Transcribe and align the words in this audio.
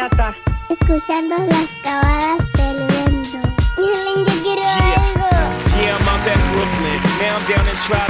piñata. 0.00 0.34
Escuchando 0.68 1.36
las 1.36 1.68
cabalas 1.82 2.38
del 2.52 2.86
viento. 2.86 3.38
Miren, 3.76 4.24
yo 4.26 4.42
quiero 4.42 4.62
algo. 4.62 5.28
Yeah, 5.76 5.96
I'm 5.96 6.08
out 6.08 6.26
at 6.26 6.38
Brooklyn. 6.52 7.00
Now 7.20 7.36
I'm 7.36 7.44
down 7.48 7.68
in 7.68 7.76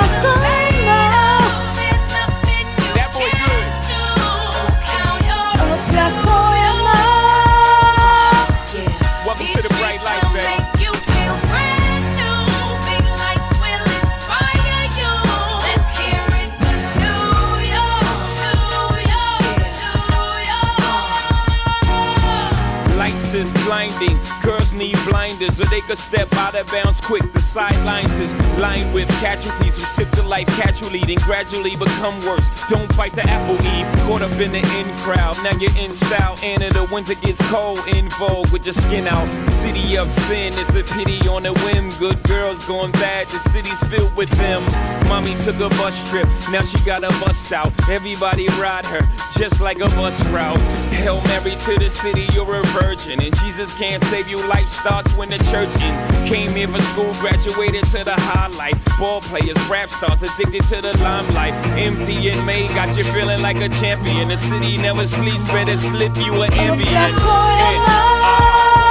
That's 0.00 0.40
that 0.42 0.57
blinding, 23.98 24.18
girls 24.42 24.72
need 24.72 24.96
blinders, 25.06 25.56
so 25.56 25.64
they 25.64 25.80
could 25.80 25.98
step 25.98 26.32
out 26.34 26.54
of 26.54 26.66
bounds 26.70 27.00
quick. 27.00 27.22
The 27.32 27.40
sidelines 27.40 28.18
is 28.18 28.34
lined 28.58 28.92
with 28.94 29.08
casualties 29.20 29.76
who 29.76 29.82
sip 29.82 30.10
the 30.12 30.22
life 30.22 30.46
casually, 30.60 31.00
then 31.00 31.18
gradually 31.18 31.76
become 31.76 32.14
worse. 32.26 32.48
Don't 32.68 32.92
fight 32.94 33.12
the 33.12 33.28
apple 33.28 33.56
eve, 33.66 33.86
caught 34.06 34.22
up 34.22 34.32
in 34.40 34.52
the 34.52 34.58
in 34.58 34.96
crowd. 34.98 35.36
Now 35.42 35.56
you're 35.58 35.76
in 35.78 35.92
style, 35.92 36.36
and 36.42 36.62
in 36.62 36.72
the 36.72 36.88
winter 36.92 37.14
gets 37.14 37.40
cold, 37.50 37.80
in 37.88 38.08
vogue 38.10 38.50
with 38.52 38.64
your 38.66 38.74
skin 38.74 39.06
out. 39.06 39.28
City 39.50 39.96
of 39.96 40.10
sin, 40.10 40.52
it's 40.56 40.74
a 40.74 40.84
pity 40.94 41.28
on 41.28 41.46
a 41.46 41.52
whim. 41.64 41.90
Good 41.98 42.22
girls 42.24 42.66
going 42.66 42.92
bad, 42.92 43.26
the 43.28 43.38
city's 43.50 43.82
filled 43.88 44.14
with 44.16 44.30
them. 44.30 44.62
Mommy 45.08 45.34
took 45.36 45.56
a 45.56 45.70
bus 45.80 46.08
trip, 46.10 46.28
now 46.52 46.62
she 46.62 46.78
got 46.84 47.02
a 47.02 47.08
bust 47.24 47.50
out. 47.52 47.72
Everybody 47.88 48.46
ride 48.60 48.84
her, 48.86 49.00
just 49.38 49.60
like 49.60 49.78
a 49.80 49.88
bus 49.96 50.22
route. 50.26 50.58
Hail 50.92 51.22
Mary 51.22 51.56
to 51.64 51.78
the 51.78 51.88
city, 51.88 52.26
you're 52.34 52.54
a 52.54 52.62
virgin. 52.78 53.20
And 53.22 53.34
Jesus 53.40 53.76
can't 53.78 54.02
save 54.04 54.28
you, 54.28 54.36
life 54.48 54.68
starts 54.68 55.14
when 55.14 55.30
the 55.30 55.38
church 55.50 55.74
in. 55.80 56.26
Came 56.28 56.52
here 56.52 56.68
for 56.68 56.82
school, 56.82 57.12
graduated 57.20 57.84
to 57.84 58.04
the 58.04 58.14
highlight. 58.16 58.76
Ball 58.98 59.22
players, 59.22 59.58
rap 59.68 59.88
stars, 59.88 60.22
addicted 60.22 60.62
to 60.64 60.82
the 60.82 60.96
limelight. 60.98 61.54
Empty 61.78 62.28
and 62.28 62.44
May 62.44 62.68
got 62.68 62.94
you 62.96 63.04
feeling 63.04 63.40
like 63.40 63.56
a 63.56 63.70
champion. 63.80 64.28
The 64.28 64.36
city 64.36 64.76
never 64.76 65.06
sleeps, 65.06 65.50
better 65.50 65.76
slip 65.76 66.16
you 66.18 66.42
an 66.42 66.52
ambient. 66.52 67.14
Ah. 67.16 68.87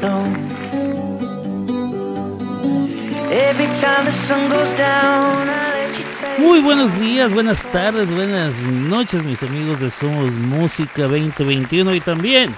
No. 0.00 0.24
Every 3.30 3.66
time 3.74 4.04
the 4.04 4.12
sun 4.12 4.48
goes 4.50 4.72
down, 4.74 5.48
I 5.48 5.70
let 5.74 5.98
you 5.98 6.04
take 6.14 6.38
Muy 6.38 6.60
buenos 6.60 6.98
días, 6.98 7.32
buenas 7.32 7.62
tardes, 7.72 8.10
buenas 8.10 8.60
noches 8.62 9.22
mis 9.24 9.42
amigos 9.42 9.80
de 9.80 9.90
Somos 9.90 10.30
Música 10.32 11.02
2021 11.02 11.94
y 11.94 12.00
también 12.00 12.54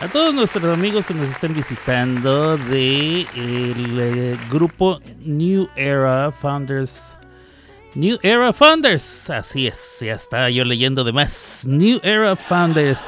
A 0.00 0.08
todos 0.08 0.34
nuestros 0.34 0.64
amigos 0.74 1.06
que 1.06 1.14
nos 1.14 1.30
estén 1.30 1.54
visitando 1.54 2.56
de 2.56 3.20
el 3.36 3.98
eh, 4.00 4.36
grupo 4.50 5.00
New 5.22 5.68
Era 5.76 6.32
Founders. 6.32 7.16
New 7.94 8.18
Era 8.22 8.52
Founders, 8.52 9.30
así 9.30 9.68
es, 9.68 9.98
ya 10.00 10.14
está 10.14 10.50
yo 10.50 10.64
leyendo 10.64 11.04
de 11.04 11.12
más. 11.12 11.60
New 11.64 12.00
Era 12.02 12.34
Founders, 12.34 13.06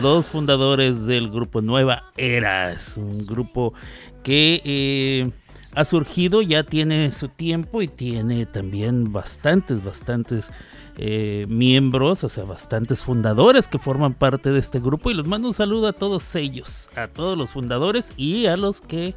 los 0.00 0.28
fundadores 0.28 1.06
del 1.06 1.30
grupo 1.30 1.60
Nueva 1.60 2.04
Era. 2.16 2.72
Es 2.72 2.96
un 2.96 3.26
grupo 3.26 3.74
que 4.22 4.60
eh, 4.64 5.30
ha 5.74 5.84
surgido, 5.84 6.42
ya 6.42 6.64
tiene 6.64 7.12
su 7.12 7.28
tiempo 7.28 7.82
y 7.82 7.88
tiene 7.88 8.46
también 8.46 9.12
bastantes, 9.12 9.84
bastantes 9.84 10.50
eh, 10.96 11.46
miembros, 11.48 12.24
o 12.24 12.28
sea, 12.28 12.44
bastantes 12.44 13.02
fundadores 13.02 13.68
que 13.68 13.78
forman 13.78 14.14
parte 14.14 14.50
de 14.50 14.58
este 14.58 14.80
grupo. 14.80 15.10
Y 15.10 15.14
les 15.14 15.26
mando 15.26 15.48
un 15.48 15.54
saludo 15.54 15.88
a 15.88 15.92
todos 15.92 16.34
ellos, 16.34 16.90
a 16.96 17.08
todos 17.08 17.36
los 17.36 17.52
fundadores 17.52 18.12
y 18.16 18.46
a 18.46 18.56
los 18.56 18.80
que 18.80 19.14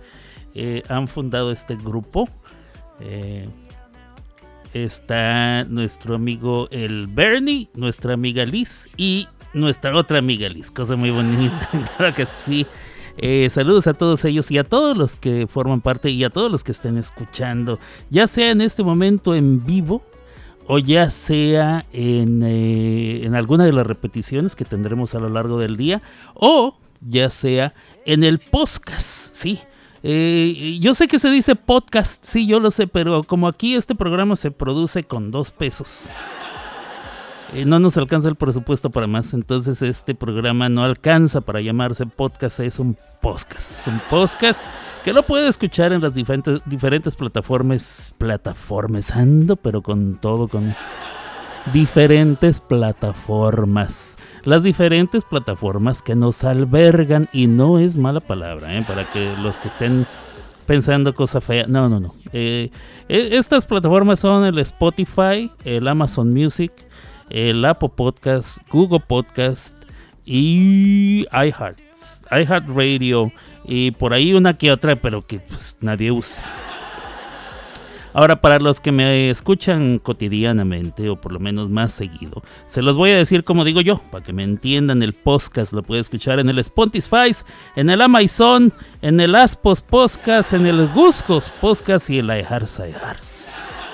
eh, 0.56 0.84
han 0.90 1.08
fundado 1.08 1.52
este 1.52 1.76
grupo. 1.76 2.30
Está 4.74 5.64
nuestro 5.66 6.16
amigo 6.16 6.68
el 6.72 7.08
Bernie, 7.08 7.70
nuestra 7.76 8.14
amiga 8.14 8.46
Liz 8.46 8.90
y 8.98 9.28
nuestra 9.56 9.96
otra 9.96 10.20
amiga 10.20 10.48
Liz. 10.50 10.70
Cosa 10.70 10.96
muy 10.96 11.10
bonita, 11.10 11.70
claro 11.98 12.14
que 12.14 12.28
sí. 12.28 12.68
saludos 13.50 13.88
a 13.88 13.96
todos 13.96 14.24
ellos 14.26 14.52
y 14.52 14.60
a 14.60 14.64
todos 14.64 14.96
los 14.96 15.18
que 15.18 15.48
forman 15.48 15.82
parte 15.82 16.12
y 16.12 16.24
a 16.24 16.30
todos 16.30 16.52
los 16.52 16.64
que 16.64 16.72
estén 16.72 16.98
escuchando, 16.98 17.80
ya 18.10 18.28
sea 18.28 18.52
en 18.52 18.62
este 18.62 18.84
momento 18.84 19.34
en 19.34 19.66
vivo 19.66 20.04
o 20.68 20.80
ya 20.80 21.12
sea 21.12 21.86
en, 21.94 22.42
eh, 22.44 23.22
en, 23.24 23.36
alguna 23.36 23.66
de 23.66 23.74
las 23.74 23.86
repeticiones 23.86 24.56
que 24.56 24.66
tendremos 24.66 25.14
a 25.16 25.20
lo 25.20 25.30
largo 25.30 25.60
del 25.60 25.78
día, 25.78 26.02
o 26.34 26.78
ya 27.02 27.30
sea 27.30 27.74
en 28.06 28.24
el 28.24 28.40
podcast, 28.40 29.34
sí. 29.34 29.60
Eh, 30.08 30.78
yo 30.82 30.94
sé 30.94 31.08
que 31.08 31.20
se 31.20 31.32
dice 31.32 31.56
podcast, 31.56 32.24
sí, 32.24 32.46
yo 32.46 32.60
lo 32.60 32.72
sé, 32.72 32.88
pero 32.88 33.24
como 33.24 33.48
aquí 33.48 33.76
este 33.76 33.96
programa 33.96 34.36
se 34.36 34.52
produce 34.52 35.04
con 35.04 35.32
dos 35.32 35.52
pesos. 35.52 36.10
Eh, 37.54 37.64
no 37.66 37.80
nos 37.80 37.96
alcanza 37.98 38.28
el 38.28 38.36
presupuesto 38.36 38.90
para 38.90 39.08
más, 39.08 39.34
entonces 39.34 39.82
este 39.82 40.16
programa 40.16 40.68
no 40.68 40.84
alcanza 40.84 41.42
para 41.42 41.62
llamarse 41.62 42.06
podcast, 42.08 42.60
es 42.60 42.80
un 42.80 42.98
podcast, 43.22 43.88
un 43.88 44.02
podcast 44.10 44.66
que 45.04 45.14
lo 45.14 45.24
puede 45.24 45.48
escuchar 45.48 45.94
en 45.94 46.02
las 46.02 46.16
diferentes, 46.16 46.62
diferentes 46.66 47.16
plataformas, 47.16 48.16
plataformas, 48.18 49.12
ando, 49.16 49.56
pero 49.58 49.84
con 49.84 50.16
todo, 50.16 50.48
con 50.48 50.76
diferentes 51.72 52.62
plataformas. 52.62 54.18
Las 54.44 54.64
diferentes 54.64 55.24
plataformas 55.24 56.02
que 56.02 56.16
nos 56.16 56.44
albergan, 56.44 57.30
y 57.32 57.48
no 57.48 57.80
es 57.80 57.98
mala 57.98 58.20
palabra, 58.20 58.76
¿eh? 58.76 58.84
para 58.88 59.10
que 59.12 59.36
los 59.38 59.60
que 59.60 59.68
estén 59.68 60.08
pensando 60.66 61.14
cosa 61.14 61.42
fea, 61.42 61.66
no, 61.68 61.90
no, 61.90 62.00
no. 62.00 62.14
Eh, 62.34 62.72
estas 63.08 63.66
plataformas 63.66 64.20
son 64.20 64.46
el 64.46 64.58
Spotify, 64.60 65.52
el 65.64 65.88
Amazon 65.88 66.34
Music, 66.34 66.72
el 67.30 67.64
Apple 67.66 67.92
Podcast, 67.96 68.58
Google 68.70 69.00
Podcast 69.00 69.76
y 70.26 71.26
iHeart, 71.32 71.80
iHeart 72.32 72.68
Radio 72.68 73.32
y 73.66 73.92
por 73.92 74.14
ahí 74.14 74.34
una 74.34 74.58
que 74.58 74.72
otra, 74.72 74.96
pero 74.96 75.22
que 75.22 75.40
pues, 75.40 75.78
nadie 75.82 76.12
usa. 76.12 76.44
Ahora, 78.18 78.40
para 78.40 78.60
los 78.60 78.80
que 78.80 78.94
me 78.94 79.30
escuchan 79.30 80.00
cotidianamente, 80.00 81.10
o 81.10 81.20
por 81.20 81.34
lo 81.34 81.40
menos 81.42 81.70
más 81.70 81.92
seguido, 81.92 82.44
se 82.66 82.82
los 82.82 82.96
voy 82.96 83.10
a 83.10 83.18
decir 83.18 83.44
como 83.44 83.66
digo 83.66 83.82
yo, 83.82 83.98
para 84.10 84.24
que 84.24 84.32
me 84.32 84.44
entiendan, 84.44 85.04
el 85.04 85.12
podcast 85.12 85.74
lo 85.74 85.84
puede 85.84 86.00
escuchar 86.00 86.40
en 86.40 86.48
el 86.48 86.58
Spotify, 86.60 87.36
en 87.76 87.90
el 87.90 88.02
Amazon, 88.02 88.72
en 89.02 89.20
el 89.20 89.36
Aspos 89.36 89.82
Podcast, 89.82 90.54
en 90.54 90.66
el 90.66 90.88
Guscos 90.94 91.52
Podcast 91.60 92.10
y 92.10 92.20
el 92.20 92.28
iHearts 92.28 92.80
iHearts. 92.80 93.94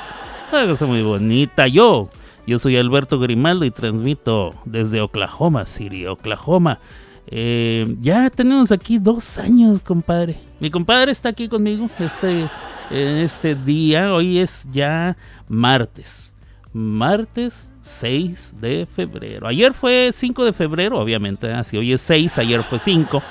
Una 0.51 0.67
cosa 0.67 0.85
muy 0.85 1.01
bonita. 1.01 1.67
Yo 1.67 2.11
yo 2.51 2.59
soy 2.59 2.75
Alberto 2.75 3.17
Grimaldo 3.17 3.63
y 3.63 3.71
transmito 3.71 4.53
desde 4.65 4.99
Oklahoma 4.99 5.65
City, 5.65 6.05
Oklahoma. 6.05 6.79
Eh, 7.27 7.95
ya 8.01 8.29
tenemos 8.29 8.73
aquí 8.73 8.99
dos 8.99 9.37
años, 9.37 9.79
compadre. 9.79 10.35
Mi 10.59 10.69
compadre 10.69 11.13
está 11.13 11.29
aquí 11.29 11.47
conmigo 11.47 11.89
este, 11.97 12.49
este 12.89 13.55
día. 13.55 14.13
Hoy 14.13 14.39
es 14.39 14.67
ya 14.69 15.15
martes. 15.47 16.35
Martes 16.73 17.73
6 17.83 18.55
de 18.59 18.85
febrero. 18.85 19.47
Ayer 19.47 19.73
fue 19.73 20.09
5 20.11 20.43
de 20.43 20.51
febrero, 20.51 20.99
obviamente. 20.99 21.53
Así 21.53 21.77
hoy 21.77 21.93
es 21.93 22.01
6, 22.01 22.37
ayer 22.37 22.63
fue 22.63 22.79
5. 22.79 23.23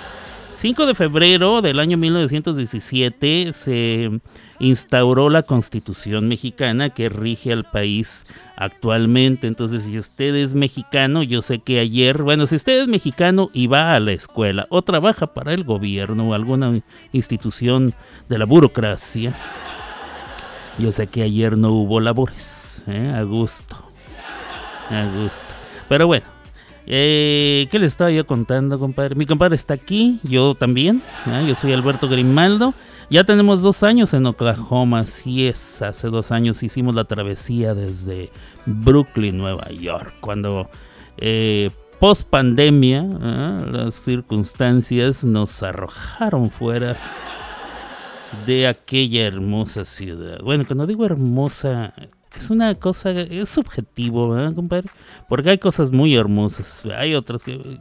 5 0.54 0.86
de 0.86 0.94
febrero 0.94 1.60
del 1.60 1.78
año 1.78 1.98
1917 1.98 3.52
se 3.52 4.20
instauró 4.60 5.30
la 5.30 5.42
constitución 5.42 6.28
mexicana 6.28 6.90
que 6.90 7.08
rige 7.08 7.52
al 7.52 7.64
país 7.64 8.24
actualmente. 8.56 9.46
Entonces, 9.46 9.84
si 9.84 9.98
usted 9.98 10.34
es 10.36 10.54
mexicano, 10.54 11.22
yo 11.22 11.42
sé 11.42 11.58
que 11.58 11.80
ayer, 11.80 12.22
bueno, 12.22 12.46
si 12.46 12.56
usted 12.56 12.82
es 12.82 12.88
mexicano 12.88 13.50
y 13.52 13.66
va 13.66 13.94
a 13.94 14.00
la 14.00 14.12
escuela 14.12 14.66
o 14.70 14.82
trabaja 14.82 15.26
para 15.26 15.52
el 15.52 15.64
gobierno 15.64 16.28
o 16.28 16.34
alguna 16.34 16.80
institución 17.12 17.94
de 18.28 18.38
la 18.38 18.44
burocracia, 18.44 19.34
yo 20.78 20.92
sé 20.92 21.08
que 21.08 21.22
ayer 21.22 21.56
no 21.56 21.72
hubo 21.72 22.00
labores, 22.00 22.84
¿eh? 22.86 23.12
a 23.14 23.22
gusto, 23.22 23.76
a 24.90 25.04
gusto. 25.06 25.54
Pero 25.88 26.06
bueno, 26.06 26.26
eh, 26.92 27.68
¿Qué 27.70 27.78
le 27.78 27.86
estaba 27.86 28.10
yo 28.10 28.26
contando, 28.26 28.76
compadre? 28.76 29.14
Mi 29.14 29.24
compadre 29.24 29.54
está 29.54 29.74
aquí, 29.74 30.18
yo 30.24 30.54
también. 30.54 31.02
Yo 31.46 31.54
soy 31.54 31.72
Alberto 31.72 32.08
Grimaldo. 32.08 32.74
Ya 33.10 33.24
tenemos 33.24 33.60
dos 33.60 33.82
años 33.82 34.14
en 34.14 34.24
Oklahoma, 34.24 35.00
así 35.00 35.48
es. 35.48 35.82
Hace 35.82 36.06
dos 36.06 36.30
años 36.30 36.62
hicimos 36.62 36.94
la 36.94 37.06
travesía 37.06 37.74
desde 37.74 38.30
Brooklyn, 38.66 39.36
Nueva 39.36 39.68
York, 39.70 40.14
cuando 40.20 40.70
eh, 41.16 41.70
post 41.98 42.28
pandemia 42.30 43.02
las 43.02 43.96
circunstancias 43.96 45.24
nos 45.24 45.60
arrojaron 45.64 46.50
fuera 46.50 46.96
de 48.46 48.68
aquella 48.68 49.26
hermosa 49.26 49.84
ciudad. 49.84 50.38
Bueno, 50.44 50.64
cuando 50.64 50.86
digo 50.86 51.04
hermosa, 51.04 51.92
es 52.36 52.50
una 52.50 52.74
cosa, 52.74 53.10
es 53.10 53.48
subjetivo, 53.48 54.30
¿verdad, 54.30 54.54
compadre? 54.54 54.88
Porque 55.28 55.50
hay 55.50 55.58
cosas 55.58 55.90
muy 55.90 56.14
hermosas, 56.14 56.84
hay 56.96 57.14
otras 57.14 57.42
que 57.42 57.80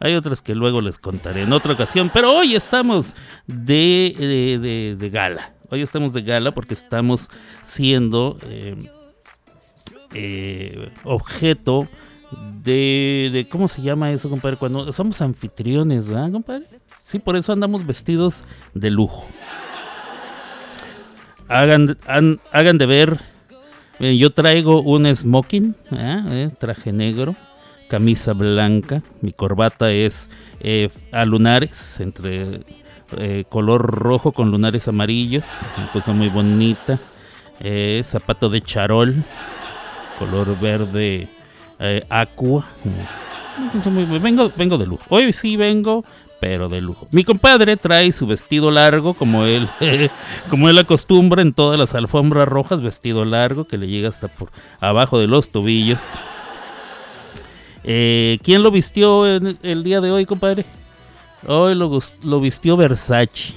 hay 0.00 0.14
otras 0.14 0.42
que 0.42 0.54
luego 0.54 0.80
les 0.80 0.98
contaré 0.98 1.42
en 1.42 1.52
otra 1.52 1.74
ocasión, 1.74 2.10
pero 2.12 2.32
hoy 2.32 2.56
estamos 2.56 3.14
de, 3.46 4.96
de, 4.98 5.10
gala. 5.10 5.52
Hoy 5.70 5.80
estamos 5.80 6.12
de 6.12 6.22
gala 6.22 6.52
porque 6.52 6.74
estamos 6.74 7.28
siendo 7.62 8.36
eh, 8.42 8.74
eh, 10.12 10.90
objeto 11.04 11.88
de, 12.62 13.30
de, 13.32 13.48
¿Cómo 13.48 13.68
se 13.68 13.82
llama 13.82 14.10
eso, 14.10 14.28
compadre? 14.28 14.56
Cuando 14.56 14.92
somos 14.92 15.20
anfitriones, 15.20 16.08
¿verdad, 16.08 16.32
compadre? 16.32 16.66
Sí, 17.04 17.18
por 17.18 17.36
eso 17.36 17.52
andamos 17.52 17.86
vestidos 17.86 18.44
de 18.74 18.90
lujo. 18.90 19.28
Hagan, 21.48 21.96
hagan 22.06 22.78
de 22.78 22.86
ver. 22.86 23.31
Eh, 24.02 24.18
yo 24.18 24.30
traigo 24.30 24.82
un 24.82 25.06
smoking, 25.14 25.74
traje 26.58 26.92
negro 26.92 27.36
camisa 27.92 28.32
blanca, 28.32 29.02
mi 29.20 29.32
corbata 29.32 29.92
es 29.92 30.30
eh, 30.60 30.88
a 31.12 31.26
lunares, 31.26 32.00
entre 32.00 32.62
eh, 33.18 33.44
color 33.50 33.82
rojo 33.82 34.32
con 34.32 34.50
lunares 34.50 34.88
amarillos, 34.88 35.60
una 35.76 35.92
cosa 35.92 36.12
muy 36.12 36.30
bonita, 36.30 36.98
eh, 37.60 38.00
zapato 38.02 38.48
de 38.48 38.62
charol, 38.62 39.22
color 40.18 40.58
verde 40.58 41.28
aqua, 42.08 42.64
vengo, 44.22 44.50
vengo 44.56 44.78
de 44.78 44.86
lujo, 44.86 45.04
hoy 45.10 45.30
sí 45.34 45.56
vengo 45.56 46.02
pero 46.42 46.68
de 46.68 46.80
lujo. 46.80 47.06
Mi 47.12 47.22
compadre 47.22 47.76
trae 47.76 48.10
su 48.10 48.26
vestido 48.26 48.72
largo, 48.72 49.14
como 49.14 49.44
él, 49.44 49.70
como 50.50 50.68
él 50.68 50.76
acostumbra 50.76 51.40
en 51.40 51.52
todas 51.52 51.78
las 51.78 51.94
alfombras 51.94 52.48
rojas, 52.48 52.82
vestido 52.82 53.24
largo 53.24 53.64
que 53.64 53.78
le 53.78 53.86
llega 53.86 54.08
hasta 54.08 54.26
por 54.26 54.50
abajo 54.80 55.20
de 55.20 55.28
los 55.28 55.50
tobillos. 55.50 56.02
Eh, 57.84 58.40
¿Quién 58.42 58.64
lo 58.64 58.72
vistió 58.72 59.24
el 59.24 59.84
día 59.84 60.00
de 60.00 60.10
hoy, 60.10 60.26
compadre? 60.26 60.66
Hoy 61.46 61.76
lo, 61.76 62.00
lo, 62.24 62.40
vistió 62.40 62.76
Versace. 62.76 63.54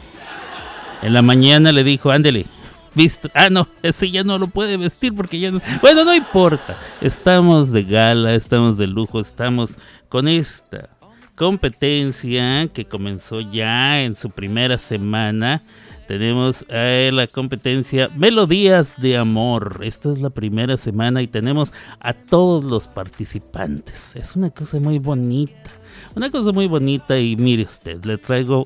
En 1.01 1.13
la 1.13 1.23
mañana 1.23 1.71
le 1.71 1.83
dijo, 1.83 2.11
ándele, 2.11 2.45
visto. 2.93 3.31
Ah, 3.33 3.49
no, 3.49 3.67
ese 3.81 4.11
ya 4.11 4.23
no 4.23 4.37
lo 4.37 4.45
puede 4.45 4.77
vestir 4.77 5.11
porque 5.15 5.39
ya 5.39 5.49
no. 5.49 5.59
Bueno, 5.81 6.05
no 6.05 6.13
importa. 6.13 6.77
Estamos 7.01 7.71
de 7.71 7.83
gala, 7.83 8.35
estamos 8.35 8.77
de 8.77 8.85
lujo, 8.85 9.19
estamos 9.19 9.79
con 10.07 10.27
esta 10.27 10.94
competencia 11.35 12.67
que 12.73 12.85
comenzó 12.85 13.41
ya 13.41 14.01
en 14.01 14.15
su 14.15 14.29
primera 14.29 14.77
semana 14.77 15.63
tenemos 16.07 16.63
eh, 16.69 17.09
la 17.11 17.25
competencia 17.25 18.09
Melodías 18.15 18.95
de 18.97 19.17
Amor. 19.17 19.79
Esta 19.81 20.11
es 20.11 20.21
la 20.21 20.29
primera 20.29 20.77
semana 20.77 21.21
y 21.23 21.27
tenemos 21.27 21.73
a 21.99 22.13
todos 22.13 22.63
los 22.63 22.87
participantes. 22.87 24.15
Es 24.15 24.35
una 24.35 24.51
cosa 24.51 24.79
muy 24.79 24.99
bonita. 24.99 25.71
Una 26.15 26.29
cosa 26.29 26.51
muy 26.51 26.67
bonita 26.67 27.17
y 27.17 27.35
mire 27.35 27.63
usted, 27.63 28.05
le 28.05 28.17
traigo 28.17 28.65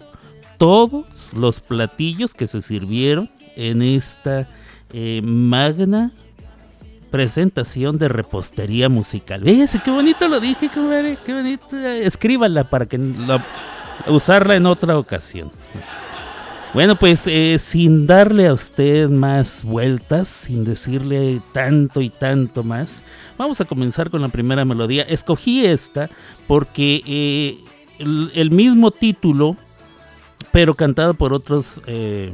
todos 0.57 1.05
los 1.33 1.61
platillos 1.61 2.33
que 2.33 2.47
se 2.47 2.61
sirvieron 2.61 3.29
en 3.55 3.81
esta 3.81 4.49
eh, 4.91 5.21
magna 5.23 6.11
presentación 7.09 7.97
de 7.97 8.07
repostería 8.07 8.89
musical. 8.89 9.41
Fíjese 9.43 9.81
qué 9.83 9.91
bonito 9.91 10.27
lo 10.27 10.39
dije, 10.39 10.69
comadre, 10.69 11.17
qué 11.25 11.33
bonito. 11.33 11.77
Escríbala 11.77 12.63
para 12.63 12.85
que 12.85 12.97
la- 12.97 13.45
usarla 14.07 14.55
en 14.55 14.65
otra 14.65 14.97
ocasión. 14.97 15.51
Bueno, 16.71 16.97
pues 16.97 17.25
eh, 17.25 17.57
sin 17.57 18.05
darle 18.05 18.47
a 18.47 18.53
usted 18.53 19.09
más 19.09 19.63
vueltas, 19.63 20.27
sin 20.27 20.63
decirle 20.63 21.41
tanto 21.51 21.99
y 21.99 22.11
tanto 22.11 22.63
más, 22.63 23.03
vamos 23.39 23.59
a 23.59 23.65
comenzar 23.65 24.11
con 24.11 24.21
la 24.21 24.27
primera 24.29 24.65
melodía. 24.65 25.01
Escogí 25.01 25.65
esta 25.65 26.11
porque 26.47 27.01
eh, 27.07 27.57
el, 27.97 28.51
mismo 28.51 28.91
título, 28.91 29.55
pero 30.51 30.75
cantado 30.75 31.15
por 31.15 31.33
otros, 31.33 31.81
eh, 31.87 32.31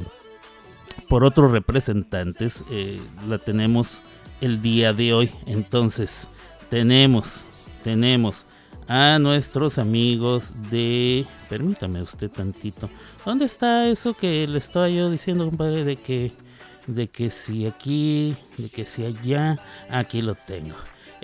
por 1.08 1.24
otros 1.24 1.51
representantes, 1.51 2.65
la 3.29 3.38
tenemos 3.38 4.01
el 4.42 4.62
día 4.62 4.94
de 4.94 5.13
hoy. 5.13 5.32
Entonces, 5.46 6.27
tenemos, 6.70 7.46
tenemos 7.84 8.46
a 8.88 9.18
nuestros 9.20 9.77
amigos 9.77 10.70
de... 10.70 11.25
Permítame 11.50 12.01
usted 12.01 12.30
tantito. 12.30 12.89
¿Dónde 13.25 13.46
está 13.46 13.88
eso 13.88 14.13
que 14.13 14.48
le 14.48 14.58
estaba 14.58 14.89
yo 14.89 15.10
diciendo, 15.10 15.46
compadre, 15.46 15.84
de 15.84 15.96
que, 15.96 16.32
de 16.88 17.08
que 17.08 17.30
si 17.30 17.65
aquí, 17.65 18.36
de 18.58 18.70
que 18.70 18.86
si 18.86 19.06
allá, 19.06 19.60
aquí 19.89 20.22
lo 20.22 20.36
tengo. 20.36 20.75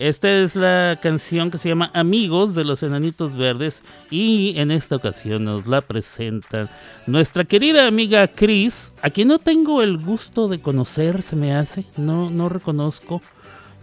Esta 0.01 0.31
es 0.31 0.55
la 0.55 0.97
canción 0.99 1.51
que 1.51 1.59
se 1.59 1.69
llama 1.69 1.91
Amigos 1.93 2.55
de 2.55 2.63
los 2.63 2.81
Enanitos 2.81 3.35
Verdes 3.35 3.83
y 4.09 4.57
en 4.57 4.71
esta 4.71 4.95
ocasión 4.95 5.45
nos 5.45 5.67
la 5.67 5.81
presenta 5.81 6.67
nuestra 7.05 7.45
querida 7.45 7.85
amiga 7.85 8.27
Chris, 8.27 8.93
a 9.03 9.11
quien 9.11 9.27
no 9.27 9.37
tengo 9.37 9.83
el 9.83 9.99
gusto 9.99 10.47
de 10.47 10.59
conocer, 10.59 11.21
se 11.21 11.35
me 11.35 11.53
hace, 11.53 11.85
no, 11.97 12.31
no 12.31 12.49
reconozco 12.49 13.21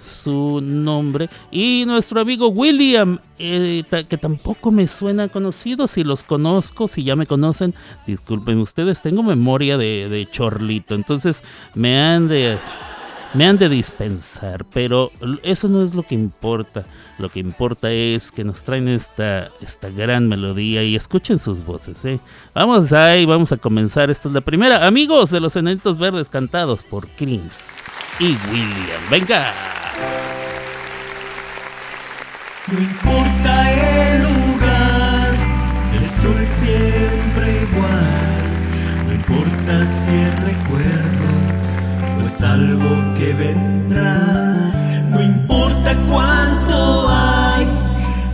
su 0.02 0.60
nombre 0.60 1.30
y 1.52 1.84
nuestro 1.87 2.20
amigo 2.20 2.48
William 2.48 3.20
eh, 3.38 3.84
que 4.08 4.18
tampoco 4.18 4.72
me 4.72 4.88
suena 4.88 5.28
conocido 5.28 5.87
si 5.87 6.02
los 6.02 6.25
conozco 6.25 6.88
si 6.88 7.04
ya 7.04 7.14
me 7.14 7.26
conocen 7.26 7.75
disculpen 8.06 8.58
ustedes 8.58 9.02
tengo 9.02 9.25
memoria 9.25 9.76
de, 9.76 10.08
de 10.08 10.26
chorlito 10.26 10.94
entonces 10.94 11.42
me 11.75 12.00
han 12.00 12.28
de 12.28 12.58
me 13.35 13.47
han 13.47 13.58
de 13.58 13.68
dispensar 13.68 14.64
pero 14.73 15.11
eso 15.42 15.68
no 15.68 15.82
es 15.82 15.94
lo 15.94 16.02
que 16.02 16.14
importa. 16.14 16.85
Lo 17.18 17.28
que 17.28 17.40
importa 17.40 17.90
es 17.90 18.30
que 18.30 18.44
nos 18.44 18.62
traen 18.62 18.87
esta, 18.87 19.49
esta 19.61 19.90
gran 19.90 20.28
melodía 20.28 20.85
y 20.85 20.94
escuchen 20.94 21.40
sus 21.40 21.64
voces 21.64 22.04
¿eh? 22.04 22.20
vamos 22.54 22.92
ahí 22.92 23.25
vamos 23.25 23.52
a 23.52 23.56
comenzar. 23.56 24.11
Esta 24.11 24.28
es 24.28 24.35
la 24.35 24.40
primera. 24.40 24.87
Amigos 24.87 25.30
de 25.30 25.40
los 25.40 25.56
enanitos 25.56 25.99
verdes 25.99 26.28
cantados 26.28 26.82
por 26.82 27.08
Chris 27.08 27.82
y 28.20 28.37
William. 28.50 29.00
Venga. 29.11 29.52
No 32.70 32.78
importa 32.78 33.73
el 33.73 34.23
lugar, 34.23 35.32
el 35.99 36.04
sol 36.04 36.37
es 36.38 36.49
siempre 36.49 37.62
igual. 37.62 39.06
No 39.06 39.14
importa 39.14 39.87
si 39.87 40.14
es 40.14 40.44
recuerdo 40.44 41.38
o 42.18 42.20
es 42.20 42.42
algo 42.42 43.14
que 43.14 43.32
vendrá. 43.34 44.72
No 45.10 45.22
importa 45.22 45.96
cuánto 46.08 47.08
hay 47.08 47.66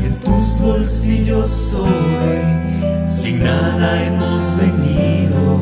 en 0.04 0.14
tus 0.20 0.58
bolsillos 0.58 1.74
hoy. 1.74 3.10
Sin 3.10 3.42
nada 3.42 4.02
hemos 4.06 4.56
venido 4.56 5.60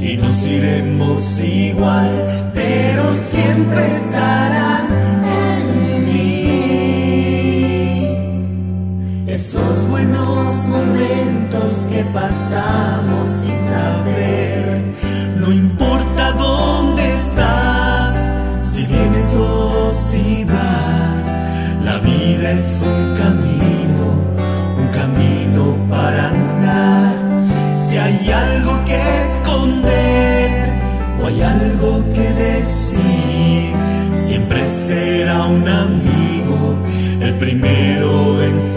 y 0.00 0.16
nos 0.16 0.42
iremos 0.46 1.40
igual, 1.40 2.26
pero 2.52 3.14
siempre 3.14 3.86
estarán 3.86 4.86
en 5.48 6.04
mí. 6.04 6.34
Esos 9.26 9.88
buenos 9.88 10.66
momentos 10.66 11.86
que 11.90 12.04
pasamos 12.12 13.23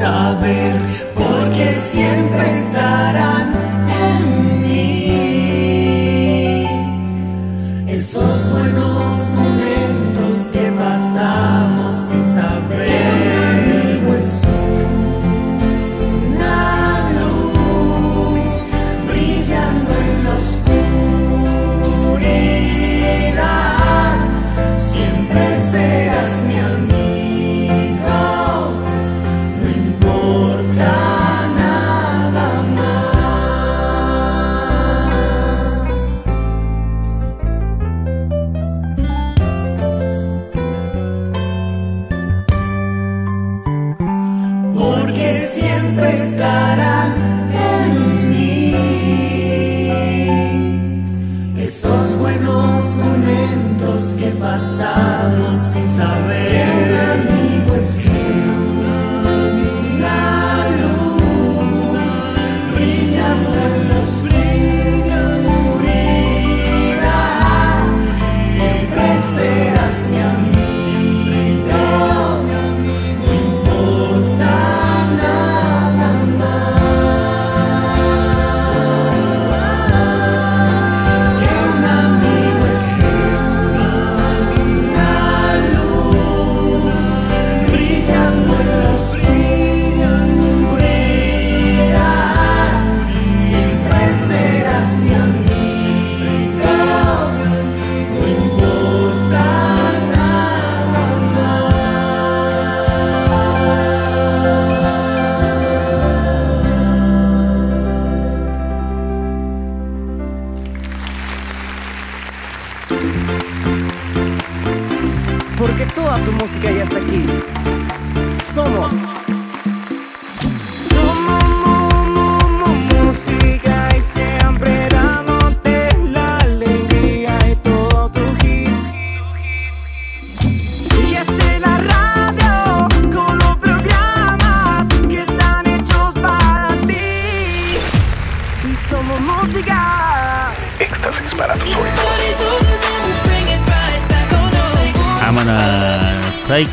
saber, 0.07 0.75
porque 1.15 1.73
siempre 1.91 2.45
estarán 2.59 3.46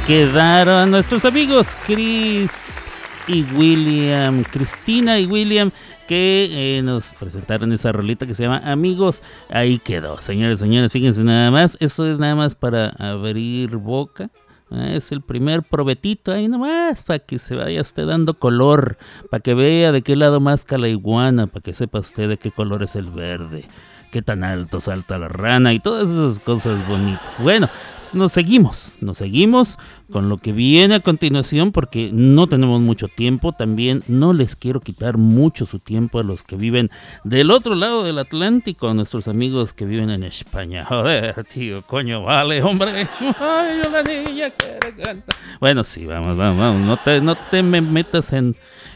quedaron 0.06 0.90
nuestros 0.90 1.24
amigos 1.24 1.76
Chris 1.86 2.88
y 3.26 3.42
William, 3.54 4.44
Cristina 4.44 5.18
y 5.18 5.26
William, 5.26 5.70
que 6.06 6.48
eh, 6.50 6.82
nos 6.82 7.12
presentaron 7.12 7.72
esa 7.72 7.90
rolita 7.90 8.26
que 8.26 8.34
se 8.34 8.42
llama 8.42 8.60
Amigos. 8.70 9.22
Ahí 9.48 9.78
quedó, 9.78 10.18
señores, 10.20 10.60
señores, 10.60 10.92
fíjense 10.92 11.24
nada 11.24 11.50
más. 11.50 11.78
Eso 11.80 12.06
es 12.06 12.18
nada 12.18 12.34
más 12.34 12.54
para 12.54 12.88
abrir 12.98 13.76
boca. 13.76 14.30
Ah, 14.70 14.92
Es 14.92 15.10
el 15.10 15.22
primer 15.22 15.62
probetito 15.62 16.32
ahí 16.32 16.48
nomás 16.48 17.02
para 17.02 17.18
que 17.20 17.38
se 17.38 17.54
vaya 17.54 17.80
usted 17.80 18.06
dando 18.06 18.34
color, 18.34 18.98
para 19.30 19.40
que 19.40 19.54
vea 19.54 19.90
de 19.90 20.02
qué 20.02 20.16
lado 20.16 20.38
más 20.40 20.66
la 20.70 20.88
iguana, 20.88 21.46
para 21.46 21.62
que 21.62 21.72
sepa 21.72 22.00
usted 22.00 22.28
de 22.28 22.36
qué 22.36 22.50
color 22.50 22.82
es 22.82 22.96
el 22.96 23.10
verde, 23.10 23.66
qué 24.14 24.22
tan 24.22 24.44
alto 24.44 24.80
salta 24.80 25.18
la 25.18 25.26
rana 25.26 25.74
y 25.74 25.80
todas 25.80 26.08
esas 26.08 26.38
cosas 26.38 26.86
bonitas. 26.86 27.40
Bueno, 27.40 27.68
nos 28.12 28.30
seguimos, 28.30 28.96
nos 29.00 29.18
seguimos 29.18 29.76
con 30.12 30.28
lo 30.28 30.36
que 30.36 30.52
viene 30.52 30.94
a 30.94 31.00
continuación 31.00 31.72
porque 31.72 32.10
no 32.12 32.46
tenemos 32.46 32.80
mucho 32.80 33.08
tiempo. 33.08 33.50
También 33.50 34.04
no 34.06 34.32
les 34.32 34.54
quiero 34.54 34.78
quitar 34.78 35.18
mucho 35.18 35.66
su 35.66 35.80
tiempo 35.80 36.20
a 36.20 36.22
los 36.22 36.44
que 36.44 36.54
viven 36.54 36.92
del 37.24 37.50
otro 37.50 37.74
lado 37.74 38.04
del 38.04 38.20
Atlántico, 38.20 38.88
a 38.88 38.94
nuestros 38.94 39.26
amigos 39.26 39.72
que 39.72 39.84
viven 39.84 40.10
en 40.10 40.22
España. 40.22 40.84
Joder, 40.88 41.42
tío, 41.42 41.82
coño, 41.82 42.22
vale, 42.22 42.62
hombre. 42.62 43.08
Ay, 43.20 43.82
la 43.90 44.04
niña 44.04 44.52
cantar. 44.52 45.16
Bueno, 45.58 45.82
sí, 45.82 46.06
vamos, 46.06 46.36
vamos, 46.36 46.60
vamos. 46.60 46.86
No 46.86 46.96
te, 46.98 47.20
no 47.20 47.34
te 47.34 47.64
me 47.64 47.80
metas 47.80 48.32
en, 48.32 48.54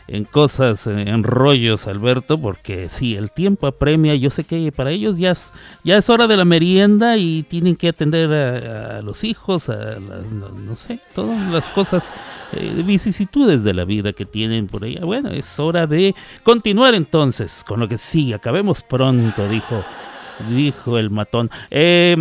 en 0.08 0.24
cosas, 0.24 0.86
en 0.86 1.22
rollos, 1.22 1.86
Alberto, 1.86 2.40
porque 2.40 2.88
sí, 2.88 3.14
el 3.14 3.30
tiempo 3.30 3.66
apremia. 3.66 4.14
Yo 4.14 4.30
sé 4.30 4.44
que 4.44 4.72
para 4.72 4.90
ellos 4.90 5.18
ya 5.18 5.30
es, 5.32 6.10
hora 6.10 6.26
de 6.26 6.36
la 6.36 6.46
merienda 6.46 7.18
y 7.18 7.42
tienen 7.42 7.76
que 7.76 7.88
atender 7.88 8.32
a, 8.32 9.02
los 9.02 9.22
hijos, 9.22 9.68
a 9.68 10.00
las- 10.00 10.32
no, 10.32 10.74
sé, 10.76 10.98
todas 11.14 11.38
las 11.52 11.68
cosas, 11.68 12.14
eh, 12.52 12.82
vicisitudes 12.84 13.64
de 13.64 13.74
la 13.74 13.84
vida 13.84 14.12
que 14.14 14.24
tienen 14.24 14.66
por 14.66 14.84
ahí. 14.84 14.98
Bueno, 15.02 15.28
es 15.30 15.58
hora 15.60 15.86
de 15.86 16.14
continuar 16.42 16.94
entonces 16.94 17.62
con 17.66 17.78
lo 17.78 17.86
que 17.86 17.98
sigue. 17.98 18.34
Acabemos 18.34 18.82
pronto, 18.82 19.46
dijo, 19.48 19.84
dijo 20.48 20.96
el 20.98 21.10
matón. 21.10 21.50
Eh, 21.70 22.16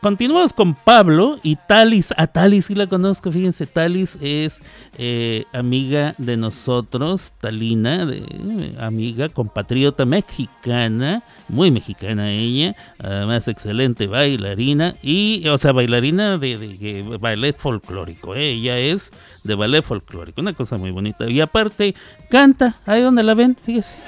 Continuamos 0.00 0.52
con 0.52 0.74
Pablo 0.76 1.40
y 1.42 1.56
Talis. 1.56 2.14
A 2.16 2.28
Talis 2.28 2.66
sí 2.66 2.76
la 2.76 2.86
conozco, 2.86 3.32
fíjense, 3.32 3.66
Talis 3.66 4.16
es 4.20 4.62
eh, 4.96 5.44
amiga 5.52 6.14
de 6.18 6.36
nosotros, 6.36 7.32
Talina, 7.40 8.06
de, 8.06 8.18
eh, 8.18 8.76
amiga, 8.78 9.28
compatriota 9.28 10.04
mexicana, 10.04 11.24
muy 11.48 11.72
mexicana 11.72 12.30
ella, 12.30 12.76
además 13.00 13.48
excelente 13.48 14.06
bailarina 14.06 14.94
y, 15.02 15.48
o 15.48 15.58
sea, 15.58 15.72
bailarina 15.72 16.38
de, 16.38 17.18
ballet 17.20 17.58
folclórico, 17.58 18.36
¿eh? 18.36 18.50
ella 18.52 18.78
es 18.78 19.10
de 19.42 19.56
ballet 19.56 19.82
folclórico, 19.82 20.40
una 20.40 20.52
cosa 20.52 20.78
muy 20.78 20.92
bonita. 20.92 21.28
Y 21.28 21.40
aparte, 21.40 21.96
canta, 22.30 22.76
ahí 22.86 23.02
donde 23.02 23.24
la 23.24 23.34
ven, 23.34 23.56
fíjese. 23.64 23.98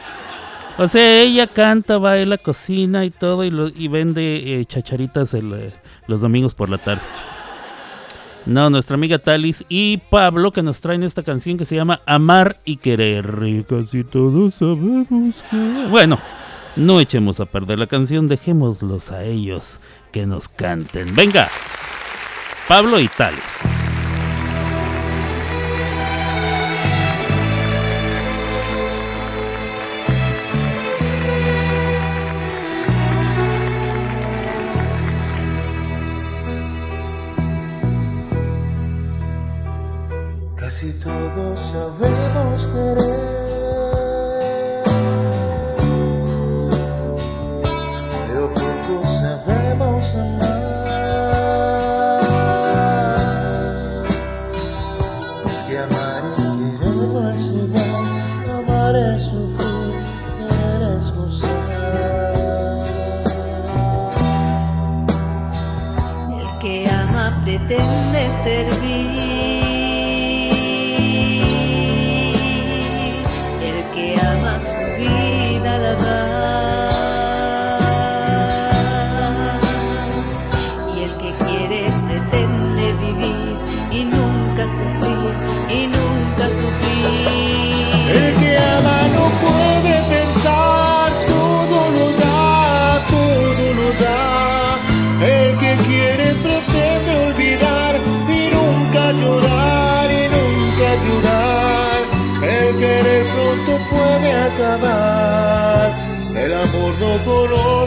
O 0.78 0.88
sea, 0.88 1.20
ella 1.22 1.46
canta, 1.46 1.98
baila, 1.98 2.38
cocina 2.38 3.04
y 3.04 3.10
todo 3.10 3.44
y, 3.44 3.88
vende 3.88 4.60
eh, 4.60 4.64
chacharitas 4.64 5.34
eh, 5.34 5.72
los 6.06 6.20
domingos 6.20 6.54
por 6.54 6.70
la 6.70 6.78
tarde. 6.78 7.02
No, 8.46 8.70
nuestra 8.70 8.94
amiga 8.94 9.18
Talis 9.18 9.64
y 9.68 9.98
Pablo 9.98 10.50
que 10.50 10.62
nos 10.62 10.80
traen 10.80 11.02
esta 11.02 11.22
canción 11.22 11.58
que 11.58 11.66
se 11.66 11.76
llama 11.76 12.00
Amar 12.06 12.58
y 12.64 12.76
Querer. 12.76 13.42
Y 13.44 13.62
casi 13.64 14.02
todos 14.04 14.54
sabemos 14.54 15.44
que... 15.50 15.86
Bueno, 15.90 16.18
no 16.76 17.00
echemos 17.00 17.40
a 17.40 17.46
perder 17.46 17.78
la 17.78 17.86
canción, 17.86 18.28
dejémoslos 18.28 19.12
a 19.12 19.24
ellos 19.24 19.80
que 20.12 20.26
nos 20.26 20.48
canten. 20.48 21.14
Venga, 21.14 21.48
Pablo 22.66 22.98
y 22.98 23.08
Talis. 23.08 24.09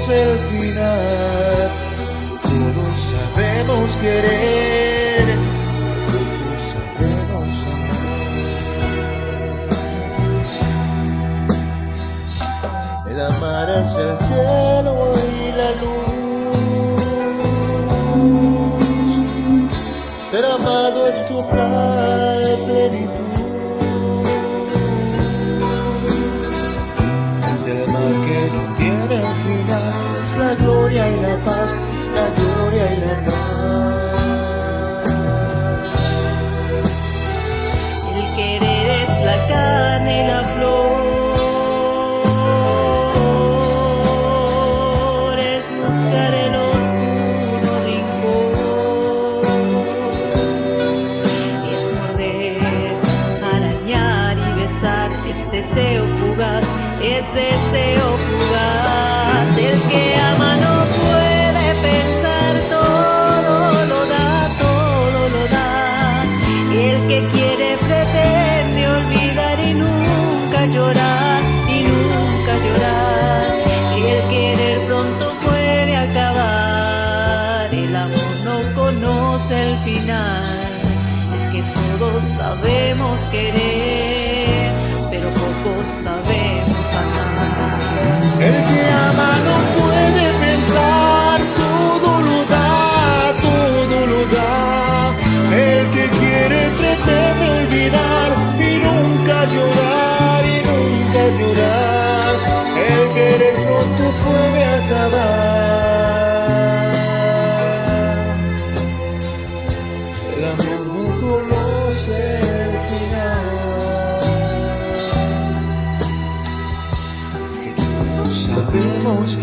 Conoce 0.04 0.24
el 0.24 0.40
final. 0.40 1.72
Es 2.12 2.20
que 2.22 2.36
todos 2.42 3.00
sabemos 3.00 3.92
querer, 3.98 5.26
todos 6.12 6.62
sabemos 6.74 7.56
amar. 7.74 8.04
El 13.10 13.18
amar 13.22 13.68
es 13.70 13.96
el 13.96 14.18
cielo 14.18 14.96
y 15.16 15.52
la 15.58 15.72
luz. 15.82 16.14
Ser 20.20 20.46
amado 20.46 21.08
es 21.08 21.28
total 21.28 21.54
plenitud. 21.54 22.33
Final. 30.34 30.54
Es 30.54 30.73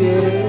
querer. 0.00 0.39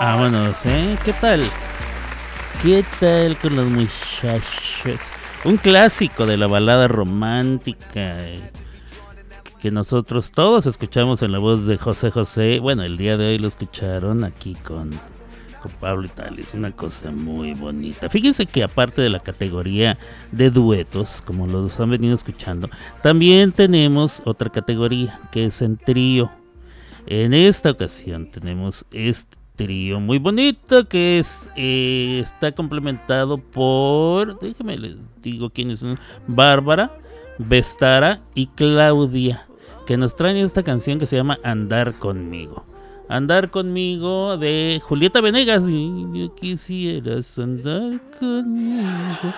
Vámonos, 0.00 0.66
¿eh? 0.66 0.98
¿Qué 1.04 1.12
tal? 1.12 1.44
¿Qué 2.62 2.84
tal 2.98 3.36
con 3.38 3.54
los 3.54 3.66
muchachos? 3.66 5.12
Un 5.44 5.56
clásico 5.56 6.26
de 6.26 6.36
la 6.36 6.48
balada 6.48 6.88
romántica 6.88 8.26
eh, 8.26 8.40
que 9.60 9.70
nosotros 9.70 10.32
todos 10.32 10.66
escuchamos 10.66 11.22
en 11.22 11.30
la 11.30 11.38
voz 11.38 11.64
de 11.66 11.78
José 11.78 12.10
José. 12.10 12.58
Bueno, 12.58 12.82
el 12.82 12.96
día 12.96 13.16
de 13.16 13.28
hoy 13.28 13.38
lo 13.38 13.46
escucharon 13.46 14.24
aquí 14.24 14.54
con, 14.64 14.90
con 15.62 15.70
Pablo 15.80 16.06
y 16.06 16.10
tal. 16.10 16.40
Es 16.40 16.54
una 16.54 16.72
cosa 16.72 17.12
muy 17.12 17.54
bonita. 17.54 18.08
Fíjense 18.10 18.46
que 18.46 18.64
aparte 18.64 19.00
de 19.00 19.10
la 19.10 19.20
categoría 19.20 19.96
de 20.32 20.50
duetos, 20.50 21.22
como 21.24 21.46
los 21.46 21.78
han 21.78 21.90
venido 21.90 22.16
escuchando, 22.16 22.68
también 23.00 23.52
tenemos 23.52 24.22
otra 24.24 24.50
categoría 24.50 25.16
que 25.30 25.46
es 25.46 25.62
en 25.62 25.76
trío. 25.76 26.28
En 27.10 27.32
esta 27.32 27.70
ocasión 27.70 28.30
tenemos 28.30 28.84
este 28.92 29.38
trío 29.56 29.98
muy 29.98 30.18
bonito 30.18 30.86
que 30.86 31.18
es 31.18 31.48
eh, 31.56 32.20
está 32.22 32.52
complementado 32.52 33.38
por 33.38 34.38
déjame 34.40 34.76
les 34.76 34.96
digo 35.22 35.48
quiénes 35.48 35.78
son 35.78 35.98
Bárbara, 36.26 36.92
Vestara 37.38 38.20
y 38.34 38.48
Claudia 38.48 39.48
que 39.86 39.96
nos 39.96 40.14
traen 40.14 40.36
esta 40.36 40.62
canción 40.62 40.98
que 40.98 41.06
se 41.06 41.16
llama 41.16 41.38
Andar 41.42 41.94
conmigo. 41.94 42.66
Andar 43.08 43.50
conmigo 43.50 44.36
de 44.36 44.82
Julieta 44.84 45.22
Venegas 45.22 45.64
yo 45.66 46.34
quisieras 46.34 47.38
andar 47.38 48.00
conmigo. 48.20 49.34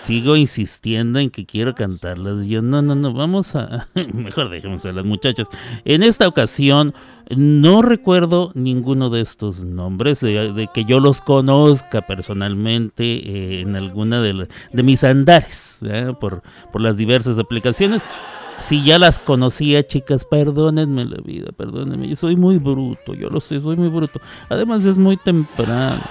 Sigo 0.00 0.34
insistiendo 0.34 1.18
en 1.18 1.28
que 1.28 1.44
quiero 1.44 1.74
cantarlas. 1.74 2.46
Yo 2.46 2.62
no, 2.62 2.80
no, 2.80 2.94
no, 2.94 3.12
vamos 3.12 3.54
a 3.54 3.86
mejor 4.14 4.48
dejemos 4.48 4.86
a 4.86 4.92
las 4.92 5.04
muchachas. 5.04 5.48
En 5.84 6.02
esta 6.02 6.26
ocasión 6.26 6.94
no 7.28 7.82
recuerdo 7.82 8.50
ninguno 8.54 9.10
de 9.10 9.20
estos 9.20 9.62
nombres, 9.62 10.20
de, 10.20 10.68
que 10.72 10.84
yo 10.86 10.98
los 10.98 11.20
conozca 11.20 12.00
personalmente 12.00 13.04
eh, 13.04 13.60
en 13.60 13.76
alguna 13.76 14.22
de, 14.22 14.48
de 14.72 14.82
mis 14.82 15.04
andares, 15.04 15.80
por, 16.20 16.42
por 16.72 16.80
las 16.80 16.96
diversas 16.96 17.38
aplicaciones. 17.38 18.10
Si 18.60 18.82
ya 18.82 18.98
las 18.98 19.18
conocía, 19.18 19.86
chicas, 19.86 20.24
perdónenme 20.24 21.04
la 21.04 21.18
vida, 21.22 21.50
perdónenme. 21.56 22.08
Yo 22.08 22.16
soy 22.16 22.36
muy 22.36 22.58
bruto, 22.58 23.14
yo 23.14 23.28
lo 23.28 23.40
sé, 23.40 23.60
soy 23.60 23.76
muy 23.76 23.88
bruto. 23.88 24.20
Además 24.48 24.84
es 24.84 24.98
muy 24.98 25.16
temprano. 25.16 26.02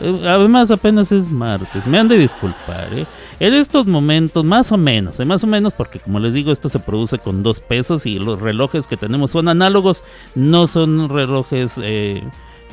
Eh, 0.00 0.28
Además 0.28 0.70
apenas 0.70 1.10
es 1.12 1.30
martes, 1.30 1.86
me 1.86 1.98
han 1.98 2.08
de 2.08 2.18
disculpar, 2.18 2.92
¿eh? 2.92 3.06
En 3.40 3.54
estos 3.54 3.86
momentos, 3.86 4.44
más 4.44 4.70
o 4.72 4.76
menos, 4.76 5.18
¿eh? 5.20 5.24
más 5.24 5.42
o 5.44 5.46
menos 5.46 5.72
porque 5.72 6.00
como 6.00 6.20
les 6.20 6.34
digo, 6.34 6.52
esto 6.52 6.68
se 6.68 6.80
produce 6.80 7.18
con 7.18 7.42
dos 7.42 7.60
pesos 7.60 8.04
y 8.04 8.18
los 8.18 8.40
relojes 8.40 8.86
que 8.86 8.96
tenemos 8.98 9.30
son 9.30 9.48
análogos, 9.48 10.02
no 10.34 10.66
son 10.66 11.08
relojes... 11.08 11.78
eh, 11.82 12.22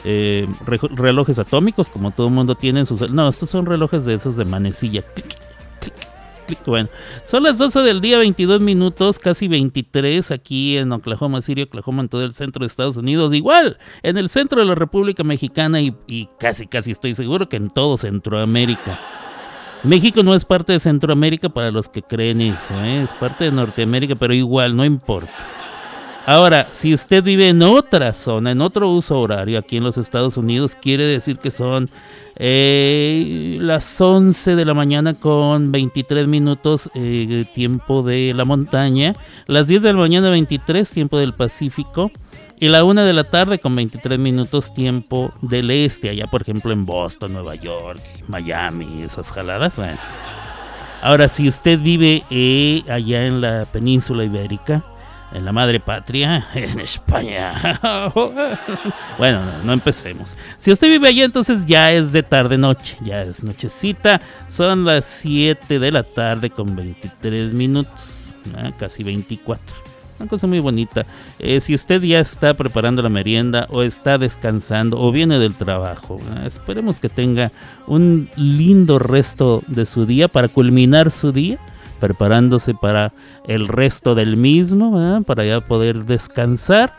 eh, 0.06 0.48
re- 0.66 0.80
relojes 0.96 1.38
atómicos 1.38 1.90
como 1.90 2.10
todo 2.10 2.28
el 2.28 2.34
mundo 2.34 2.56
tiene 2.56 2.80
en 2.80 2.86
sus... 2.88 3.10
No, 3.12 3.30
estos 3.30 3.50
son 3.52 3.68
relojes 3.68 4.06
de 4.06 4.16
esos 4.16 4.36
de 4.36 4.44
manecilla. 4.44 5.04
Clic, 5.04 5.28
clic. 5.80 5.94
Bueno, 6.66 6.90
son 7.24 7.44
las 7.44 7.58
12 7.58 7.82
del 7.82 8.02
día, 8.02 8.18
22 8.18 8.62
minutos, 8.62 9.20
casi 9.20 9.48
23 9.48 10.32
aquí 10.32 10.78
en 10.78 10.92
Oklahoma 10.92 11.42
City, 11.42 11.64
Oklahoma, 11.64 12.04
en 12.04 12.10
todo 12.10 12.24
el 12.24 12.34
centro 12.34 12.62
de 12.62 12.68
Estados 12.68 12.98
Unidos. 12.98 13.34
Igual, 13.34 13.78
en 14.02 14.18
el 14.18 14.30
centro 14.30 14.60
de 14.60 14.66
la 14.66 14.76
República 14.76 15.24
Mexicana 15.24 15.80
y, 15.82 16.30
casi, 16.40 16.68
casi 16.68 16.92
estoy 16.92 17.16
seguro 17.16 17.50
que 17.50 17.58
en 17.58 17.70
todo 17.70 17.98
Centroamérica. 17.98 19.00
México 19.84 20.24
no 20.24 20.34
es 20.34 20.46
parte 20.46 20.74
de 20.74 20.80
Centroamérica 20.80 21.50
para 21.50 21.70
los 21.70 21.90
que 21.90 22.02
creen 22.02 22.40
eso, 22.40 22.74
¿eh? 22.82 23.04
es 23.04 23.14
parte 23.14 23.44
de 23.46 23.52
Norteamérica, 23.52 24.16
pero 24.16 24.34
igual, 24.34 24.78
no 24.78 24.86
importa. 24.86 25.63
Ahora, 26.26 26.70
si 26.72 26.94
usted 26.94 27.22
vive 27.22 27.50
en 27.50 27.62
otra 27.62 28.14
zona, 28.14 28.52
en 28.52 28.62
otro 28.62 28.90
uso 28.90 29.20
horario 29.20 29.60
aquí 29.60 29.76
en 29.76 29.84
los 29.84 29.98
Estados 29.98 30.38
Unidos, 30.38 30.74
quiere 30.74 31.04
decir 31.04 31.38
que 31.38 31.52
son 31.52 31.90
eh, 32.38 33.58
las 33.60 34.00
11 34.00 34.56
de 34.56 34.64
la 34.64 34.74
mañana 34.74 35.16
con 35.16 35.74
23 35.74 36.28
minutos 36.28 36.90
eh, 36.96 37.44
tiempo 37.54 38.04
de 38.04 38.34
la 38.34 38.46
montaña, 38.46 39.18
las 39.48 39.68
10 39.68 39.82
de 39.82 39.92
la 39.92 40.00
mañana 40.00 40.30
23 40.30 40.90
tiempo 40.92 41.18
del 41.18 41.34
Pacífico 41.34 42.10
y 42.58 42.70
la 42.70 42.86
1 42.86 43.04
de 43.04 43.12
la 43.12 43.26
tarde 43.26 43.60
con 43.60 43.76
23 43.76 44.18
minutos 44.18 44.74
tiempo 44.74 45.34
del 45.42 45.72
este, 45.72 46.10
allá 46.10 46.28
por 46.28 46.44
ejemplo 46.44 46.72
en 46.72 46.86
Boston, 46.86 47.34
Nueva 47.34 47.56
York, 47.56 48.02
Miami, 48.30 49.04
esas 49.04 49.30
jaladas. 49.30 49.76
Bueno. 49.76 50.00
Ahora, 51.02 51.28
si 51.28 51.50
usted 51.50 51.82
vive 51.82 52.24
eh, 52.30 52.82
allá 52.88 53.28
en 53.28 53.42
la 53.42 53.66
península 53.66 54.24
ibérica, 54.24 54.86
en 55.34 55.46
la 55.46 55.52
madre 55.52 55.80
patria, 55.80 56.48
en 56.54 56.80
España. 56.80 57.80
bueno, 59.18 59.42
no, 59.64 59.74
empecemos. 59.74 60.38
Si 60.58 60.72
usted 60.72 60.88
vive 60.88 61.08
allá, 61.08 61.26
entonces 61.26 61.66
ya 61.66 61.92
es 61.92 62.12
de 62.12 62.24
tarde 62.24 62.58
noche, 62.58 62.98
ya 63.02 63.22
es 63.24 63.44
nochecita. 63.44 64.22
Son 64.48 64.86
las 64.86 65.06
7 65.06 65.80
de 65.80 65.92
la 65.92 66.04
tarde 66.04 66.50
con 66.50 66.76
23 66.76 67.54
minutos, 67.54 68.36
casi 68.78 69.04
24. 69.04 69.76
Una 70.20 70.30
cosa 70.30 70.46
muy 70.46 70.60
bonita. 70.60 71.06
Eh, 71.40 71.60
si 71.60 71.74
usted 71.74 72.02
ya 72.02 72.20
está 72.20 72.54
preparando 72.54 73.02
la 73.02 73.10
merienda 73.10 73.66
o 73.72 73.82
está 73.82 74.18
descansando 74.18 75.00
o 75.02 75.12
viene 75.12 75.40
del 75.40 75.56
trabajo, 75.56 76.20
esperemos 76.46 77.00
que 77.00 77.10
tenga 77.10 77.52
un 77.88 78.30
lindo 78.36 79.00
resto 79.00 79.64
de 79.68 79.86
su 79.86 80.06
día 80.06 80.28
para 80.28 80.48
culminar 80.48 81.10
su 81.10 81.32
día 81.32 81.60
preparándose 82.04 82.74
para 82.74 83.14
el 83.48 83.70
resto 83.70 84.14
del 84.14 84.36
mismo, 84.36 85.24
para 85.26 85.46
ya 85.46 85.62
poder 85.62 86.04
descansar 86.04 86.94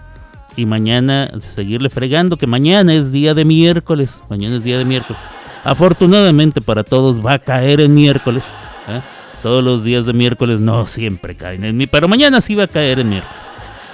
y 0.57 0.65
mañana 0.65 1.31
seguirle 1.41 1.91
fregando, 1.91 2.39
que 2.39 2.47
mañana 2.47 2.95
es 2.95 3.13
día 3.13 3.35
de 3.35 3.45
miércoles, 3.45 4.25
mañana 4.31 4.57
es 4.57 4.65
día 4.65 4.79
de 4.79 4.87
miércoles. 4.87 5.21
Afortunadamente 5.63 6.63
para 6.63 6.85
todos 6.85 7.21
va 7.21 7.35
a 7.35 7.39
caer 7.39 7.83
en 7.83 7.93
miércoles. 7.93 8.45
¿eh? 8.89 9.03
Todos 9.43 9.63
los 9.63 9.85
días 9.85 10.07
de 10.07 10.15
miércoles 10.15 10.61
no 10.61 10.87
siempre 10.87 11.37
caen 11.37 11.65
en 11.65 11.77
mí, 11.77 11.87
pero 11.87 12.09
mañana 12.09 12.41
sí 12.41 12.55
va 12.55 12.65
a 12.65 12.69
caer 12.69 13.01
en 13.01 13.11
miércoles. 13.11 13.44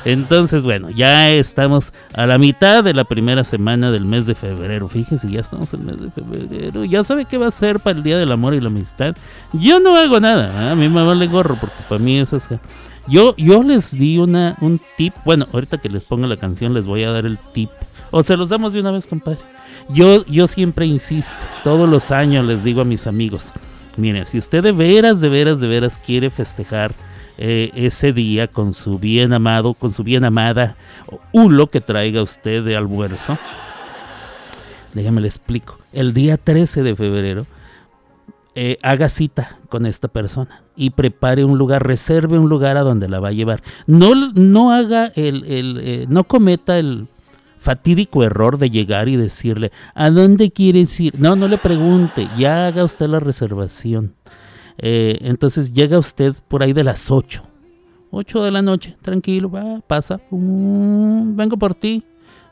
Entonces, 0.05 0.63
bueno, 0.63 0.91
ya 0.91 1.31
estamos 1.31 1.93
a 2.15 2.27
la 2.27 2.39
mitad 2.39 2.83
de 2.83 2.95
la 2.95 3.05
primera 3.05 3.45
semana 3.45 3.91
del 3.91 4.05
mes 4.05 4.27
de 4.27 4.35
febrero. 4.35 4.89
Fíjense, 4.89 5.31
ya 5.31 5.41
estamos 5.41 5.75
en 5.75 5.81
el 5.81 5.87
mes 5.87 6.01
de 6.01 6.11
febrero. 6.11 6.85
Ya 6.85 7.05
sabe 7.05 7.27
qué 7.27 7.37
va 7.39 7.49
a 7.49 7.51
ser 7.51 7.81
para 7.81 7.99
el 7.99 8.03
Día 8.03 8.19
del 8.19 8.33
Amor 8.33 8.55
y 8.55 8.61
la 8.61 8.69
Amistad. 8.69 9.15
Yo 9.53 9.79
no 9.81 9.97
hago 9.97 10.19
nada, 10.21 10.69
¿eh? 10.69 10.71
a 10.71 10.75
mí 10.75 10.89
me 10.89 11.05
vale 11.05 11.27
gorro 11.27 11.59
porque 11.61 11.83
para 11.89 12.03
mí 12.03 12.19
eso 12.19 12.37
es... 12.37 12.49
Yo, 13.09 13.35
yo 13.37 13.63
les 13.63 13.91
di 13.91 14.19
una, 14.19 14.57
un 14.61 14.81
tip. 14.97 15.15
Bueno, 15.25 15.47
ahorita 15.53 15.79
que 15.79 15.89
les 15.89 16.05
ponga 16.05 16.29
la 16.29 16.37
canción 16.37 16.75
les 16.75 16.87
voy 16.87 17.03
a 17.03 17.11
dar 17.11 17.27
el 17.27 17.39
tip. 17.39 17.71
O 18.11 18.23
se 18.23 18.37
los 18.37 18.49
damos 18.49 18.73
de 18.73 18.81
una 18.81 18.91
vez, 18.91 19.07
compadre. 19.07 19.39
Yo, 19.89 20.25
yo 20.27 20.47
siempre 20.47 20.87
insisto, 20.87 21.45
todos 21.65 21.89
los 21.89 22.11
años 22.13 22.45
les 22.45 22.63
digo 22.63 22.83
a 22.83 22.85
mis 22.85 23.09
amigos, 23.09 23.53
miren, 23.97 24.25
si 24.25 24.39
usted 24.39 24.63
de 24.63 24.71
veras, 24.71 25.21
de 25.21 25.29
veras, 25.29 25.61
de 25.61 25.67
veras 25.67 25.99
quiere 25.99 26.31
festejar 26.31 26.93
eh, 27.42 27.70
ese 27.74 28.12
día 28.12 28.48
con 28.48 28.74
su 28.74 28.98
bien 28.98 29.33
amado, 29.33 29.72
con 29.72 29.94
su 29.94 30.05
bien 30.05 30.26
amada, 30.26 30.76
hulo 31.33 31.68
que 31.68 31.81
traiga 31.81 32.22
usted 32.22 32.62
de 32.62 32.76
almuerzo. 32.76 33.38
Déjame 34.92 35.22
le 35.22 35.29
explico. 35.29 35.79
El 35.90 36.12
día 36.12 36.37
13 36.37 36.83
de 36.83 36.94
febrero, 36.94 37.46
eh, 38.55 38.79
haga 38.83 39.09
cita 39.09 39.59
con 39.70 39.87
esta 39.87 40.09
persona 40.09 40.62
y 40.76 40.90
prepare 40.90 41.42
un 41.44 41.57
lugar, 41.57 41.87
reserve 41.87 42.38
un 42.38 42.50
lugar 42.50 42.76
a 42.76 42.81
donde 42.81 43.09
la 43.09 43.20
va 43.20 43.29
a 43.29 43.33
llevar. 43.33 43.62
No, 43.87 44.14
no 44.14 44.72
haga 44.72 45.07
el, 45.14 45.44
el 45.46 45.81
eh, 45.83 46.07
no 46.11 46.24
cometa 46.24 46.79
el 46.79 47.09
fatídico 47.59 48.22
error 48.22 48.59
de 48.59 48.68
llegar 48.68 49.09
y 49.09 49.16
decirle, 49.16 49.72
¿a 49.94 50.11
dónde 50.11 50.50
quieres 50.50 51.00
ir? 51.00 51.18
No, 51.18 51.37
no 51.37 51.48
le 51.48 51.57
pregunte, 51.57 52.29
ya 52.37 52.66
haga 52.66 52.85
usted 52.85 53.09
la 53.09 53.20
reservación. 53.20 54.14
Eh, 54.83 55.19
entonces 55.21 55.75
llega 55.75 55.99
usted 55.99 56.35
por 56.49 56.62
ahí 56.62 56.73
de 56.73 56.85
las 56.85 57.11
8. 57.11 57.43
8 58.11 58.43
de 58.43 58.51
la 58.51 58.62
noche, 58.62 58.97
tranquilo, 59.03 59.51
va, 59.51 59.81
pasa, 59.87 60.21
um, 60.31 61.37
vengo 61.37 61.57
por 61.57 61.75
ti. 61.75 62.03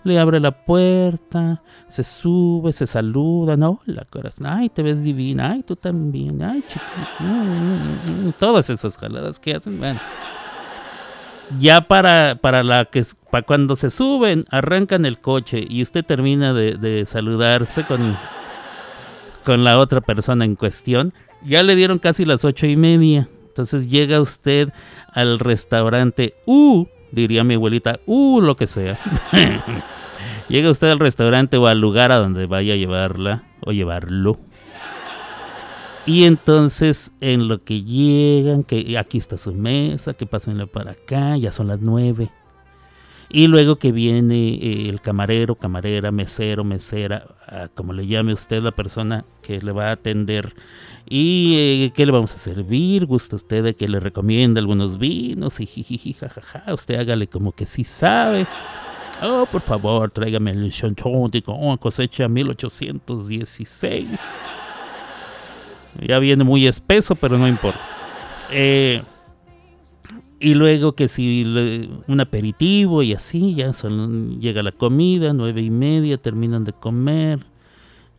Le 0.05 0.19
abre 0.19 0.39
la 0.39 0.53
puerta, 0.53 1.61
se 1.89 2.05
sube, 2.05 2.73
se 2.73 2.87
saluda, 2.87 3.57
no, 3.57 3.81
la 3.85 4.05
corazón, 4.05 4.47
ay, 4.47 4.69
te 4.69 4.83
ves 4.83 5.03
divina, 5.03 5.51
ay, 5.53 5.65
tú 5.65 5.75
también, 5.75 6.41
ay, 6.41 6.63
chiquito, 6.69 6.93
mm, 7.19 7.25
mm, 7.25 8.29
mm, 8.29 8.33
todas 8.39 8.71
esas 8.71 8.97
jaladas 8.97 9.41
que 9.41 9.57
hacen, 9.57 9.79
bueno. 9.79 10.01
Ya 11.59 11.81
para, 11.81 12.37
para 12.37 12.63
la 12.63 12.85
que 12.85 13.03
para 13.31 13.45
cuando 13.45 13.75
se 13.75 13.91
suben, 13.91 14.45
arrancan 14.51 15.05
el 15.05 15.19
coche 15.19 15.65
y 15.69 15.83
usted 15.83 16.05
termina 16.05 16.53
de, 16.53 16.75
de 16.75 17.05
saludarse 17.05 17.85
con, 17.85 18.17
con 19.45 19.65
la 19.65 19.79
otra 19.79 20.01
persona 20.01 20.45
en 20.45 20.55
cuestión, 20.55 21.13
ya 21.45 21.63
le 21.63 21.77
dieron 21.77 21.99
casi 21.99 22.25
las 22.25 22.45
ocho 22.45 22.67
y 22.67 22.77
media. 22.77 23.29
Entonces 23.49 23.89
llega 23.89 24.21
usted 24.21 24.69
al 25.13 25.39
restaurante 25.39 26.35
U, 26.47 26.87
diría 27.11 27.45
mi 27.45 27.55
abuelita, 27.55 27.99
U 28.07 28.41
lo 28.41 28.57
que 28.57 28.67
sea. 28.67 28.99
llega 30.49 30.71
usted 30.71 30.91
al 30.91 31.01
restaurante 31.01 31.57
o 31.57 31.67
al 31.67 31.81
lugar 31.81 32.13
a 32.13 32.19
donde 32.19 32.47
vaya 32.47 32.75
a 32.75 32.77
llevarla 32.77 33.45
o 33.65 33.73
llevarlo. 33.73 34.39
Y 36.07 36.25
entonces 36.25 37.13
en 37.21 37.49
lo 37.49 37.59
que 37.59 37.83
llegan, 37.83 38.65
que 38.65 38.97
aquí 38.97 39.19
está 39.19 39.37
su 39.37 39.53
mesa, 39.53 40.15
que 40.15 40.25
pásenle 40.25 40.67
para 40.67 40.93
acá, 40.93 41.37
ya 41.37 41.53
son 41.53 41.69
las 41.69 41.81
nueve. 41.81 42.31
Y 43.31 43.47
luego 43.47 43.77
que 43.77 43.93
viene 43.93 44.55
eh, 44.55 44.89
el 44.89 45.01
camarero, 45.03 45.55
camarera, 45.55 46.11
mesero, 46.11 46.65
mesera, 46.65 47.25
ah, 47.47 47.69
como 47.75 47.93
le 47.93 48.07
llame 48.07 48.33
usted 48.33 48.63
la 48.63 48.71
persona 48.71 49.25
que 49.43 49.61
le 49.61 49.71
va 49.73 49.89
a 49.89 49.93
atender. 49.93 50.55
¿Y 51.07 51.55
eh, 51.59 51.93
qué 51.95 52.07
le 52.07 52.13
vamos 52.13 52.35
a 52.35 52.39
servir? 52.39 53.05
¿Gusta 53.07 53.37
usted 53.37 53.63
de 53.65 53.75
que 53.75 53.87
le 53.89 54.01
recomiende 54.01 54.61
algunos 54.61 54.99
vinos? 54.99 55.61
Y 55.61 55.67
jijiji, 55.67 56.15
jajaja, 56.15 56.73
usted 56.73 56.99
hágale 56.99 57.27
como 57.27 57.53
que 57.53 57.67
sí 57.67 57.85
sabe. 57.85 58.47
Oh, 59.23 59.47
por 59.51 59.61
favor, 59.61 60.11
tráigame 60.11 60.53
el 60.53 60.71
Chanton 60.73 61.31
de 61.31 61.43
Con- 61.43 61.77
cosecha 61.79 62.29
1816. 62.29 64.07
Ya 66.07 66.19
viene 66.19 66.45
muy 66.45 66.67
espeso, 66.67 67.15
pero 67.15 67.37
no 67.37 67.49
importa. 67.49 67.81
Eh, 68.51 69.03
y 70.41 70.55
luego 70.55 70.93
que 70.93 71.09
si 71.09 71.45
le- 71.45 71.89
un 72.07 72.21
aperitivo 72.21 73.03
y 73.03 73.13
así, 73.15 73.55
ya 73.55 73.73
son- 73.73 74.41
llega 74.41 74.63
la 74.63 74.73
comida, 74.73 75.33
nueve 75.33 75.61
y 75.63 75.71
media, 75.71 76.19
terminan 76.19 76.65
de 76.65 76.73
comer. 76.73 77.41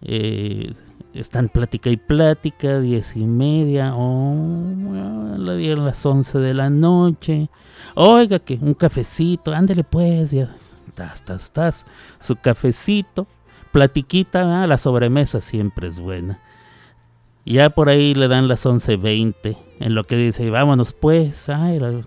eh, 0.02 0.72
están 1.14 1.50
plática 1.50 1.90
y 1.90 1.98
plática, 1.98 2.80
diez 2.80 3.18
y 3.18 3.26
media, 3.26 3.94
oh, 3.96 5.36
dieron 5.58 5.84
las 5.86 6.06
once 6.06 6.38
de 6.40 6.54
la 6.54 6.70
noche. 6.70 7.50
Oiga, 7.96 8.40
que 8.40 8.58
un 8.62 8.74
cafecito, 8.76 9.52
ándele 9.54 9.84
pues, 9.84 10.32
ya, 10.32 10.56
tas, 10.96 11.26
tas, 11.26 11.52
tas, 11.52 11.86
su 12.22 12.36
cafecito, 12.38 13.28
platiquita, 13.74 14.64
ah, 14.64 14.68
la 14.68 14.78
sobremesa 14.78 15.42
siempre 15.42 15.88
es 15.90 16.00
buena. 16.00 16.40
Ya 17.50 17.70
por 17.72 17.90
ahí 17.90 18.14
le 18.14 18.28
dan 18.28 18.48
las 18.48 18.66
11.20, 18.66 19.58
en 19.80 19.96
lo 19.96 20.04
que 20.06 20.16
dice, 20.16 20.50
vámonos 20.52 20.94
pues. 20.94 21.50
ay, 21.50 21.80
la- 21.80 22.02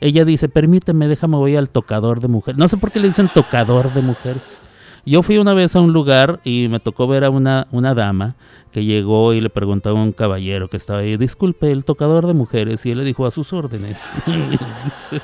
Ella 0.00 0.24
dice, 0.24 0.48
permíteme, 0.48 1.06
déjame, 1.08 1.36
voy 1.36 1.54
al 1.56 1.70
tocador 1.70 2.20
de 2.20 2.28
mujeres. 2.28 2.58
No 2.58 2.68
sé 2.68 2.76
por 2.76 2.90
qué 2.90 2.98
le 3.00 3.06
dicen 3.08 3.30
tocador 3.32 3.92
de 3.92 4.02
mujeres. 4.02 4.60
Yo 5.06 5.22
fui 5.22 5.38
una 5.38 5.54
vez 5.54 5.76
a 5.76 5.80
un 5.80 5.92
lugar 5.94 6.40
y 6.44 6.68
me 6.68 6.78
tocó 6.80 7.06
ver 7.06 7.24
a 7.24 7.30
una, 7.30 7.66
una 7.70 7.94
dama 7.94 8.34
que 8.72 8.84
llegó 8.84 9.32
y 9.32 9.40
le 9.40 9.48
preguntó 9.48 9.90
a 9.90 9.94
un 9.94 10.12
caballero 10.12 10.68
que 10.68 10.76
estaba 10.76 10.98
ahí, 11.00 11.16
disculpe, 11.16 11.70
el 11.70 11.84
tocador 11.84 12.26
de 12.26 12.34
mujeres. 12.34 12.84
Y 12.84 12.90
él 12.90 12.98
le 12.98 13.04
dijo, 13.04 13.24
a 13.26 13.30
sus 13.30 13.52
órdenes. 13.52 14.04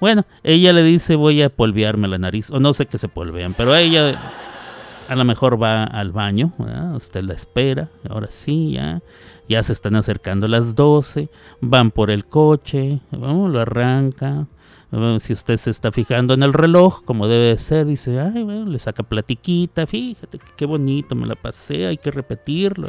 Bueno, 0.00 0.24
ella 0.42 0.72
le 0.72 0.82
dice, 0.82 1.16
voy 1.16 1.42
a 1.42 1.50
polvearme 1.50 2.08
la 2.08 2.16
nariz. 2.16 2.50
O 2.50 2.60
no 2.60 2.72
sé 2.72 2.86
qué 2.86 2.98
se 2.98 3.08
polvean, 3.08 3.52
pero 3.54 3.74
ella 3.74 4.32
a 5.12 5.16
lo 5.16 5.24
mejor 5.24 5.62
va 5.62 5.84
al 5.84 6.10
baño, 6.10 6.54
usted 6.94 7.22
la 7.22 7.34
espera, 7.34 7.90
ahora 8.08 8.28
sí, 8.30 8.72
ya, 8.72 9.02
ya 9.46 9.62
se 9.62 9.74
están 9.74 9.94
acercando 9.94 10.48
las 10.48 10.74
12, 10.74 11.28
van 11.60 11.90
por 11.90 12.10
el 12.10 12.24
coche, 12.24 13.00
¿no? 13.10 13.46
lo 13.48 13.60
arranca, 13.60 14.46
si 15.20 15.34
usted 15.34 15.58
se 15.58 15.68
está 15.68 15.92
fijando 15.92 16.32
en 16.32 16.42
el 16.42 16.54
reloj, 16.54 17.02
como 17.04 17.28
debe 17.28 17.44
de 17.44 17.58
ser, 17.58 17.84
dice, 17.84 18.20
ay, 18.20 18.42
bueno, 18.42 18.64
le 18.64 18.78
saca 18.78 19.02
platiquita, 19.02 19.86
fíjate 19.86 20.40
qué 20.56 20.64
bonito, 20.64 21.14
me 21.14 21.26
la 21.26 21.34
pasé, 21.34 21.86
hay 21.86 21.98
que 21.98 22.10
repetirlo. 22.10 22.88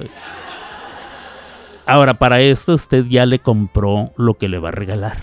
Ahora, 1.85 2.13
para 2.13 2.39
esto 2.39 2.73
usted 2.73 3.03
ya 3.05 3.25
le 3.25 3.39
compró 3.39 4.11
lo 4.15 4.35
que 4.35 4.47
le 4.47 4.59
va 4.59 4.69
a 4.69 4.73
regalar, 4.73 5.17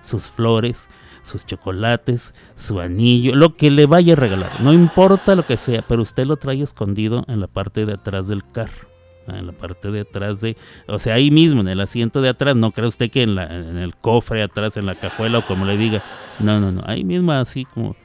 sus 0.00 0.28
flores, 0.28 0.88
sus 1.22 1.46
chocolates, 1.46 2.34
su 2.56 2.80
anillo, 2.80 3.34
lo 3.34 3.54
que 3.54 3.70
le 3.70 3.86
vaya 3.86 4.14
a 4.14 4.16
regalar, 4.16 4.60
no 4.60 4.72
importa 4.72 5.34
lo 5.34 5.46
que 5.46 5.56
sea, 5.56 5.82
pero 5.86 6.02
usted 6.02 6.26
lo 6.26 6.36
trae 6.36 6.60
escondido 6.62 7.24
en 7.28 7.40
la 7.40 7.46
parte 7.46 7.86
de 7.86 7.94
atrás 7.94 8.28
del 8.28 8.44
carro, 8.44 8.88
¿ah? 9.28 9.38
en 9.38 9.46
la 9.46 9.52
parte 9.52 9.90
de 9.90 10.00
atrás 10.00 10.40
de, 10.40 10.56
o 10.88 10.98
sea, 10.98 11.14
ahí 11.14 11.30
mismo, 11.30 11.60
en 11.60 11.68
el 11.68 11.80
asiento 11.80 12.20
de 12.22 12.30
atrás, 12.30 12.56
no 12.56 12.72
cree 12.72 12.88
usted 12.88 13.10
que 13.10 13.22
en, 13.22 13.38
el 13.38 13.94
cofre 13.96 14.42
atrás, 14.42 14.76
en 14.76 14.86
la 14.86 14.94
cajuela 14.94 15.38
o 15.38 15.46
como 15.46 15.64
le 15.64 15.76
diga, 15.76 16.02
no, 16.38 16.60
no, 16.60 16.72
no, 16.72 16.82
ahí 16.86 17.04
mismo 17.04 17.32
así 17.32 17.64
como... 17.64 17.96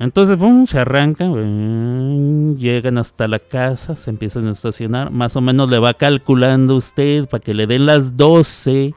Entonces, 0.00 0.36
¡pum! 0.36 0.64
se 0.66 0.78
arrancan, 0.78 2.56
llegan 2.56 2.98
hasta 2.98 3.26
la 3.26 3.40
casa, 3.40 3.96
se 3.96 4.10
empiezan 4.10 4.46
a 4.46 4.52
estacionar, 4.52 5.10
más 5.10 5.34
o 5.34 5.40
menos 5.40 5.68
le 5.68 5.80
va 5.80 5.92
calculando 5.92 6.76
usted 6.76 7.28
para 7.28 7.42
que 7.42 7.52
le 7.52 7.66
den 7.66 7.84
las 7.84 8.16
12 8.16 8.94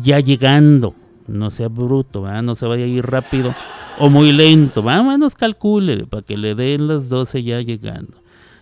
ya 0.00 0.18
llegando. 0.18 0.96
No 1.26 1.50
sea 1.50 1.68
bruto, 1.68 2.22
¿va? 2.22 2.42
no 2.42 2.54
se 2.54 2.66
vaya 2.66 2.84
a 2.84 2.88
ir 2.88 3.04
rápido 3.06 3.54
o 3.98 4.08
muy 4.10 4.32
lento. 4.32 4.82
Vámonos, 4.82 5.34
calcule 5.34 6.06
para 6.06 6.22
que 6.22 6.36
le 6.36 6.54
den 6.54 6.88
las 6.88 7.08
12 7.08 7.42
ya 7.42 7.60
llegando. 7.60 8.14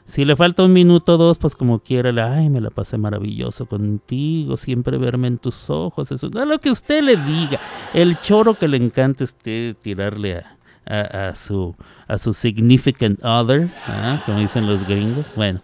Si 0.07 0.25
le 0.25 0.35
falta 0.35 0.65
un 0.65 0.73
minuto 0.73 1.15
o 1.15 1.19
dos, 1.19 1.39
pues 1.39 1.55
como 1.55 1.79
quiera, 1.79 2.11
le- 2.11 2.23
ay, 2.23 2.51
me 2.51 2.61
la 2.61 2.71
pasé 2.71 2.99
maravilloso 2.99 3.67
contigo, 3.67 4.57
siempre 4.57 4.99
verme 4.99 5.29
en 5.29 5.39
tus 5.39 5.71
ojos, 5.71 6.11
eso, 6.11 6.29
no, 6.31 6.45
lo 6.45 6.59
que 6.59 6.71
usted 6.71 7.01
le 7.05 7.17
diga, 7.17 7.61
el 7.95 8.19
choro 8.19 8.55
que 8.55 8.67
le 8.67 8.77
encanta 8.77 9.23
usted 9.23 9.77
tirarle 9.81 10.39
a, 10.39 10.57
a, 10.85 11.29
a 11.29 11.35
su, 11.37 11.77
a 12.09 12.19
su 12.19 12.35
significant 12.35 13.25
other, 13.25 13.73
¿ah? 13.87 14.21
como 14.27 14.41
dicen 14.41 14.67
los 14.67 14.85
gringos. 14.85 15.27
Bueno, 15.37 15.63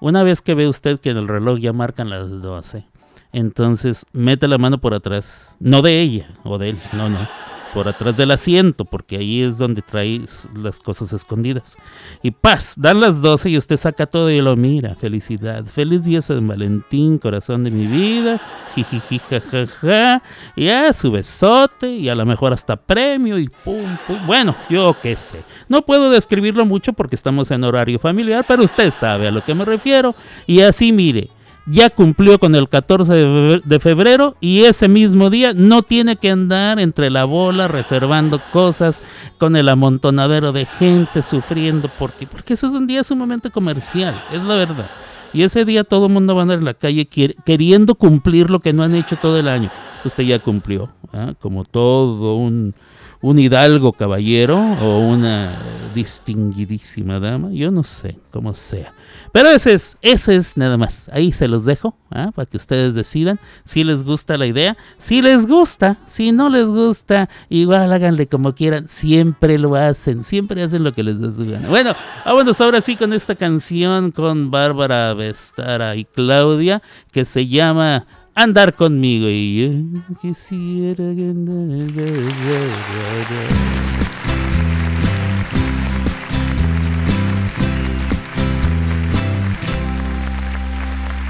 una 0.00 0.24
vez 0.24 0.40
que 0.40 0.54
ve 0.54 0.66
usted 0.68 0.98
que 0.98 1.10
en 1.10 1.18
el 1.18 1.28
reloj 1.28 1.58
ya 1.58 1.74
marcan 1.74 2.08
las 2.08 2.30
12, 2.40 2.86
entonces 3.32 4.04
mete 4.12 4.48
la 4.48 4.58
mano 4.58 4.78
por 4.80 4.94
atrás, 4.94 5.56
no 5.60 5.82
de 5.82 6.00
ella 6.00 6.28
o 6.44 6.58
de 6.58 6.70
él, 6.70 6.78
no, 6.92 7.08
no, 7.08 7.28
por 7.72 7.88
atrás 7.88 8.18
del 8.18 8.30
asiento, 8.30 8.84
porque 8.84 9.16
ahí 9.16 9.42
es 9.42 9.56
donde 9.56 9.80
trae 9.80 10.16
s- 10.24 10.46
las 10.54 10.78
cosas 10.78 11.14
escondidas. 11.14 11.76
Y 12.22 12.30
paz, 12.32 12.74
dan 12.76 13.00
las 13.00 13.22
12 13.22 13.48
y 13.48 13.56
usted 13.56 13.78
saca 13.78 14.04
todo 14.06 14.30
y 14.30 14.42
lo 14.42 14.54
mira. 14.56 14.94
Felicidad, 14.94 15.64
feliz 15.64 16.04
día 16.04 16.20
San 16.20 16.46
Valentín, 16.46 17.16
corazón 17.16 17.64
de 17.64 17.70
mi 17.70 17.86
vida, 17.86 18.42
jijiji, 18.74 19.18
jajaja, 19.20 20.22
y 20.54 20.68
a 20.68 20.92
su 20.92 21.10
besote, 21.10 21.88
y 21.90 22.10
a 22.10 22.14
lo 22.14 22.26
mejor 22.26 22.52
hasta 22.52 22.76
premio, 22.76 23.38
y 23.38 23.48
pum, 23.48 23.96
pum. 24.06 24.18
Bueno, 24.26 24.54
yo 24.68 24.94
qué 25.00 25.16
sé. 25.16 25.42
No 25.70 25.80
puedo 25.80 26.10
describirlo 26.10 26.66
mucho 26.66 26.92
porque 26.92 27.16
estamos 27.16 27.50
en 27.50 27.64
horario 27.64 27.98
familiar, 27.98 28.44
pero 28.46 28.64
usted 28.64 28.90
sabe 28.90 29.28
a 29.28 29.30
lo 29.32 29.42
que 29.42 29.54
me 29.54 29.64
refiero. 29.64 30.14
Y 30.46 30.60
así 30.60 30.92
mire 30.92 31.30
ya 31.66 31.90
cumplió 31.90 32.38
con 32.38 32.54
el 32.54 32.68
14 32.68 33.12
de 33.14 33.24
febre- 33.26 33.62
de 33.64 33.80
febrero 33.80 34.36
y 34.40 34.62
ese 34.64 34.88
mismo 34.88 35.30
día 35.30 35.52
no 35.54 35.82
tiene 35.82 36.16
que 36.16 36.30
andar 36.30 36.80
entre 36.80 37.08
la 37.10 37.24
bola 37.24 37.68
reservando 37.68 38.40
cosas 38.52 39.02
con 39.38 39.54
el 39.56 39.68
amontonadero 39.68 40.52
de 40.52 40.66
gente 40.66 41.22
sufriendo 41.22 41.90
porque 41.98 42.26
porque 42.26 42.54
ese 42.54 42.66
es 42.66 42.72
un 42.72 42.86
día 42.86 43.04
sumamente 43.04 43.50
comercial, 43.50 44.22
es 44.32 44.42
la 44.42 44.56
verdad. 44.56 44.90
Y 45.34 45.44
ese 45.44 45.64
día 45.64 45.82
todo 45.84 46.06
el 46.06 46.12
mundo 46.12 46.34
va 46.34 46.40
a 46.40 46.42
andar 46.42 46.58
en 46.58 46.64
la 46.66 46.74
calle 46.74 47.06
queriendo 47.06 47.94
cumplir 47.94 48.50
lo 48.50 48.60
que 48.60 48.74
no 48.74 48.82
han 48.82 48.94
hecho 48.94 49.16
todo 49.16 49.38
el 49.38 49.48
año. 49.48 49.70
Usted 50.04 50.24
ya 50.24 50.38
cumplió, 50.40 50.90
¿ah? 51.14 51.32
como 51.40 51.64
todo 51.64 52.34
un, 52.36 52.74
un 53.22 53.38
hidalgo 53.38 53.92
caballero 53.92 54.58
o 54.58 54.98
una 54.98 55.56
distinguidísima 55.94 57.20
dama, 57.20 57.50
yo 57.52 57.70
no 57.70 57.84
sé, 57.84 58.18
como 58.30 58.54
sea. 58.54 58.92
Pero 59.32 59.50
ese 59.50 59.74
es, 59.74 59.96
ese 60.02 60.36
es 60.36 60.56
nada 60.56 60.76
más. 60.76 61.08
Ahí 61.12 61.32
se 61.32 61.48
los 61.48 61.64
dejo 61.64 61.94
¿ah? 62.10 62.32
para 62.34 62.46
que 62.46 62.56
ustedes 62.56 62.94
decidan 62.94 63.38
si 63.64 63.84
les 63.84 64.02
gusta 64.04 64.36
la 64.36 64.46
idea. 64.46 64.76
Si 64.98 65.22
les 65.22 65.46
gusta, 65.46 65.98
si 66.04 66.32
no 66.32 66.48
les 66.48 66.66
gusta, 66.66 67.28
igual 67.48 67.92
háganle 67.92 68.26
como 68.26 68.54
quieran. 68.54 68.88
Siempre 68.88 69.58
lo 69.58 69.74
hacen, 69.76 70.24
siempre 70.24 70.62
hacen 70.62 70.82
lo 70.82 70.92
que 70.92 71.04
les 71.04 71.20
da 71.20 71.32
su 71.32 71.46
gana. 71.46 71.68
Bueno, 71.68 71.94
vámonos 72.24 72.60
ahora 72.60 72.80
sí 72.80 72.96
con 72.96 73.12
esta 73.12 73.36
canción 73.36 74.10
con 74.10 74.50
Bárbara 74.50 75.14
Vestara 75.14 75.94
y 75.96 76.04
Claudia 76.04 76.82
que 77.12 77.24
se 77.24 77.46
llama 77.46 78.06
Andar 78.34 78.74
conmigo. 78.74 79.28
Y 79.28 79.92
yo 79.92 80.14
quisiera 80.20 81.04
que 81.14 81.30
andar- 81.30 82.92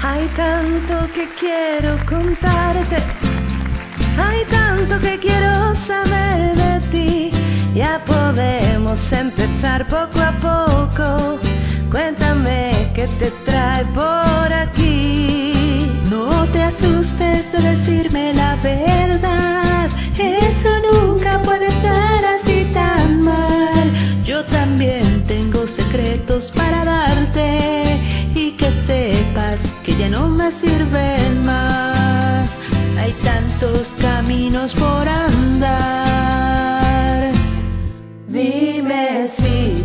Hay 0.01 0.27
tanto 0.35 1.11
que 1.13 1.27
quiero 1.39 1.97
contarte, 2.05 2.97
hay 4.17 4.45
tanto 4.49 4.99
que 4.99 5.17
quiero 5.17 5.73
saber 5.75 6.55
de 6.55 6.79
ti. 6.91 7.31
Ya 7.73 8.03
podemos 8.05 9.11
empezar 9.13 9.87
poco 9.87 10.19
a 10.19 10.33
poco. 10.39 11.39
Cuéntame 11.89 12.91
qué 12.95 13.07
te 13.19 13.31
trae 13.45 13.85
por 13.85 14.53
aquí. 14.53 15.52
Asustes 16.75 17.51
de 17.51 17.61
decirme 17.61 18.33
la 18.33 18.55
verdad. 18.55 19.87
Eso 20.17 20.69
nunca 20.91 21.39
puede 21.43 21.67
estar 21.67 22.25
así 22.25 22.67
tan 22.73 23.21
mal. 23.21 23.93
Yo 24.25 24.43
también 24.45 25.23
tengo 25.27 25.67
secretos 25.67 26.49
para 26.49 26.83
darte 26.83 28.01
y 28.33 28.53
que 28.53 28.71
sepas 28.71 29.75
que 29.85 29.95
ya 29.95 30.09
no 30.09 30.27
me 30.27 30.51
sirven 30.51 31.45
más. 31.45 32.57
Hay 32.97 33.13
tantos 33.21 33.95
caminos 34.01 34.73
por 34.73 35.07
andar. 35.07 35.73
Dime 38.27 39.27
si 39.27 39.82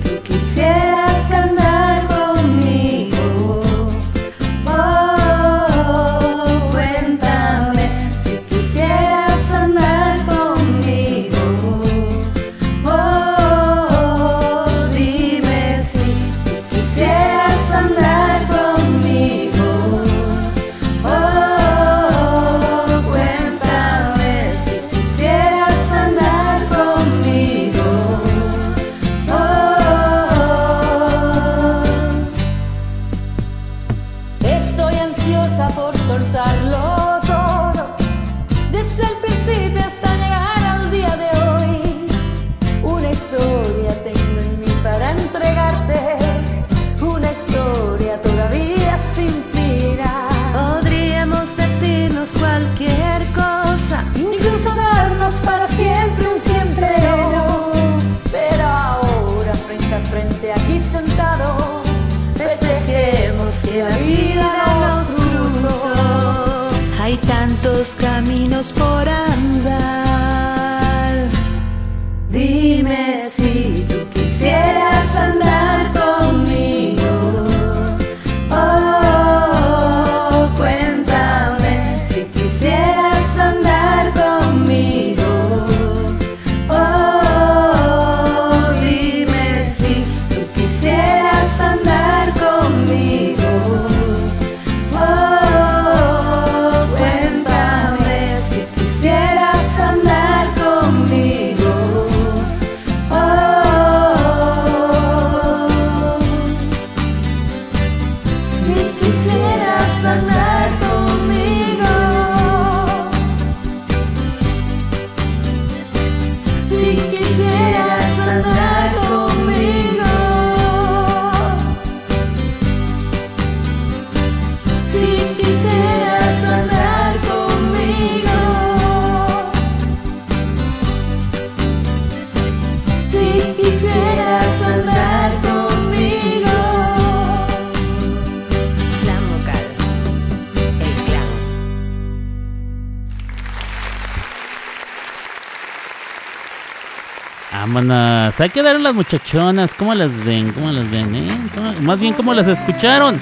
Vámonos. 147.53 148.39
Hay 148.41 148.51
que 148.51 148.63
dar 148.63 148.77
a 148.77 148.79
las 148.79 148.95
muchachonas. 148.95 149.75
¿Cómo 149.75 149.95
las 149.95 150.23
ven? 150.25 150.53
¿Cómo 150.53 150.71
las 150.71 150.91
ven, 150.91 151.15
eh? 151.15 151.31
¿Cómo- 151.55 151.73
Más 151.83 151.99
bien, 151.99 152.13
¿cómo 152.15 152.35
las 152.35 152.47
escucharon? 152.49 153.19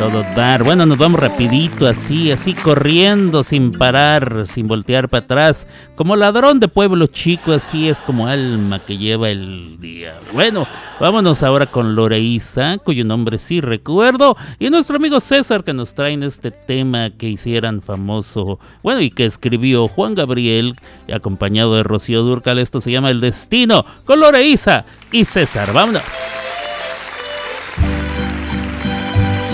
Todo 0.00 0.24
dar. 0.34 0.64
Bueno, 0.64 0.86
nos 0.86 0.96
vamos 0.96 1.20
rapidito, 1.20 1.86
así, 1.86 2.32
así, 2.32 2.54
corriendo, 2.54 3.44
sin 3.44 3.70
parar, 3.70 4.46
sin 4.46 4.66
voltear 4.66 5.10
para 5.10 5.24
atrás. 5.24 5.66
Como 5.94 6.16
ladrón 6.16 6.58
de 6.58 6.68
pueblo 6.68 7.06
chico, 7.06 7.52
así 7.52 7.86
es 7.86 8.00
como 8.00 8.26
alma 8.26 8.82
que 8.86 8.96
lleva 8.96 9.28
el 9.28 9.78
día. 9.78 10.18
Bueno, 10.32 10.66
vámonos 10.98 11.42
ahora 11.42 11.66
con 11.66 11.94
Loreísa, 11.94 12.78
cuyo 12.78 13.04
nombre 13.04 13.38
sí 13.38 13.60
recuerdo. 13.60 14.38
Y 14.58 14.70
nuestro 14.70 14.96
amigo 14.96 15.20
César, 15.20 15.64
que 15.64 15.74
nos 15.74 15.92
traen 15.92 16.22
este 16.22 16.50
tema 16.50 17.10
que 17.10 17.28
hicieran 17.28 17.82
famoso. 17.82 18.58
Bueno, 18.82 19.02
y 19.02 19.10
que 19.10 19.26
escribió 19.26 19.86
Juan 19.86 20.14
Gabriel, 20.14 20.76
acompañado 21.12 21.74
de 21.74 21.82
Rocío 21.82 22.22
Durcal. 22.22 22.58
Esto 22.58 22.80
se 22.80 22.90
llama 22.90 23.10
El 23.10 23.20
Destino, 23.20 23.84
con 24.06 24.18
Loreísa 24.18 24.86
y 25.12 25.26
César. 25.26 25.74
Vámonos. 25.74 26.49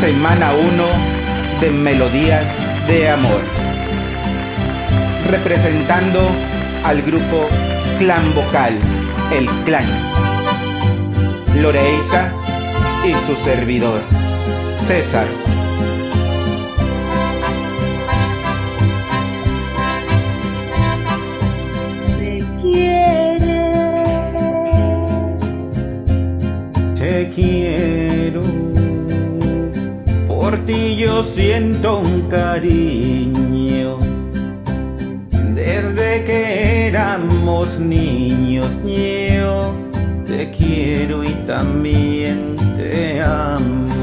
Semana 0.07 0.53
1 0.55 1.61
de 1.61 1.71
Melodías 1.73 2.47
de 2.87 3.11
Amor. 3.11 3.41
Representando 5.29 6.21
al 6.85 7.03
grupo 7.03 7.49
Clan 7.99 8.33
Vocal, 8.33 8.79
el 9.33 9.47
Clan. 9.65 9.89
Loreisa 11.57 12.33
y 13.05 13.15
su 13.27 13.35
servidor, 13.35 14.01
César. 14.87 15.27
Quiere. 22.63 23.37
Te 26.97 27.31
ti 30.67 30.97
yo 30.97 31.23
siento 31.23 32.01
un 32.01 32.23
cariño. 32.23 33.99
Desde 35.55 36.25
que 36.25 36.89
éramos 36.89 37.79
niños, 37.79 38.69
yo 38.85 39.73
te 40.27 40.51
quiero 40.51 41.23
y 41.25 41.33
también 41.47 42.57
te 42.77 43.23
amo. 43.23 43.96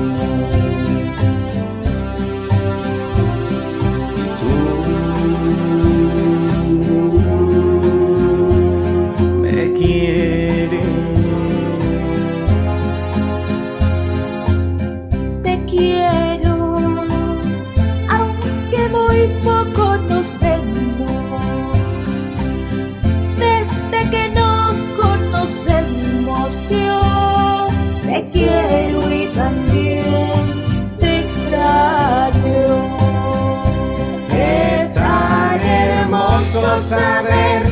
saber 36.81 37.63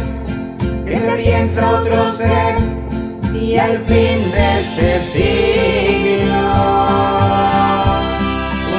que 0.85 0.99
piensa 1.17 1.79
otro 1.79 2.15
ser 2.17 2.57
y 3.33 3.57
al 3.57 3.79
fin 3.79 4.31
de 4.31 4.59
este 4.61 4.99
siglo. 4.99 6.51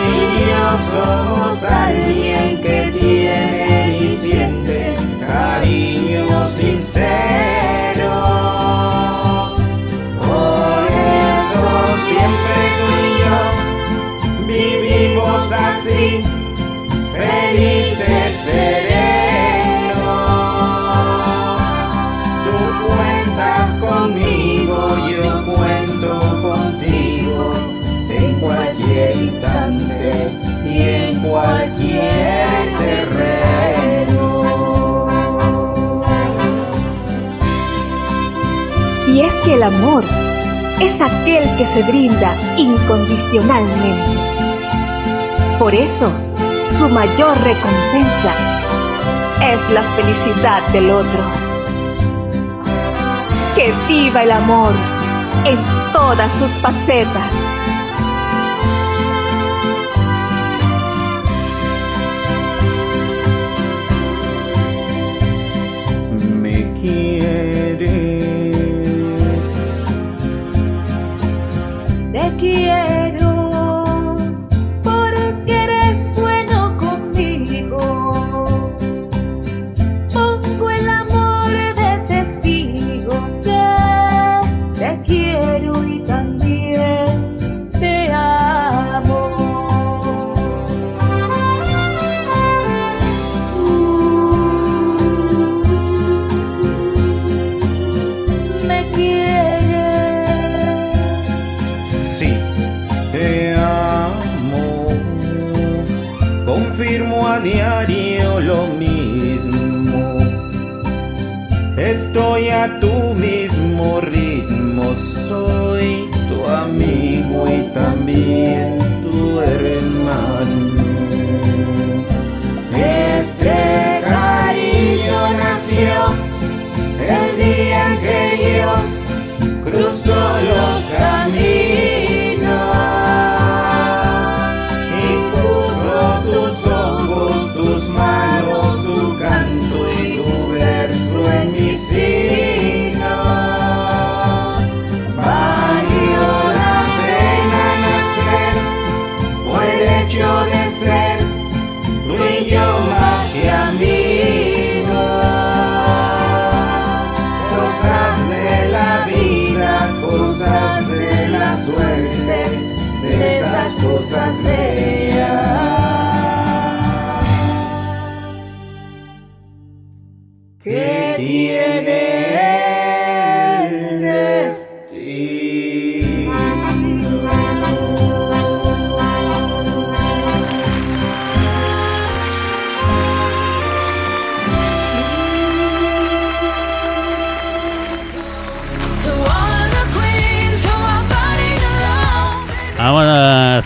Y 0.08 0.14
yo 0.48 0.66
somos 0.92 1.62
alguien 1.64 2.60
que 2.62 2.92
tiene 2.98 3.98
y 3.98 4.18
siente 4.22 4.96
cariño 5.26 6.50
sincero. 6.56 8.12
Por 10.18 10.86
eso 10.88 11.64
siempre 12.06 12.56
tú 12.78 12.86
y 13.02 13.12
yo 13.22 13.38
vivimos 14.46 15.42
así. 15.52 16.31
El 39.62 39.74
amor 39.74 40.04
es 40.80 41.00
aquel 41.00 41.44
que 41.56 41.64
se 41.66 41.84
brinda 41.84 42.34
incondicionalmente. 42.56 44.18
Por 45.56 45.72
eso, 45.72 46.10
su 46.76 46.88
mayor 46.88 47.36
recompensa 47.42 48.32
es 49.40 49.70
la 49.70 49.82
felicidad 49.82 50.66
del 50.72 50.90
otro. 50.90 51.20
Que 53.54 53.72
viva 53.86 54.24
el 54.24 54.32
amor 54.32 54.72
en 55.44 55.58
todas 55.92 56.30
sus 56.40 56.50
facetas. 56.60 57.41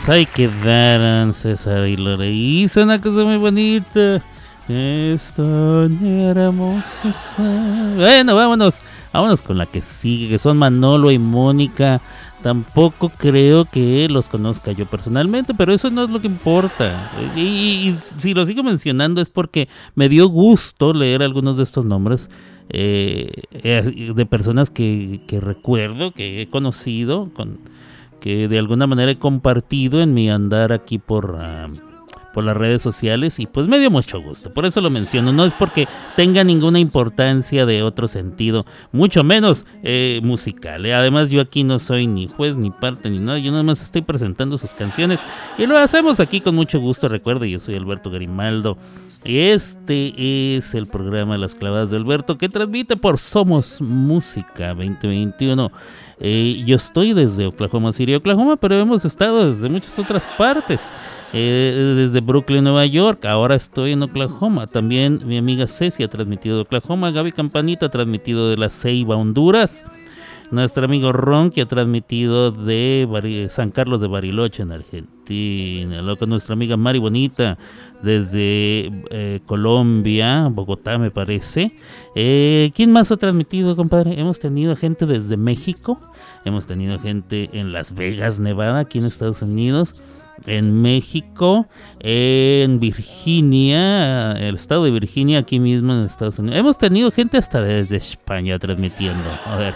Vámonos, 0.07 0.09
ahí 0.09 0.27
quedaron 0.27 1.35
César 1.35 1.87
y 1.89 1.97
Loreíza, 1.97 2.85
una 2.85 3.01
cosa 3.01 3.25
muy 3.25 3.37
bonita. 3.39 4.23
Es 4.69 5.33
tan. 5.33 5.99
Bueno, 7.97 8.35
vámonos, 8.35 8.83
vámonos 9.13 9.43
con 9.43 9.59
la 9.59 9.67
que 9.67 9.81
sigue, 9.83 10.29
que 10.29 10.39
son 10.39 10.57
Manolo 10.59 11.11
y 11.11 11.19
Mónica. 11.19 12.01
Tampoco 12.43 13.09
creo 13.11 13.65
que 13.65 14.09
los 14.09 14.29
conozca 14.29 14.71
yo 14.73 14.87
personalmente, 14.87 15.55
pero 15.55 15.73
eso 15.73 15.91
no 15.91 16.05
es 16.05 16.11
lo 16.11 16.21
que 16.21 16.27
importa. 16.29 17.11
Y, 17.37 17.41
y- 17.41 17.89
y 17.91 17.99
si 18.17 18.35
lo 18.35 18.45
sigo 18.47 18.63
mencionando 18.63 19.21
es 19.21 19.31
porque 19.31 19.69
me 19.95 20.09
dio 20.09 20.29
gusto 20.29 20.93
leer 20.93 21.23
algunos 21.23 21.57
de 21.57 21.63
estos 21.65 21.85
nombres 21.85 22.31
eh, 22.69 23.31
eh, 23.53 24.13
de 24.15 24.27
personas 24.27 24.71
que, 24.71 25.21
que 25.27 25.41
recuerdo, 25.41 26.13
que 26.13 26.43
he 26.43 26.49
conocido, 26.49 27.31
con, 27.35 27.59
que 28.21 28.49
de 28.49 28.59
alguna 28.59 28.87
manera 28.87 29.11
he 29.13 29.19
compartido 29.19 30.01
en 30.03 30.15
mi 30.15 30.31
andar 30.31 30.73
aquí 30.73 30.99
por, 30.99 31.37
ah, 31.41 31.69
por 32.37 32.45
las 32.45 32.57
redes 32.57 32.83
sociales 32.83 33.39
y 33.39 33.47
pues 33.47 33.67
me 33.67 33.79
dio 33.79 33.91
mucho 33.91 34.21
gusto. 34.21 34.53
Por 34.53 34.67
eso 34.67 34.83
lo 34.83 34.91
menciono. 34.91 35.33
No 35.33 35.47
es 35.47 35.55
porque 35.55 35.89
tenga 36.17 36.45
ninguna 36.45 36.79
importancia 36.79 37.65
de 37.65 37.83
otro 37.83 38.09
sentido, 38.09 38.67
mucho 38.93 39.25
menos 39.25 39.65
eh, 39.83 40.21
musical. 40.23 40.85
eh. 40.85 40.95
Además 40.95 41.31
yo 41.31 41.41
aquí 41.41 41.65
no 41.65 41.79
soy 41.79 42.07
ni 42.07 42.29
juez 42.29 42.57
ni 42.59 42.71
parte 42.71 43.09
ni 43.09 43.21
nada. 43.21 43.39
Yo 43.39 43.53
nada 43.53 43.63
más 43.63 43.81
estoy 43.81 44.03
presentando 44.03 44.59
sus 44.59 44.75
canciones 44.75 45.21
y 45.57 45.65
lo 45.65 45.79
hacemos 45.79 46.21
aquí 46.21 46.43
con 46.43 46.55
mucho 46.55 46.79
gusto. 46.79 47.09
Recuerde, 47.09 47.49
yo 47.49 47.59
soy 47.59 47.75
Alberto 47.77 48.11
Grimaldo. 48.11 48.77
Este 49.25 50.57
es 50.57 50.75
el 50.75 50.87
programa 50.87 51.39
Las 51.39 51.55
Clavadas 51.55 51.91
de 51.91 51.97
Alberto 51.97 52.37
que 52.39 52.49
transmite 52.49 52.97
por 52.97 53.19
Somos 53.19 53.81
Música 53.81 54.69
2021. 54.75 55.73
Eh, 56.19 56.63
yo 56.67 56.77
estoy 56.77 57.13
desde 57.13 57.47
Oklahoma 57.47 57.93
City, 57.93 58.15
Oklahoma, 58.15 58.57
pero 58.57 58.77
hemos 58.77 59.05
estado 59.05 59.53
desde 59.53 59.69
muchas 59.69 59.99
otras 59.99 60.27
partes. 60.39 60.93
Eh, 61.33 61.95
desde 61.97 62.21
Brooklyn, 62.21 62.65
Nueva 62.65 62.87
York. 62.87 63.25
Ahora 63.27 63.55
estoy 63.55 63.93
en 63.93 64.03
Oklahoma. 64.03 64.67
También 64.67 65.21
mi 65.25 65.37
amiga 65.37 65.67
Ceci 65.67 66.03
ha 66.03 66.09
transmitido 66.09 66.57
de 66.57 66.63
Oklahoma. 66.63 67.11
Gaby 67.11 67.33
Campanita 67.33 67.87
ha 67.87 67.91
transmitido 67.91 68.49
de 68.49 68.57
la 68.57 68.71
Ceiba, 68.71 69.17
Honduras. 69.17 69.85
Nuestro 70.51 70.85
amigo 70.85 71.13
Ron 71.13 71.51
que 71.51 71.63
ha 71.63 71.67
transmitido 71.67 72.53
de 72.53 73.49
San 73.51 73.71
Carlos 73.71 74.01
de 74.01 74.07
Bariloche 74.07 74.63
en 74.63 74.71
Argentina. 74.71 76.03
Luego 76.03 76.27
nuestra 76.27 76.55
amiga 76.55 76.77
Mari 76.77 77.01
Bonita 77.01 77.59
desde 78.01 78.93
eh, 79.11 79.41
Colombia, 79.45 80.49
Bogotá 80.51 80.99
me 80.99 81.11
parece. 81.11 81.73
Eh, 82.15 82.71
¿Quién 82.75 82.93
más 82.93 83.11
ha 83.11 83.17
transmitido, 83.17 83.75
compadre? 83.75 84.21
Hemos 84.21 84.39
tenido 84.39 84.77
gente 84.77 85.07
desde 85.07 85.37
México. 85.37 85.99
Hemos 86.45 86.69
tenido 86.69 87.01
gente 87.01 87.51
en 87.53 87.73
Las 87.73 87.95
Vegas, 87.95 88.39
Nevada, 88.39 88.79
aquí 88.79 88.99
en 88.99 89.07
Estados 89.07 89.43
Unidos. 89.43 89.97
En 90.47 90.81
México, 90.83 91.67
en 91.99 92.79
Virginia, 92.79 94.33
el 94.33 94.55
estado 94.55 94.85
de 94.85 94.91
Virginia, 94.91 95.39
aquí 95.39 95.59
mismo 95.59 95.95
en 95.95 96.01
Estados 96.01 96.39
Unidos. 96.39 96.59
Hemos 96.59 96.79
tenido 96.79 97.11
gente 97.11 97.39
hasta 97.39 97.63
desde 97.63 97.97
España 97.97 98.59
transmitiendo. 98.59 99.31
A 99.47 99.57
ver, 99.57 99.75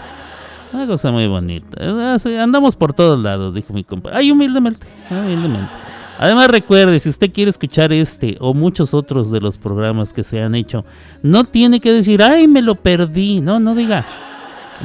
una 0.73 0.87
cosa 0.87 1.11
muy 1.11 1.27
bonita. 1.27 1.77
Ah, 1.81 2.17
sí, 2.19 2.35
Andamos 2.35 2.75
por 2.75 2.93
todos 2.93 3.19
lados, 3.19 3.53
dijo 3.53 3.73
mi 3.73 3.83
compa. 3.83 4.11
Ay, 4.13 4.31
humildemente, 4.31 4.87
humildemente. 5.09 5.71
Además 6.17 6.49
recuerde, 6.49 6.99
si 6.99 7.09
usted 7.09 7.31
quiere 7.31 7.49
escuchar 7.49 7.91
este 7.91 8.37
o 8.39 8.53
muchos 8.53 8.93
otros 8.93 9.31
de 9.31 9.41
los 9.41 9.57
programas 9.57 10.13
que 10.13 10.23
se 10.23 10.41
han 10.41 10.53
hecho, 10.53 10.85
no 11.23 11.45
tiene 11.45 11.79
que 11.79 11.91
decir, 11.91 12.21
ay, 12.21 12.47
me 12.47 12.61
lo 12.61 12.75
perdí. 12.75 13.41
No, 13.41 13.59
no 13.59 13.73
diga. 13.73 14.05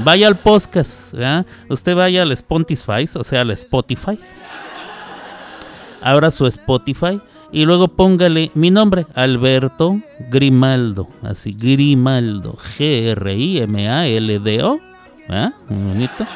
Vaya 0.03 0.29
al 0.29 0.37
podcast. 0.37 1.15
Usted 1.69 1.95
vaya 1.95 2.23
al 2.23 2.33
Spotify, 2.33 3.05
o 3.15 3.23
sea, 3.25 3.43
al 3.43 3.51
Spotify. 3.51 4.19
Abra 6.01 6.31
su 6.31 6.47
Spotify 6.47 7.21
y 7.53 7.65
luego 7.65 7.89
póngale 7.89 8.51
mi 8.55 8.71
nombre, 8.71 9.07
Alberto 9.15 10.01
Grimaldo. 10.31 11.09
Así, 11.23 11.53
Grimaldo. 11.53 12.53
G-R-I-M-A-L-D-O. 12.79 13.67
¿Verdad? 15.29 15.53
Muy 15.69 15.93
bonito. 15.95 16.27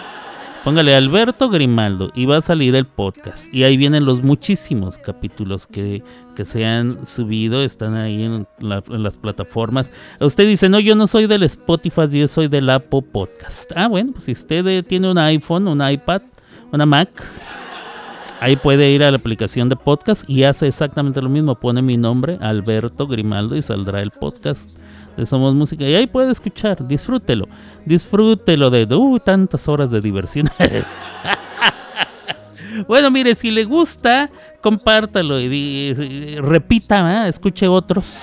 Póngale 0.65 0.95
Alberto 0.95 1.49
Grimaldo 1.49 2.11
y 2.15 2.27
va 2.27 2.37
a 2.37 2.43
salir 2.43 2.75
el 2.75 2.85
podcast. 2.85 3.47
Y 3.55 3.65
ahí 3.65 3.79
vienen 3.79 4.05
los 4.05 4.23
muchísimos 4.23 4.99
capítulos 4.99 5.67
que, 5.67 6.03
que 6.37 6.45
se 6.45 6.67
han 6.67 7.07
subido, 7.07 7.63
están 7.63 7.95
ahí 7.95 8.25
en, 8.25 8.47
la- 8.59 8.83
las 8.89 9.17
plataformas. 9.17 9.91
Usted 10.21 10.47
dice, 10.47 10.69
no, 10.69 10.79
yo 10.79 10.95
no 10.95 11.07
soy 11.07 11.27
del 11.27 11.45
Spotify, 11.45 12.09
yo 12.11 12.29
soy 12.29 12.49
del 12.49 12.69
Apple 12.69 13.01
Podcast. 13.11 13.73
Ah, 13.75 13.89
bueno, 13.89 14.13
pues 14.13 14.25
si 14.27 14.33
usted 14.33 14.67
eh, 14.67 14.83
tiene 14.83 15.11
un 15.11 15.17
iPhone, 15.17 15.67
un 15.67 15.81
iPad, 15.89 16.21
una 16.73 16.85
Mac, 16.85 17.09
ahí 18.39 18.57
puede 18.57 18.91
ir 18.91 19.03
a 19.03 19.11
la 19.11 19.17
aplicación 19.17 19.71
de 19.71 19.77
podcast 19.77 20.29
y 20.29 20.45
hace 20.45 20.67
exactamente 20.69 21.23
lo 21.23 21.31
mismo. 21.31 21.55
Pone 21.55 21.81
mi 21.81 21.97
nombre, 21.97 22.37
Alberto 22.43 23.07
Grimaldo, 23.07 23.57
y 23.57 23.63
saldrá 23.63 24.03
el 24.03 24.11
podcast 24.11 24.77
de 25.17 25.27
Somos 25.27 25.55
Música. 25.55 25.85
Y 25.85 25.95
ahí 25.95 26.07
puede 26.07 26.33
escuchar, 26.33 26.87
disfrútelo. 26.87 27.47
Disfrútelo 27.85 28.71
de 28.71 28.87
uh, 28.95 29.19
tantas 29.19 29.69
horas 29.69 29.91
de 29.91 30.01
diversión. 30.01 30.49
bueno, 32.89 33.11
mire, 33.11 33.35
si 33.35 33.51
le 33.51 33.65
gusta, 33.65 34.31
compártalo 34.61 35.41
y, 35.41 35.45
y 35.45 36.37
repita, 36.37 37.27
¿eh? 37.27 37.29
escuche 37.29 37.69
otros. 37.69 38.19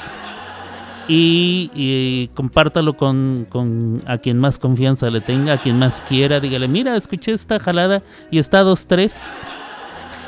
Y, 1.10 2.30
compártalo 2.34 2.98
con, 2.98 3.48
con 3.50 4.02
a 4.08 4.18
quien 4.18 4.40
más 4.40 4.60
confianza 4.60 5.10
le 5.10 5.22
tenga, 5.22 5.54
a 5.54 5.58
quien 5.58 5.80
más 5.80 6.02
quiera. 6.02 6.40
Dígale, 6.40 6.68
mira, 6.68 6.98
escuché 6.98 7.32
esta 7.32 7.60
jalada 7.60 8.04
y 8.30 8.40
está 8.40 8.64
dos, 8.64 8.88
tres. 8.88 9.44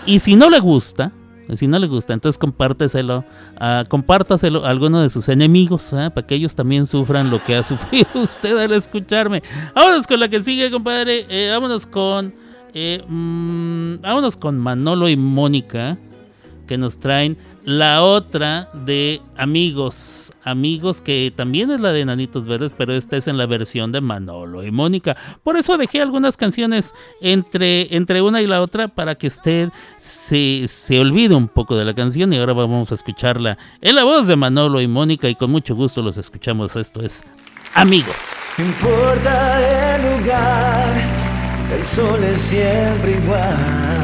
Y 0.05 0.19
si 0.19 0.35
no 0.35 0.49
le 0.49 0.59
gusta, 0.59 1.11
si 1.57 1.67
no 1.67 1.79
le 1.79 1.87
gusta, 1.87 2.13
entonces 2.13 2.37
compárteselo, 2.37 3.25
ah, 3.59 3.83
compártaselo 3.87 4.65
a 4.65 4.69
alguno 4.69 5.01
de 5.01 5.09
sus 5.09 5.29
enemigos, 5.29 5.93
¿ah? 5.93 6.11
para 6.11 6.25
que 6.25 6.35
ellos 6.35 6.55
también 6.55 6.85
sufran 6.85 7.29
lo 7.29 7.43
que 7.43 7.55
ha 7.55 7.63
sufrido 7.63 8.07
usted 8.15 8.57
al 8.57 8.71
escucharme. 8.73 9.41
Vámonos 9.73 10.05
con 10.07 10.19
la 10.19 10.27
que 10.29 10.41
sigue, 10.41 10.69
compadre. 10.69 11.25
Eh, 11.29 11.49
vámonos 11.51 11.87
con, 11.87 12.33
eh, 12.73 13.03
mm, 13.07 14.01
vámonos 14.01 14.37
con 14.37 14.57
Manolo 14.57 15.09
y 15.09 15.17
Mónica, 15.17 15.97
que 16.67 16.77
nos 16.77 16.99
traen 16.99 17.37
la 17.63 18.03
otra 18.03 18.69
de 18.73 19.21
Amigos. 19.37 20.31
Amigos 20.43 21.01
que 21.01 21.31
también 21.35 21.69
es 21.71 21.79
la 21.79 21.91
de 21.91 22.05
Nanitos 22.05 22.47
Verdes, 22.47 22.73
pero 22.77 22.93
esta 22.93 23.17
es 23.17 23.27
en 23.27 23.37
la 23.37 23.45
versión 23.45 23.91
de 23.91 24.01
Manolo 24.01 24.63
y 24.63 24.71
Mónica. 24.71 25.15
Por 25.43 25.57
eso 25.57 25.77
dejé 25.77 26.01
algunas 26.01 26.37
canciones 26.37 26.93
entre, 27.21 27.95
entre 27.95 28.21
una 28.21 28.41
y 28.41 28.47
la 28.47 28.61
otra 28.61 28.87
para 28.87 29.15
que 29.15 29.27
usted 29.27 29.69
se, 29.99 30.67
se 30.67 30.99
olvide 30.99 31.35
un 31.35 31.47
poco 31.47 31.77
de 31.77 31.85
la 31.85 31.93
canción 31.93 32.33
y 32.33 32.37
ahora 32.37 32.53
vamos 32.53 32.91
a 32.91 32.95
escucharla 32.95 33.57
en 33.81 33.95
la 33.95 34.03
voz 34.03 34.27
de 34.27 34.35
Manolo 34.35 34.81
y 34.81 34.87
Mónica 34.87 35.29
y 35.29 35.35
con 35.35 35.51
mucho 35.51 35.75
gusto 35.75 36.01
los 36.01 36.17
escuchamos. 36.17 36.75
Esto 36.75 37.01
es 37.01 37.23
Amigos. 37.73 38.15
No 38.57 38.65
importa 38.65 39.95
el 39.95 40.19
lugar, 40.19 40.93
el 41.77 41.85
sol 41.85 42.19
es 42.23 42.41
siempre 42.41 43.17
igual. 43.23 43.98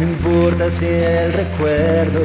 No 0.00 0.06
importa 0.06 0.70
si 0.70 0.86
el 0.86 1.30
recuerdo 1.34 2.22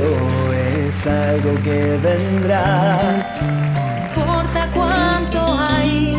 es 0.88 1.06
algo 1.08 1.56
que 1.62 2.00
vendrá. 2.02 2.98
No 3.42 4.24
importa 4.24 4.70
cuánto 4.74 5.60
hay 5.60 6.14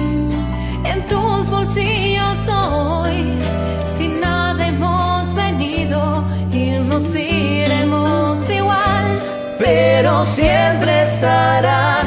en 0.85 1.07
tus 1.07 1.49
bolsillos 1.49 2.47
hoy, 2.49 3.39
si 3.89 4.09
nada 4.09 4.67
hemos 4.67 5.35
venido 5.35 6.25
y 6.53 6.73
nos 6.73 7.15
iremos 7.15 8.51
igual, 8.51 9.19
pero 9.59 10.27
siempre 10.27 11.05
estarán 11.05 12.07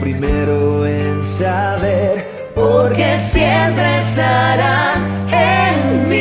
primero 0.00 0.86
en 0.86 1.22
saber, 1.22 2.50
porque 2.54 3.18
siempre 3.18 3.98
estará 3.98 4.94
en 5.30 6.08
mí. 6.08 6.20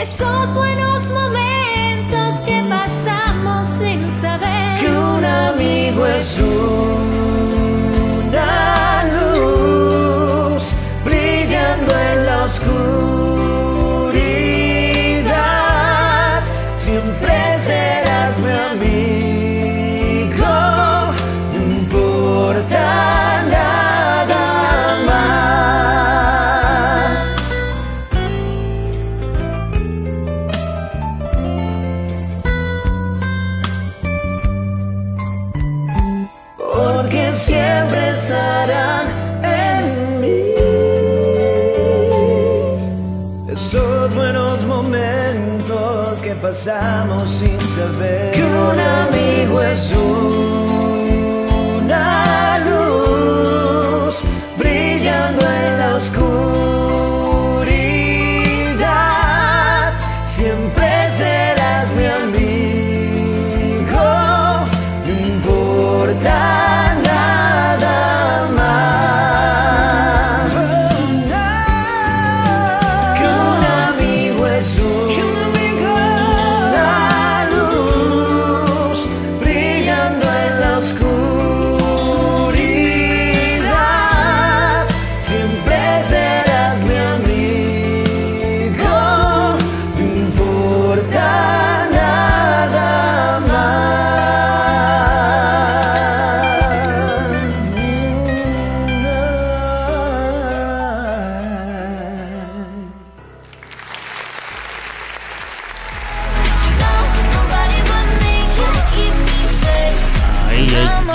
Esos 0.00 0.54
buenos 0.54 1.10
momentos 1.10 2.42
que 2.44 2.62
pasamos 2.68 3.66
sin 3.66 4.12
saber 4.12 4.80
Que 4.80 4.88
un 4.90 5.24
amigo 5.24 6.06
es 6.06 6.38
una 6.38 6.47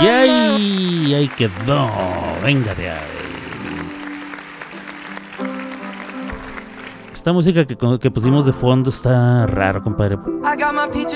Ay, 0.06 0.30
ay, 0.30 1.14
ay, 1.14 1.28
quedó. 1.28 1.88
Venga 2.42 2.74
de 2.74 2.90
ahí. 2.90 2.98
Esta 7.12 7.32
música 7.32 7.64
que, 7.64 7.74
que 8.00 8.10
pusimos 8.10 8.44
de 8.44 8.52
fondo 8.52 8.90
está 8.90 9.46
raro, 9.46 9.82
compadre. 9.82 10.18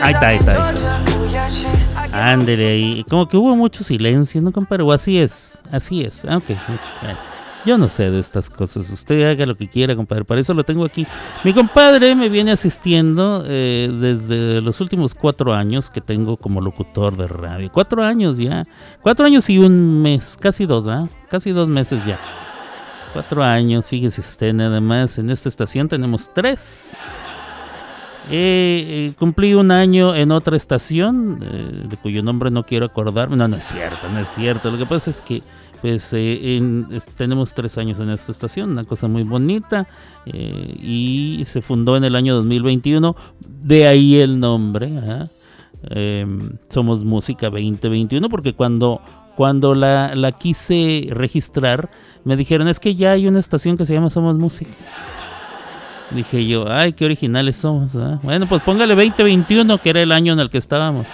Ahí 0.00 0.14
está, 0.14 0.28
ahí 0.28 0.38
está. 0.38 0.68
ahí. 0.68 2.12
Ándele 2.12 2.66
ahí. 2.66 3.04
Como 3.10 3.28
que 3.28 3.36
hubo 3.36 3.54
mucho 3.54 3.84
silencio, 3.84 4.40
¿no, 4.40 4.50
compadre? 4.50 4.84
O 4.84 4.92
así 4.92 5.18
es, 5.18 5.60
así 5.70 6.02
es. 6.04 6.24
Ah, 6.24 6.38
ok. 6.38 6.50
Yo 7.66 7.76
no 7.76 7.88
sé 7.88 8.10
de 8.10 8.20
estas 8.20 8.50
cosas. 8.50 8.90
Usted 8.90 9.30
haga 9.30 9.44
lo 9.44 9.56
que 9.56 9.68
quiera, 9.68 9.96
compadre. 9.96 10.24
Para 10.24 10.40
eso 10.40 10.54
lo 10.54 10.64
tengo 10.64 10.84
aquí. 10.84 11.06
Mi 11.44 11.52
compadre 11.52 12.14
me 12.14 12.28
viene 12.28 12.52
asistiendo 12.52 13.44
eh, 13.46 13.90
desde 13.92 14.60
los 14.60 14.80
últimos 14.80 15.14
cuatro 15.14 15.52
años 15.52 15.90
que 15.90 16.00
tengo 16.00 16.36
como 16.36 16.60
locutor 16.60 17.16
de 17.16 17.28
radio. 17.28 17.70
Cuatro 17.72 18.02
años 18.02 18.38
ya. 18.38 18.64
Cuatro 19.02 19.26
años 19.26 19.50
y 19.50 19.58
un 19.58 20.02
mes. 20.02 20.36
Casi 20.40 20.66
dos, 20.66 20.86
¿ah? 20.86 21.08
Casi 21.28 21.50
dos 21.50 21.68
meses 21.68 22.04
ya. 22.06 22.18
Cuatro 23.12 23.42
años, 23.42 23.88
fíjese 23.88 24.20
usted 24.20 24.52
nada 24.52 24.80
más. 24.80 25.18
En 25.18 25.30
esta 25.30 25.48
estación 25.48 25.88
tenemos 25.88 26.30
tres. 26.32 26.98
Eh, 28.30 28.84
eh, 29.10 29.12
cumplí 29.18 29.54
un 29.54 29.70
año 29.70 30.14
en 30.14 30.32
otra 30.32 30.54
estación, 30.54 31.40
eh, 31.42 31.86
de 31.88 31.96
cuyo 31.96 32.22
nombre 32.22 32.50
no 32.50 32.62
quiero 32.62 32.84
acordarme. 32.84 33.36
No, 33.36 33.48
no 33.48 33.56
es 33.56 33.64
cierto, 33.64 34.08
no 34.10 34.20
es 34.20 34.28
cierto. 34.28 34.70
Lo 34.70 34.76
que 34.76 34.84
pasa 34.84 35.10
es 35.10 35.22
que 35.22 35.42
pues 35.82 36.12
eh, 36.12 36.56
en- 36.56 36.86
tenemos 37.16 37.54
tres 37.54 37.78
años 37.78 38.00
en 38.00 38.10
esta 38.10 38.32
estación, 38.32 38.70
una 38.70 38.84
cosa 38.84 39.08
muy 39.08 39.22
bonita. 39.22 39.86
eh, 40.26 40.74
y 40.82 41.42
se 41.46 41.62
fundó 41.62 41.96
en 41.96 42.04
el 42.04 42.14
año 42.16 42.34
2021. 42.34 43.14
De 43.62 43.86
ahí 43.86 44.16
el 44.18 44.38
nombre. 44.40 44.90
Em, 45.90 46.56
Somos 46.68 47.04
Música 47.04 47.50
2021 47.50 48.28
porque 48.28 48.52
cuando, 48.52 49.00
cuando 49.36 49.74
la, 49.76 50.14
la 50.16 50.32
quise 50.32 51.06
registrar 51.10 51.88
me 52.24 52.36
dijeron 52.36 52.66
es 52.68 52.80
que 52.80 52.94
ya 52.96 53.12
hay 53.12 53.26
una 53.28 53.38
estación 53.38 53.76
que 53.76 53.84
se 53.86 53.94
llama 53.94 54.10
Somos 54.10 54.36
Música. 54.36 54.70
Dije 56.10 56.46
yo, 56.46 56.70
ay, 56.70 56.94
qué 56.94 57.04
originales 57.04 57.56
somos. 57.56 57.92
Bueno, 58.22 58.48
pues 58.48 58.62
póngale 58.62 58.94
2021, 58.94 59.78
que 59.78 59.90
era 59.90 60.00
el 60.02 60.10
año 60.10 60.32
en 60.32 60.40
el 60.40 60.48
que 60.50 60.56
estábamos. 60.58 61.06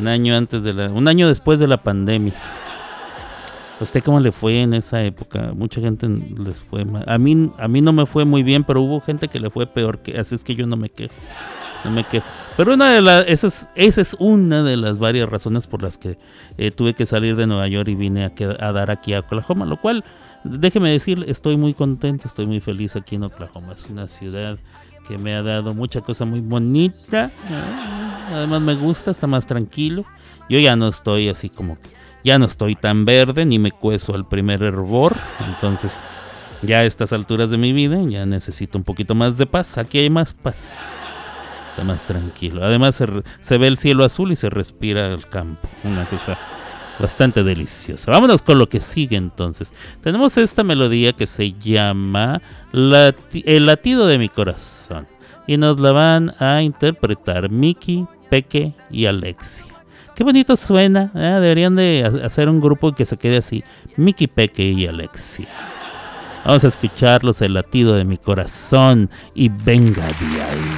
Un 0.00 0.08
año 0.08 0.34
antes 0.36 0.62
de 0.62 0.72
la, 0.72 0.88
un 0.90 1.06
año 1.06 1.28
después 1.28 1.60
de 1.60 1.66
la 1.68 1.76
pandemia. 1.76 2.32
¿A 3.82 3.84
¿Usted 3.84 4.04
cómo 4.04 4.20
le 4.20 4.30
fue 4.30 4.62
en 4.62 4.74
esa 4.74 5.02
época? 5.02 5.54
Mucha 5.56 5.80
gente 5.80 6.06
les 6.08 6.60
fue 6.60 6.84
mal. 6.84 7.02
A 7.08 7.18
mí, 7.18 7.50
a 7.58 7.66
mí 7.66 7.80
no 7.80 7.92
me 7.92 8.06
fue 8.06 8.24
muy 8.24 8.44
bien, 8.44 8.62
pero 8.62 8.80
hubo 8.80 9.00
gente 9.00 9.26
que 9.26 9.40
le 9.40 9.50
fue 9.50 9.66
peor, 9.66 9.98
que 9.98 10.16
así 10.16 10.36
es 10.36 10.44
que 10.44 10.54
yo 10.54 10.68
no 10.68 10.76
me 10.76 10.88
quejo. 10.88 11.12
No 11.84 11.90
me 11.90 12.04
quejo. 12.04 12.24
Pero 12.56 12.74
una 12.74 12.92
de 12.92 13.02
las, 13.02 13.26
esa 13.26 13.48
es, 13.48 13.68
esa 13.74 14.00
es 14.00 14.14
una 14.20 14.62
de 14.62 14.76
las 14.76 15.00
varias 15.00 15.28
razones 15.28 15.66
por 15.66 15.82
las 15.82 15.98
que 15.98 16.16
eh, 16.58 16.70
tuve 16.70 16.94
que 16.94 17.06
salir 17.06 17.34
de 17.34 17.48
Nueva 17.48 17.66
York 17.66 17.88
y 17.88 17.96
vine 17.96 18.24
a, 18.24 18.32
a 18.60 18.70
dar 18.70 18.92
aquí 18.92 19.14
a 19.14 19.18
Oklahoma, 19.18 19.66
lo 19.66 19.76
cual, 19.80 20.04
déjeme 20.44 20.92
decir, 20.92 21.24
estoy 21.26 21.56
muy 21.56 21.74
contento, 21.74 22.28
estoy 22.28 22.46
muy 22.46 22.60
feliz 22.60 22.94
aquí 22.94 23.16
en 23.16 23.24
Oklahoma. 23.24 23.72
Es 23.76 23.90
una 23.90 24.06
ciudad 24.06 24.58
que 25.08 25.18
me 25.18 25.34
ha 25.34 25.42
dado 25.42 25.74
mucha 25.74 26.02
cosa 26.02 26.24
muy 26.24 26.38
bonita. 26.38 27.32
Además 28.30 28.62
me 28.62 28.76
gusta, 28.76 29.10
está 29.10 29.26
más 29.26 29.44
tranquilo. 29.44 30.04
Yo 30.48 30.60
ya 30.60 30.76
no 30.76 30.86
estoy 30.86 31.28
así 31.28 31.48
como, 31.48 31.78
ya 32.24 32.38
no 32.38 32.44
estoy 32.44 32.76
tan 32.76 33.04
verde 33.04 33.44
ni 33.44 33.58
me 33.58 33.72
cueso 33.72 34.14
al 34.14 34.26
primer 34.26 34.62
hervor. 34.62 35.16
Entonces, 35.46 36.04
ya 36.62 36.78
a 36.78 36.84
estas 36.84 37.12
alturas 37.12 37.50
de 37.50 37.58
mi 37.58 37.72
vida, 37.72 38.00
ya 38.06 38.24
necesito 38.26 38.78
un 38.78 38.84
poquito 38.84 39.14
más 39.14 39.38
de 39.38 39.46
paz. 39.46 39.78
Aquí 39.78 39.98
hay 39.98 40.10
más 40.10 40.32
paz. 40.34 41.02
Está 41.70 41.84
más 41.84 42.06
tranquilo. 42.06 42.64
Además 42.64 43.02
se, 43.40 43.58
ve 43.58 43.66
el 43.66 43.78
cielo 43.78 44.04
azul 44.04 44.30
y 44.30 44.36
se 44.36 44.50
respira 44.50 45.08
el 45.08 45.26
campo. 45.26 45.68
Una 45.84 46.06
cosa 46.06 46.38
bastante 46.98 47.42
deliciosa. 47.42 48.12
Vámonos 48.12 48.42
con 48.42 48.58
lo 48.58 48.68
que 48.68 48.80
sigue 48.80 49.16
entonces. 49.16 49.72
Tenemos 50.02 50.36
esta 50.36 50.62
melodía 50.62 51.14
que 51.14 51.26
se 51.26 51.52
llama 51.52 52.40
El 52.72 53.66
latido 53.66 54.06
de 54.06 54.18
mi 54.18 54.28
corazón. 54.28 55.06
Y 55.46 55.56
nos 55.56 55.80
la 55.80 55.92
van 55.92 56.34
a 56.38 56.62
interpretar 56.62 57.50
Miki, 57.50 58.06
Peque 58.30 58.74
y 58.90 59.06
Alexia. 59.06 59.71
Qué 60.14 60.24
bonito 60.24 60.56
suena. 60.56 61.10
¿eh? 61.14 61.18
Deberían 61.40 61.74
de 61.76 62.04
ha- 62.22 62.26
hacer 62.26 62.48
un 62.48 62.60
grupo 62.60 62.92
que 62.92 63.06
se 63.06 63.16
quede 63.16 63.38
así. 63.38 63.64
Miki, 63.96 64.26
Peque 64.26 64.62
y 64.64 64.86
Alexia. 64.86 65.48
Vamos 66.44 66.64
a 66.64 66.68
escucharlos 66.68 67.40
el 67.42 67.54
latido 67.54 67.94
de 67.94 68.04
mi 68.04 68.16
corazón 68.16 69.08
y 69.34 69.48
venga 69.48 70.04
de 70.06 70.42
ahí. 70.42 70.72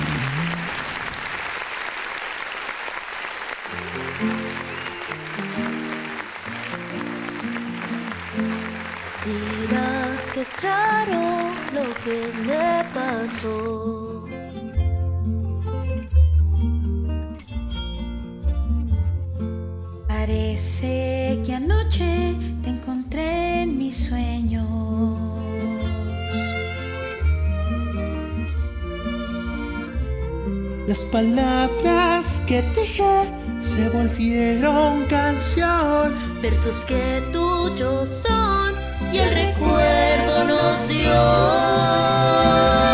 Dirás 9.24 10.30
que 10.32 10.42
es 10.42 10.62
raro 10.62 11.50
lo 11.72 11.84
que 12.04 12.30
me 12.46 12.84
pasó. 12.94 14.23
Parece 20.26 21.38
que 21.44 21.52
anoche 21.52 22.34
te 22.62 22.70
encontré 22.70 23.60
en 23.60 23.76
mis 23.76 24.06
sueños. 24.06 24.66
Las 30.88 31.04
palabras 31.12 32.40
que 32.46 32.62
dije 32.74 33.28
se 33.58 33.86
volvieron 33.90 35.04
canción. 35.10 36.14
Versos 36.40 36.86
que 36.86 37.22
tuyos 37.30 38.08
son 38.08 38.76
y 39.12 39.18
el 39.18 39.28
recuerdo 39.28 40.44
nos 40.44 40.88
dio. 40.88 42.93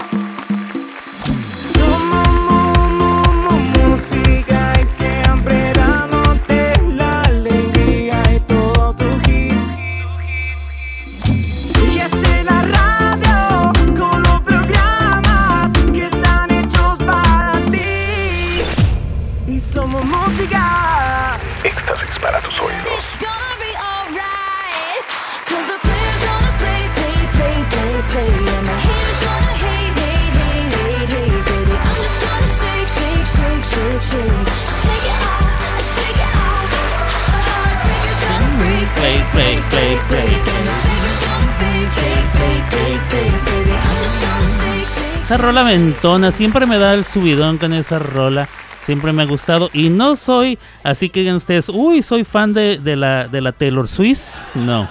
rola 45.61 45.77
mentona, 45.77 46.31
siempre 46.31 46.65
me 46.65 46.77
da 46.77 46.93
el 46.93 47.05
subidón 47.05 47.57
con 47.57 47.73
esa 47.73 47.99
rola. 47.99 48.47
Siempre 48.81 49.13
me 49.13 49.21
ha 49.21 49.25
gustado. 49.25 49.69
Y 49.73 49.89
no 49.89 50.15
soy, 50.15 50.57
así 50.83 51.09
que 51.09 51.31
ustedes, 51.33 51.69
uy, 51.69 52.01
soy 52.01 52.23
fan 52.23 52.53
de, 52.53 52.79
de 52.79 52.95
la, 52.95 53.27
de 53.27 53.41
la 53.41 53.51
Taylor 53.51 53.87
Swift. 53.87 54.47
No. 54.55 54.89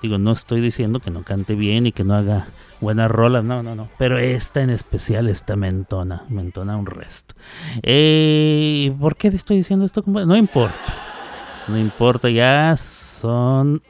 Digo, 0.00 0.16
no 0.18 0.32
estoy 0.32 0.60
diciendo 0.60 1.00
que 1.00 1.10
no 1.10 1.24
cante 1.24 1.54
bien 1.54 1.86
y 1.86 1.92
que 1.92 2.04
no 2.04 2.14
haga 2.14 2.46
buenas 2.80 3.10
rolas, 3.10 3.44
no, 3.44 3.62
no, 3.62 3.74
no. 3.74 3.88
Pero 3.98 4.16
esta 4.16 4.62
en 4.62 4.70
especial, 4.70 5.28
esta 5.28 5.56
mentona, 5.56 6.24
mentona 6.30 6.76
un 6.76 6.86
resto. 6.86 7.34
Eh, 7.82 8.94
¿Por 8.98 9.16
qué 9.16 9.28
estoy 9.28 9.58
diciendo 9.58 9.84
esto? 9.84 10.02
No 10.06 10.36
importa. 10.36 10.94
No 11.66 11.76
importa, 11.76 12.30
ya 12.30 12.76
son 12.78 13.82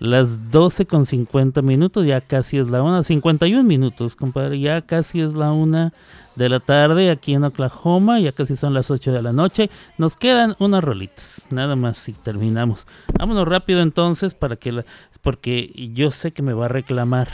las 0.00 0.50
12 0.50 0.86
con 0.86 1.04
50 1.04 1.60
minutos, 1.62 2.06
ya 2.06 2.22
casi 2.22 2.58
es 2.58 2.68
la 2.68 2.82
una, 2.82 3.04
51 3.04 3.62
minutos, 3.62 4.16
compadre, 4.16 4.58
ya 4.58 4.80
casi 4.80 5.20
es 5.20 5.34
la 5.34 5.52
una 5.52 5.92
de 6.36 6.48
la 6.48 6.58
tarde 6.58 7.10
aquí 7.10 7.34
en 7.34 7.44
Oklahoma, 7.44 8.18
ya 8.18 8.32
casi 8.32 8.56
son 8.56 8.72
las 8.72 8.90
8 8.90 9.12
de 9.12 9.20
la 9.20 9.34
noche. 9.34 9.68
Nos 9.98 10.16
quedan 10.16 10.56
unas 10.58 10.82
rolitas, 10.82 11.46
nada 11.50 11.76
más 11.76 12.08
y 12.08 12.14
terminamos. 12.14 12.86
Vámonos 13.18 13.46
rápido 13.46 13.82
entonces 13.82 14.34
para 14.34 14.56
que 14.56 14.72
la, 14.72 14.86
porque 15.20 15.70
yo 15.92 16.10
sé 16.10 16.32
que 16.32 16.42
me 16.42 16.54
va 16.54 16.64
a 16.64 16.68
reclamar 16.68 17.28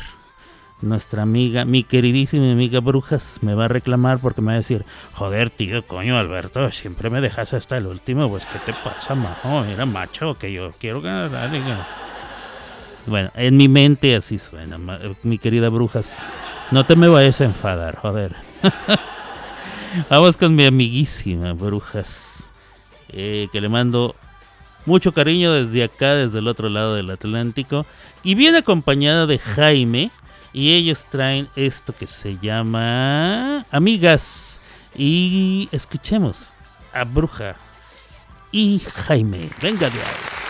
nuestra 0.82 1.22
amiga, 1.22 1.64
mi 1.64 1.84
queridísima 1.84 2.50
amiga 2.50 2.80
Brujas, 2.80 3.38
me 3.42 3.54
va 3.54 3.66
a 3.66 3.68
reclamar 3.68 4.18
porque 4.18 4.42
me 4.42 4.48
va 4.48 4.52
a 4.54 4.56
decir, 4.56 4.84
joder, 5.12 5.50
tío, 5.50 5.86
coño, 5.86 6.18
Alberto, 6.18 6.68
siempre 6.72 7.10
me 7.10 7.20
dejas 7.20 7.54
hasta 7.54 7.76
el 7.76 7.86
último, 7.86 8.28
pues, 8.28 8.44
¿qué 8.46 8.58
te 8.58 8.74
pasa, 8.74 9.14
majo? 9.14 9.64
Era 9.64 9.86
macho, 9.86 10.36
que 10.36 10.52
yo 10.52 10.72
quiero 10.78 11.00
ganar. 11.00 12.15
Bueno, 13.06 13.30
en 13.34 13.56
mi 13.56 13.68
mente 13.68 14.16
así 14.16 14.38
suena, 14.38 14.78
mi 15.22 15.38
querida 15.38 15.68
Brujas. 15.68 16.22
No 16.72 16.84
te 16.86 16.96
me 16.96 17.06
vayas 17.06 17.40
a 17.40 17.44
enfadar, 17.44 17.96
joder. 17.96 18.34
Vamos 20.10 20.36
con 20.36 20.54
mi 20.54 20.66
amiguísima 20.66 21.52
Brujas, 21.52 22.50
eh, 23.08 23.48
que 23.52 23.60
le 23.60 23.68
mando 23.68 24.16
mucho 24.86 25.12
cariño 25.12 25.52
desde 25.52 25.84
acá, 25.84 26.14
desde 26.14 26.40
el 26.40 26.48
otro 26.48 26.68
lado 26.68 26.96
del 26.96 27.10
Atlántico. 27.10 27.86
Y 28.24 28.34
viene 28.34 28.58
acompañada 28.58 29.26
de 29.26 29.38
Jaime, 29.38 30.10
y 30.52 30.74
ellos 30.74 31.04
traen 31.08 31.48
esto 31.54 31.94
que 31.94 32.08
se 32.08 32.38
llama 32.38 33.64
Amigas. 33.70 34.60
Y 34.96 35.68
escuchemos 35.70 36.50
a 36.92 37.04
Brujas 37.04 38.26
y 38.50 38.80
Jaime. 38.80 39.48
Venga 39.60 39.90
de 39.90 40.00
ahí. 40.00 40.45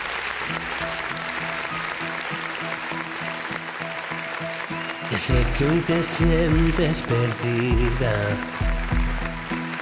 Ya 5.09 5.17
sé 5.17 5.35
que 5.57 5.65
hoy 5.65 5.79
te 5.87 6.03
sientes 6.03 7.01
perdida. 7.01 8.13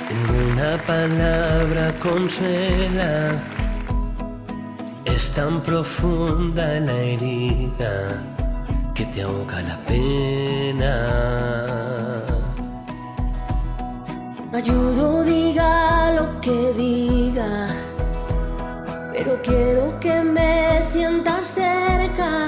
Ninguna 0.08 0.78
palabra 0.86 1.92
consuela. 2.00 3.32
Es 5.04 5.32
tan 5.32 5.62
profunda 5.62 6.80
la 6.80 6.94
herida 6.94 8.22
que 8.94 9.06
te 9.06 9.24
ahoga 9.24 9.62
la 9.64 9.78
pena. 9.88 10.94
Ayudo, 14.54 15.24
diga 15.24 16.12
lo 16.12 16.40
que 16.40 16.72
diga, 16.78 17.68
pero 19.12 19.42
quiero 19.42 20.00
que 20.00 20.22
me 20.22 20.82
sientas 20.84 21.44
cerca. 21.56 22.48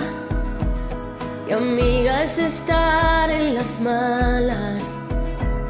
Y 1.47 1.51
amiga 1.51 2.23
es 2.23 2.37
estar 2.37 3.29
en 3.29 3.55
las 3.55 3.79
malas, 3.79 4.83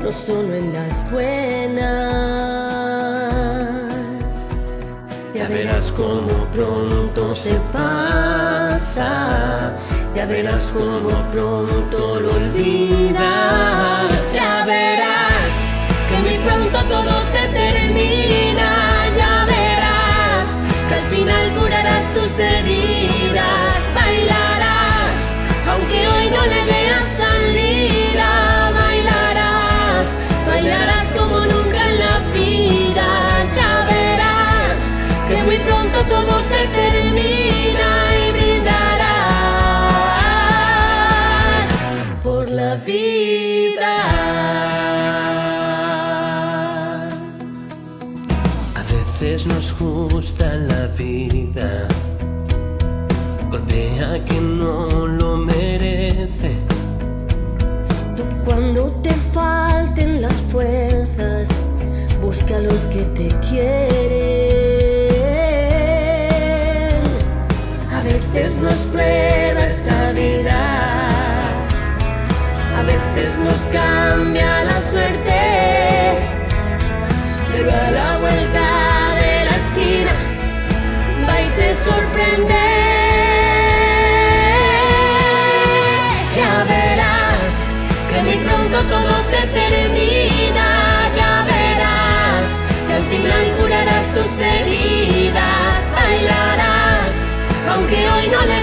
no 0.02 0.12
solo 0.12 0.54
en 0.56 0.74
las 0.74 1.12
buenas. 1.12 1.88
Ya 5.36 5.48
verás 5.48 5.92
cómo 5.92 6.46
pronto 6.52 7.34
se 7.34 7.54
pasa 7.72 8.58
ya 10.18 10.26
verás 10.26 10.72
cómo 10.74 11.12
pronto 11.32 12.20
lo 12.20 12.34
olvidas. 12.34 13.22
Ya 14.34 14.66
verás 14.66 15.52
que 16.10 16.18
muy 16.24 16.38
pronto 16.44 16.80
todo 16.86 17.22
se 17.22 17.48
termina. 17.50 19.06
Ya 19.16 19.46
verás 19.46 20.48
que 20.90 20.96
al 20.96 21.04
final 21.04 21.54
curarás 21.60 22.14
tus 22.16 22.40
heridas. 22.40 23.17
Gusta 50.28 50.56
la 50.56 50.88
vida, 50.88 51.88
golpea 53.50 54.26
que 54.26 54.42
no 54.42 55.08
lo 55.08 55.38
merece. 55.38 56.58
Cuando 58.44 58.92
te 59.02 59.14
falten 59.34 60.22
las 60.22 60.36
fuerzas, 60.52 61.48
busca 62.22 62.58
a 62.58 62.60
los 62.60 62.82
que 62.92 63.04
te 63.18 63.30
quieren. 63.48 63.88
A 67.98 68.02
veces 68.04 68.58
nos 68.58 68.80
prueba 68.92 69.62
esta 69.62 70.12
vida, 70.12 71.08
a 72.76 72.82
veces 72.82 73.40
nos 73.40 73.62
cambia 73.72 74.66
la 74.66 74.67
aunque 97.78 98.10
hoy 98.10 98.28
no 98.30 98.44
le 98.44 98.57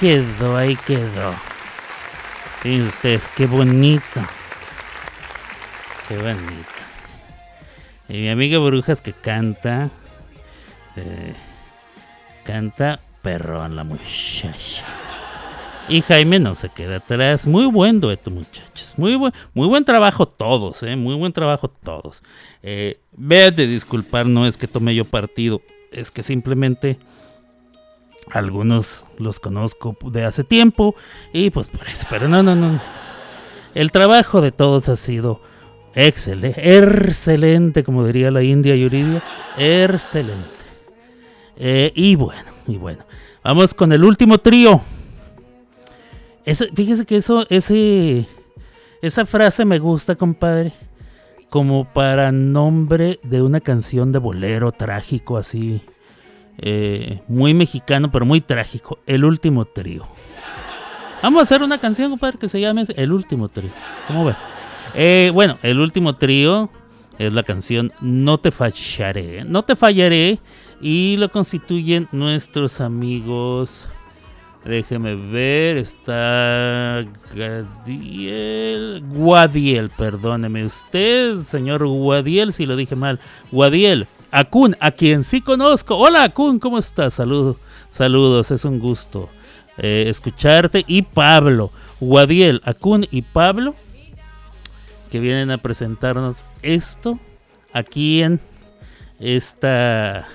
quedó, 0.00 0.56
ahí 0.56 0.76
quedó. 0.76 1.34
Sí, 2.62 2.80
ustedes, 2.80 3.28
qué 3.36 3.46
bonito. 3.46 4.20
Qué 6.08 6.16
bonito. 6.16 6.76
Y 8.08 8.18
mi 8.18 8.28
amiga 8.28 8.58
Brujas 8.58 9.00
que 9.00 9.12
canta. 9.12 9.90
eh, 10.96 11.34
canta 12.44 13.00
perrón 13.22 13.74
la 13.74 13.84
muchacha. 13.84 14.84
Y 15.88 16.02
Jaime 16.02 16.38
no 16.38 16.54
se 16.54 16.68
queda 16.68 16.96
atrás. 16.96 17.46
Muy 17.46 17.66
buen 17.66 18.00
dueto, 18.00 18.30
muchachos. 18.30 18.94
Muy 18.96 19.14
buen, 19.16 19.32
muy 19.54 19.68
buen 19.68 19.84
trabajo 19.84 20.26
todos, 20.26 20.82
¿eh? 20.82 20.96
Muy 20.96 21.14
buen 21.14 21.32
trabajo 21.32 21.68
todos. 21.68 22.22
Eh, 22.62 23.00
vean 23.12 23.54
de 23.54 23.66
disculpar, 23.66 24.26
no 24.26 24.46
es 24.46 24.58
que 24.58 24.66
tome 24.66 24.94
yo 24.94 25.04
partido. 25.04 25.62
Es 25.92 26.10
que 26.10 26.22
simplemente 26.22 26.98
algunos 28.30 29.06
los 29.18 29.40
conozco 29.40 29.96
de 30.10 30.24
hace 30.24 30.44
tiempo. 30.44 30.94
Y 31.32 31.50
pues 31.50 31.68
por 31.68 31.86
eso. 31.88 32.06
Pero 32.10 32.28
no, 32.28 32.42
no, 32.42 32.54
no. 32.54 32.80
El 33.74 33.90
trabajo 33.92 34.40
de 34.40 34.52
todos 34.52 34.88
ha 34.88 34.96
sido 34.96 35.40
excelente. 35.94 36.78
Excelente, 36.78 37.84
como 37.84 38.04
diría 38.06 38.30
la 38.30 38.42
India 38.42 38.74
Yuridia. 38.76 39.22
Excelente. 39.56 40.48
Eh, 41.56 41.92
y 41.94 42.16
bueno, 42.16 42.42
y 42.66 42.76
bueno. 42.76 43.04
Vamos 43.44 43.74
con 43.74 43.92
el 43.92 44.02
último 44.04 44.38
trío. 44.38 44.80
Ese- 46.44 46.68
fíjese 46.74 47.04
que 47.06 47.16
eso, 47.16 47.46
ese, 47.48 48.26
esa 49.02 49.26
frase 49.26 49.64
me 49.64 49.78
gusta, 49.78 50.14
compadre. 50.16 50.72
Como 51.48 51.84
para 51.92 52.32
nombre 52.32 53.20
de 53.22 53.40
una 53.42 53.60
canción 53.60 54.10
de 54.10 54.18
bolero 54.18 54.72
trágico, 54.72 55.36
así. 55.36 55.80
Eh, 56.58 57.20
muy 57.28 57.54
mexicano, 57.54 58.10
pero 58.10 58.26
muy 58.26 58.40
trágico. 58.40 58.98
El 59.06 59.24
último 59.24 59.64
trío. 59.64 60.06
Vamos 61.22 61.40
a 61.40 61.42
hacer 61.42 61.62
una 61.62 61.78
canción, 61.78 62.10
compadre, 62.10 62.38
que 62.38 62.48
se 62.48 62.60
llame 62.60 62.86
El 62.96 63.12
último 63.12 63.48
trío. 63.48 63.70
¿Cómo 64.06 64.24
ve? 64.24 64.34
Eh, 64.94 65.30
bueno, 65.32 65.58
el 65.62 65.80
último 65.80 66.16
trío 66.16 66.70
es 67.18 67.32
la 67.32 67.42
canción 67.42 67.92
No 68.00 68.38
te 68.38 68.50
fallaré. 68.50 69.44
No 69.44 69.62
te 69.62 69.76
fallaré. 69.76 70.38
Y 70.80 71.16
lo 71.18 71.30
constituyen 71.30 72.08
nuestros 72.12 72.80
amigos. 72.80 73.88
Déjeme 74.66 75.14
ver, 75.14 75.76
está 75.76 77.04
Gadiel, 77.36 79.00
Guadiel, 79.14 79.90
perdóneme 79.90 80.64
usted, 80.64 81.38
señor 81.42 81.86
Guadiel, 81.86 82.52
si 82.52 82.66
lo 82.66 82.74
dije 82.74 82.96
mal. 82.96 83.20
Guadiel, 83.52 84.08
Akun, 84.36 84.76
a 84.80 84.90
quien 84.90 85.24
sí 85.24 85.40
conozco. 85.40 85.96
Hola 85.96 86.24
Akun, 86.24 86.58
¿cómo 86.58 86.76
estás? 86.76 87.14
Saludos, 87.14 87.56
saludos, 87.90 88.50
es 88.50 88.66
un 88.66 88.78
gusto 88.78 89.30
eh, 89.78 90.04
escucharte. 90.08 90.84
Y 90.86 91.00
Pablo, 91.00 91.72
Guadiel, 92.00 92.60
Akun 92.66 93.06
y 93.10 93.22
Pablo, 93.22 93.74
que 95.10 95.20
vienen 95.20 95.50
a 95.50 95.56
presentarnos 95.56 96.44
esto 96.60 97.18
aquí 97.72 98.20
en 98.20 98.38
esta 99.20 100.28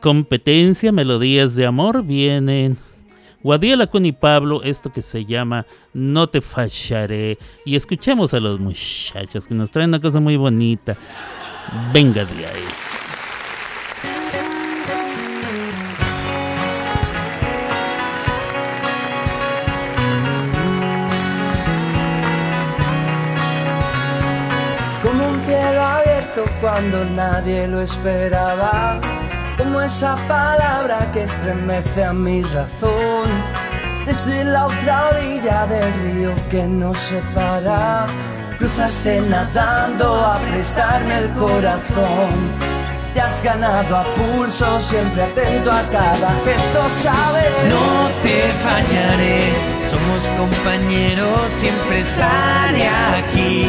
competencia, 0.00 0.90
Melodías 0.90 1.54
de 1.56 1.66
Amor, 1.66 2.02
vienen 2.02 2.78
Guadiel, 3.42 3.82
Akun 3.82 4.06
y 4.06 4.12
Pablo, 4.12 4.62
esto 4.62 4.90
que 4.90 5.02
se 5.02 5.26
llama 5.26 5.66
No 5.92 6.26
te 6.30 6.40
fallaré. 6.40 7.36
Y 7.66 7.76
escuchemos 7.76 8.32
a 8.32 8.40
los 8.40 8.58
muchachos 8.58 9.46
que 9.46 9.52
nos 9.52 9.70
traen 9.70 9.90
una 9.90 10.00
cosa 10.00 10.20
muy 10.20 10.38
bonita. 10.38 10.96
Venga 11.92 12.24
de 12.24 12.46
ahí. 12.46 12.89
Cuando 26.80 27.04
nadie 27.04 27.68
lo 27.68 27.82
esperaba. 27.82 28.98
Como 29.58 29.82
esa 29.82 30.16
palabra 30.26 31.10
que 31.12 31.24
estremece 31.24 32.04
a 32.04 32.14
mi 32.14 32.40
razón. 32.42 33.28
Desde 34.06 34.44
la 34.44 34.64
otra 34.64 35.10
orilla 35.10 35.66
del 35.66 35.92
río 36.02 36.32
que 36.50 36.66
nos 36.66 36.96
separa. 36.96 38.06
Cruzaste 38.58 39.20
nadando 39.20 40.24
a 40.24 40.38
prestarme 40.38 41.18
el 41.18 41.30
corazón. 41.32 42.30
Te 43.12 43.20
has 43.20 43.42
ganado 43.42 43.96
a 43.98 44.04
pulso, 44.14 44.80
siempre 44.80 45.24
atento 45.24 45.70
a 45.70 45.82
cada 45.90 46.30
gesto, 46.46 46.80
sabes. 47.02 47.52
No 47.68 48.08
te 48.22 48.38
fallaré, 48.64 49.38
somos 49.90 50.28
compañeros, 50.38 51.40
siempre 51.58 52.00
estaré 52.00 52.88
aquí. 53.18 53.68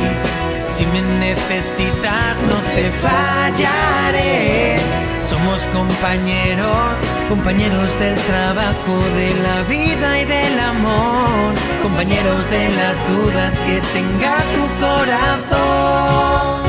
Si 0.81 0.87
me 0.87 1.01
necesitas, 1.19 2.41
no 2.41 2.55
te 2.73 2.89
fallaré. 3.05 4.77
Somos 5.23 5.67
compañeros, 5.67 6.95
compañeros 7.29 7.99
del 7.99 8.15
trabajo, 8.15 8.97
de 9.15 9.29
la 9.43 9.61
vida 9.69 10.19
y 10.21 10.25
del 10.25 10.59
amor. 10.59 11.53
Compañeros 11.83 12.49
de 12.49 12.69
las 12.69 12.97
dudas 13.11 13.53
que 13.59 13.79
tenga 13.93 14.37
tu 14.55 14.63
corazón. 14.83 16.61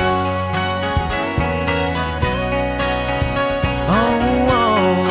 Oh, 3.88 4.18
oh. 4.50 5.06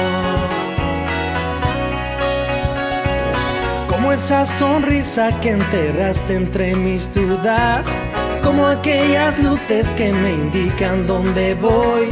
Como 3.90 4.12
esa 4.14 4.46
sonrisa 4.46 5.32
que 5.42 5.54
enterraste 5.54 6.36
entre 6.36 6.76
mis 6.76 7.12
dudas, 7.16 7.88
como 8.44 8.66
aquellas 8.66 9.40
luces 9.40 9.88
que 9.90 10.12
me 10.12 10.32
indican 10.32 11.06
dónde 11.08 11.54
voy. 11.56 12.10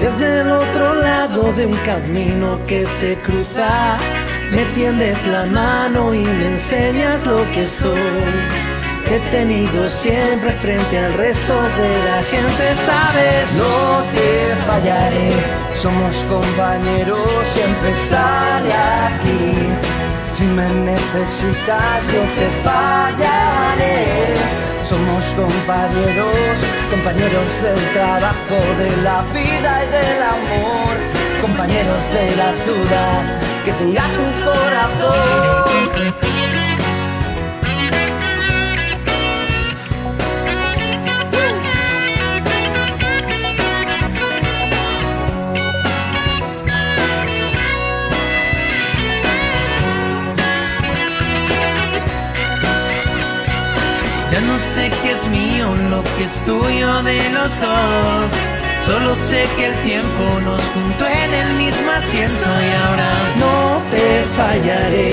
Desde 0.00 0.40
el 0.40 0.50
otro 0.50 0.94
lado 0.94 1.52
de 1.54 1.66
un 1.66 1.76
camino 1.78 2.60
que 2.66 2.86
se 3.00 3.16
cruza, 3.16 3.98
me 4.52 4.64
tiendes 4.74 5.26
la 5.26 5.46
mano 5.46 6.14
y 6.14 6.24
me 6.24 6.46
enseñas 6.48 7.26
lo 7.26 7.38
que 7.52 7.66
soy. 7.66 7.98
He 9.10 9.18
tenido 9.30 9.88
siempre 9.88 10.52
frente 10.52 10.98
al 10.98 11.14
resto 11.14 11.62
de 11.62 11.98
la 12.08 12.22
gente, 12.30 12.74
sabes. 12.86 13.52
No 13.56 14.02
te 14.14 14.54
fallaré, 14.66 15.32
somos 15.74 16.14
compañeros, 16.28 17.46
siempre 17.54 17.90
estaré 17.92 18.72
aquí. 18.72 19.52
Si 20.32 20.44
me 20.44 20.68
necesitas, 20.92 22.12
yo 22.12 22.22
te 22.36 22.48
fallaré. 22.62 24.67
Somos 24.88 25.22
compañeros, 25.34 26.60
compañeros 26.90 27.62
del 27.62 27.92
trabajo, 27.92 28.56
de 28.78 28.88
la 29.02 29.20
vida 29.34 29.84
y 29.84 29.88
del 29.92 30.22
amor. 30.22 30.96
Compañeros 31.42 32.10
de 32.10 32.36
las 32.36 32.66
dudas 32.66 33.22
que 33.66 33.72
tenga 33.72 34.02
tu 34.16 34.24
corazón. 34.46 36.37
Sé 54.78 54.90
qué 55.02 55.10
es 55.12 55.28
mío, 55.28 55.66
lo 55.90 56.02
que 56.14 56.24
es 56.24 56.36
tuyo 56.44 57.02
de 57.02 57.18
los 57.36 57.50
dos. 57.60 58.28
Solo 58.86 59.14
sé 59.14 59.40
que 59.56 59.66
el 59.70 59.76
tiempo 59.90 60.24
nos 60.46 60.62
juntó 60.74 61.04
en 61.24 61.30
el 61.42 61.50
mismo 61.64 61.90
asiento 61.90 62.48
y 62.66 62.70
ahora 62.82 63.10
No 63.44 63.56
te 63.92 64.06
fallaré, 64.38 65.10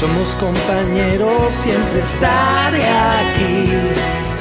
somos 0.00 0.28
compañeros, 0.46 1.42
siempre 1.64 1.98
estaré 2.08 2.84
aquí. 3.18 3.54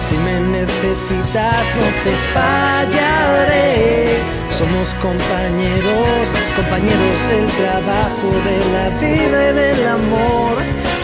Si 0.05 0.15
me 0.25 0.35
necesitas, 0.59 1.63
no 1.79 1.87
te 2.05 2.13
fallaré. 2.35 4.17
Somos 4.59 4.87
compañeros, 5.07 6.21
compañeros 6.59 7.17
del 7.31 7.47
trabajo, 7.61 8.27
de 8.47 8.57
la 8.75 8.87
vida 9.01 9.39
y 9.49 9.53
del 9.61 9.87
amor. 9.99 10.53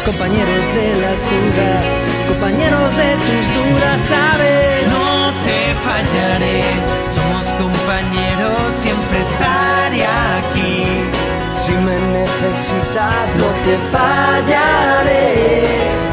Compañeros 0.05 0.65
de 0.77 0.87
las 1.03 1.19
dudas, 1.31 2.14
compañeros 2.27 2.89
de 2.97 3.09
tus 3.25 3.43
dudas, 3.55 3.99
sabes. 4.09 4.87
No 4.95 5.31
te 5.45 5.59
fallaré, 5.87 6.63
somos 7.09 7.45
compañeros, 7.53 8.61
siempre 8.83 9.17
estaré 9.29 10.03
aquí. 10.03 10.85
Si 11.53 11.71
me 11.71 11.97
necesitas, 12.19 13.27
no 13.41 13.49
te 13.65 13.75
fallaré. 13.93 15.65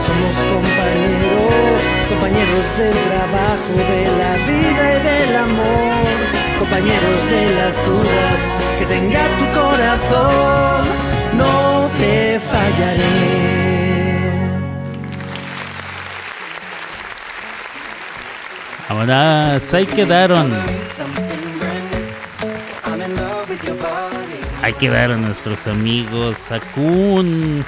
Somos 0.07 0.37
compañeros, 0.53 1.81
compañeros 2.11 2.67
del 2.79 2.97
trabajo, 3.09 3.73
de 3.93 4.03
la 4.21 4.33
vida 4.49 4.85
y 4.97 5.03
del 5.09 5.37
amor. 5.37 6.17
Compañeros 6.59 7.21
de 7.33 7.43
las 7.59 7.75
dudas 7.87 8.39
que 8.79 8.87
tenga 8.87 9.23
tu 9.39 9.47
corazón, 9.61 10.85
no 11.37 11.89
te 11.99 12.41
fallaré. 12.41 14.02
Vámonos, 18.95 19.73
ahí 19.73 19.87
quedaron. 19.87 20.53
Ahí 24.61 24.75
quedaron 24.75 25.23
nuestros 25.23 25.67
amigos 25.67 26.37
Sakun, 26.37 27.65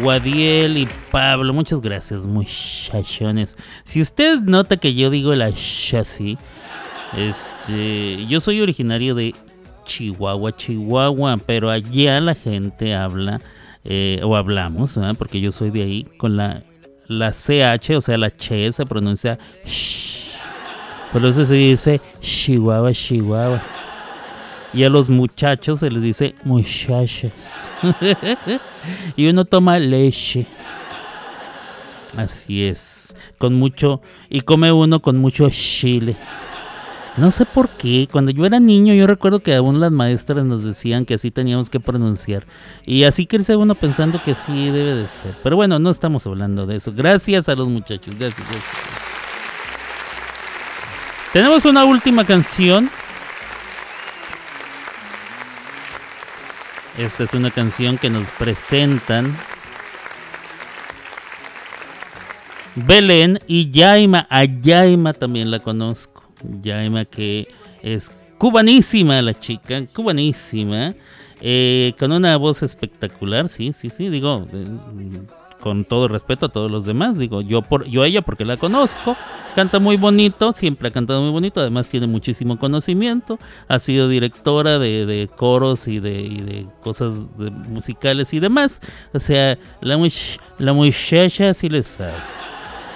Guadiel 0.00 0.78
y 0.78 0.88
Pablo. 1.10 1.52
Muchas 1.52 1.82
gracias, 1.82 2.26
muchachones. 2.26 3.58
Si 3.84 4.00
usted 4.00 4.40
nota 4.40 4.78
que 4.78 4.94
yo 4.94 5.10
digo 5.10 5.34
la 5.34 5.52
chasis, 5.52 6.38
este, 7.14 8.26
yo 8.26 8.40
soy 8.40 8.62
originario 8.62 9.14
de 9.14 9.34
Chihuahua, 9.84 10.56
Chihuahua, 10.56 11.36
pero 11.44 11.68
allá 11.68 12.18
la 12.18 12.34
gente 12.34 12.94
habla 12.94 13.42
eh, 13.84 14.22
o 14.24 14.34
hablamos, 14.34 14.96
¿verdad? 14.96 15.16
porque 15.18 15.38
yo 15.38 15.52
soy 15.52 15.70
de 15.70 15.82
ahí 15.82 16.04
con 16.16 16.38
la 16.38 16.62
la 17.10 17.32
CH, 17.32 17.96
o 17.96 18.00
sea, 18.00 18.16
la 18.16 18.30
Che 18.30 18.72
se 18.72 18.86
pronuncia 18.86 19.36
sh. 19.64 20.29
Por 21.12 21.24
eso 21.24 21.44
se 21.44 21.54
dice 21.54 22.00
Chihuahua, 22.20 22.92
Chihuahua. 22.92 23.60
Y 24.72 24.84
a 24.84 24.88
los 24.88 25.10
muchachos 25.10 25.80
se 25.80 25.90
les 25.90 26.02
dice 26.02 26.34
muchachas. 26.44 27.32
y 29.16 29.28
uno 29.28 29.44
toma 29.44 29.78
leche. 29.78 30.46
Así 32.16 32.64
es. 32.64 33.14
Con 33.38 33.54
mucho. 33.54 34.00
Y 34.28 34.42
come 34.42 34.70
uno 34.72 35.00
con 35.00 35.18
mucho 35.18 35.48
chile. 35.50 36.16
No 37.16 37.30
sé 37.32 37.44
por 37.44 37.68
qué. 37.70 38.08
Cuando 38.10 38.30
yo 38.30 38.46
era 38.46 38.60
niño, 38.60 38.94
yo 38.94 39.06
recuerdo 39.06 39.40
que 39.40 39.54
aún 39.54 39.80
las 39.80 39.90
maestras 39.90 40.44
nos 40.44 40.62
decían 40.62 41.04
que 41.04 41.14
así 41.14 41.32
teníamos 41.32 41.68
que 41.68 41.80
pronunciar. 41.80 42.46
Y 42.86 43.04
así 43.04 43.26
crece 43.26 43.56
uno 43.56 43.74
pensando 43.74 44.22
que 44.22 44.32
así 44.32 44.70
debe 44.70 44.94
de 44.94 45.08
ser. 45.08 45.36
Pero 45.42 45.56
bueno, 45.56 45.78
no 45.80 45.90
estamos 45.90 46.26
hablando 46.26 46.66
de 46.66 46.76
eso. 46.76 46.92
Gracias 46.94 47.48
a 47.48 47.56
los 47.56 47.68
muchachos. 47.68 48.14
Gracias. 48.16 48.48
gracias. 48.48 48.99
Tenemos 51.32 51.64
una 51.64 51.84
última 51.84 52.24
canción. 52.24 52.90
Esta 56.98 57.24
es 57.24 57.34
una 57.34 57.50
canción 57.52 57.98
que 57.98 58.10
nos 58.10 58.26
presentan 58.30 59.34
Belén 62.74 63.38
y 63.46 63.70
Yaima. 63.70 64.26
A 64.28 64.44
Yaima 64.44 65.12
también 65.12 65.52
la 65.52 65.60
conozco. 65.60 66.24
Yaima 66.62 67.04
que 67.04 67.46
es 67.82 68.12
cubanísima 68.38 69.22
la 69.22 69.38
chica, 69.38 69.86
cubanísima. 69.94 70.94
eh, 71.40 71.94
con 71.98 72.12
una 72.12 72.36
voz 72.36 72.62
espectacular, 72.62 73.48
sí, 73.48 73.72
sí, 73.72 73.88
sí, 73.88 74.08
digo, 74.10 74.46
eh, 74.52 74.66
con 75.60 75.84
todo 75.84 76.08
respeto 76.08 76.46
a 76.46 76.48
todos 76.48 76.70
los 76.70 76.84
demás, 76.84 77.18
digo, 77.18 77.40
yo 77.42 77.62
por 77.62 77.84
yo 77.86 78.02
a 78.02 78.06
ella 78.06 78.22
porque 78.22 78.44
la 78.44 78.56
conozco, 78.56 79.16
canta 79.54 79.78
muy 79.78 79.96
bonito, 79.96 80.52
siempre 80.52 80.88
ha 80.88 80.90
cantado 80.90 81.20
muy 81.22 81.30
bonito, 81.30 81.60
además 81.60 81.88
tiene 81.88 82.06
muchísimo 82.06 82.58
conocimiento, 82.58 83.38
ha 83.68 83.78
sido 83.78 84.08
directora 84.08 84.78
de, 84.78 85.06
de 85.06 85.28
coros 85.28 85.86
y 85.88 86.00
de, 86.00 86.20
y 86.22 86.40
de 86.40 86.66
cosas 86.82 87.36
de- 87.36 87.50
musicales 87.50 88.32
y 88.32 88.40
demás, 88.40 88.80
o 89.12 89.20
sea, 89.20 89.58
la, 89.80 89.96
much- 89.98 90.38
la 90.58 90.72
muchacha 90.72 91.52
sí 91.54 91.68
le. 91.68 91.80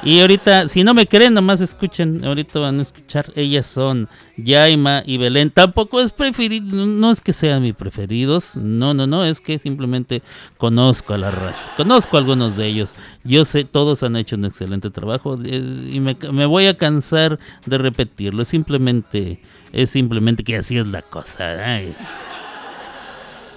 Y 0.04 0.20
ahorita, 0.20 0.68
si 0.68 0.84
no 0.84 0.92
me 0.92 1.06
creen, 1.06 1.32
nomás 1.32 1.62
escuchen. 1.62 2.22
Ahorita 2.24 2.58
van 2.58 2.78
a 2.78 2.82
escuchar. 2.82 3.32
Ellas 3.36 3.66
son 3.66 4.06
Yaima 4.36 5.02
y 5.06 5.16
Belén. 5.16 5.50
Tampoco 5.50 5.98
es 6.00 6.12
preferido, 6.12 6.84
no 6.86 7.10
es 7.10 7.22
que 7.22 7.32
sean 7.32 7.62
mis 7.62 7.74
preferidos. 7.74 8.56
No, 8.56 8.92
no, 8.92 9.06
no. 9.06 9.24
Es 9.24 9.40
que 9.40 9.58
simplemente 9.58 10.22
conozco 10.58 11.14
a 11.14 11.18
la 11.18 11.30
raza. 11.30 11.72
Conozco 11.76 12.16
a 12.16 12.20
algunos 12.20 12.54
de 12.56 12.66
ellos. 12.66 12.94
Yo 13.24 13.46
sé, 13.46 13.64
todos 13.64 14.02
han 14.02 14.16
hecho 14.16 14.36
un 14.36 14.44
excelente 14.44 14.90
trabajo. 14.90 15.38
eh, 15.42 15.90
Y 15.90 16.00
me, 16.00 16.16
me 16.32 16.44
voy 16.44 16.66
a 16.66 16.76
cansar 16.76 17.38
de 17.64 17.78
repetirlo. 17.78 18.42
Es 18.42 18.48
simplemente, 18.48 19.40
es 19.72 19.88
simplemente 19.88 20.44
que 20.44 20.56
así 20.58 20.76
es 20.76 20.86
la 20.86 21.00
cosa. 21.00 21.80
¿eh? 21.80 21.94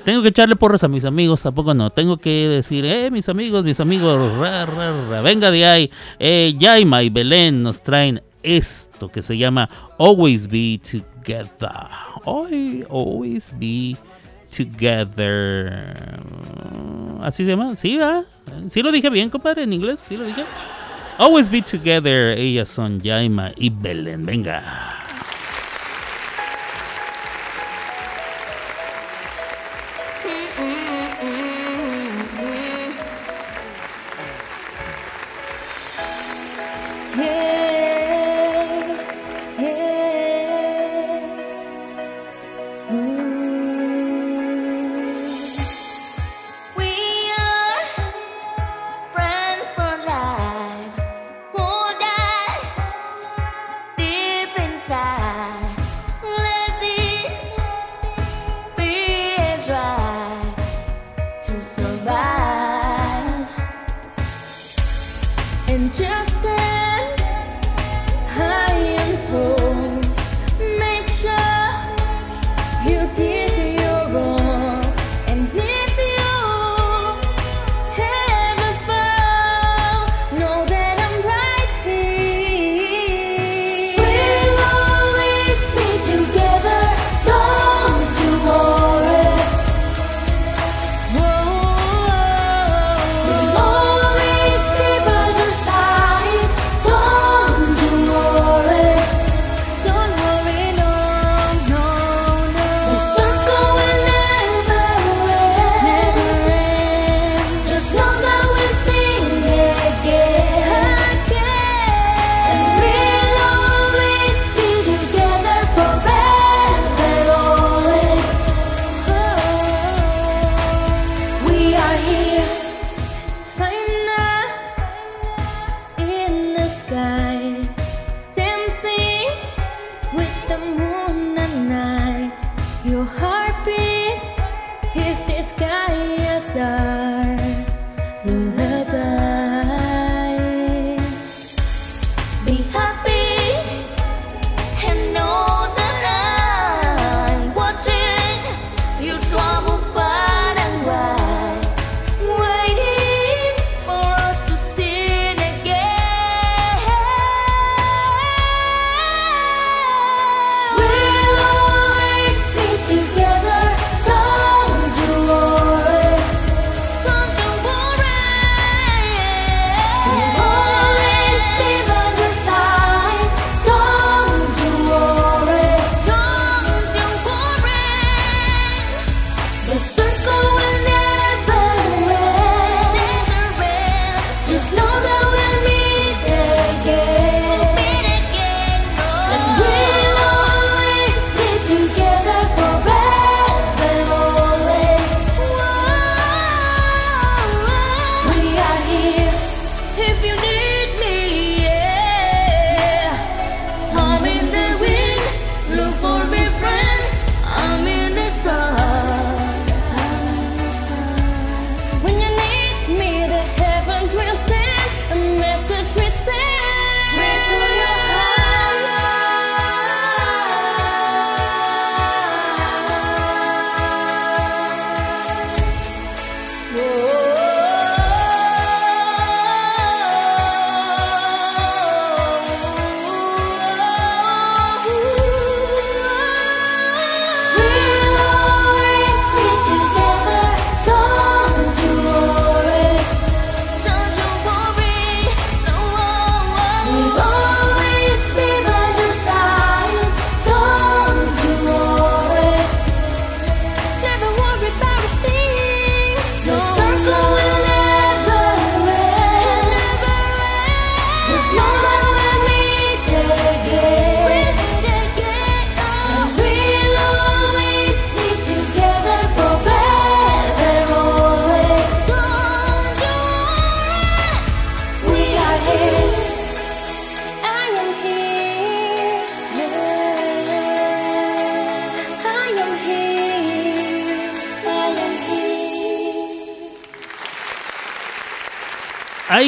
Tengo 0.07 0.21
que 0.21 0.29
echarle 0.29 0.55
porras 0.55 0.85
a 0.85 0.87
mis 0.87 1.03
amigos, 1.03 1.45
¿a 1.45 1.51
poco 1.51 1.73
no? 1.73 1.89
Tengo 1.89 2.15
que 2.15 2.47
decir, 2.47 2.85
eh, 2.85 3.11
mis 3.11 3.27
amigos, 3.27 3.65
mis 3.65 3.81
amigos, 3.81 4.37
ra, 4.37 5.21
venga 5.21 5.51
de 5.51 5.65
ahí. 5.65 5.91
Eh, 6.17 6.55
Yaima 6.57 7.03
y 7.03 7.09
Belén 7.09 7.61
nos 7.61 7.81
traen 7.81 8.23
esto 8.41 9.09
que 9.09 9.21
se 9.21 9.37
llama 9.37 9.69
Always 9.99 10.47
Be 10.47 10.79
Together. 10.79 11.89
Ay, 12.25 12.85
always 12.89 13.51
Be 13.59 13.97
Together. 14.49 16.21
¿Así 17.21 17.43
se 17.43 17.49
llama? 17.49 17.75
¿Sí, 17.75 17.97
va? 17.97 18.23
¿Sí 18.67 18.81
lo 18.81 18.93
dije 18.93 19.09
bien, 19.09 19.29
compadre, 19.29 19.63
en 19.63 19.73
inglés? 19.73 19.99
¿Sí 19.99 20.15
lo 20.15 20.23
dije? 20.23 20.45
Always 21.17 21.51
Be 21.51 21.61
Together. 21.61 22.31
Ellas 22.37 22.69
son 22.69 23.01
Yaima 23.01 23.51
y 23.57 23.69
Belén. 23.69 24.25
Venga. 24.25 25.06
and 65.77 65.93
just 65.93 66.56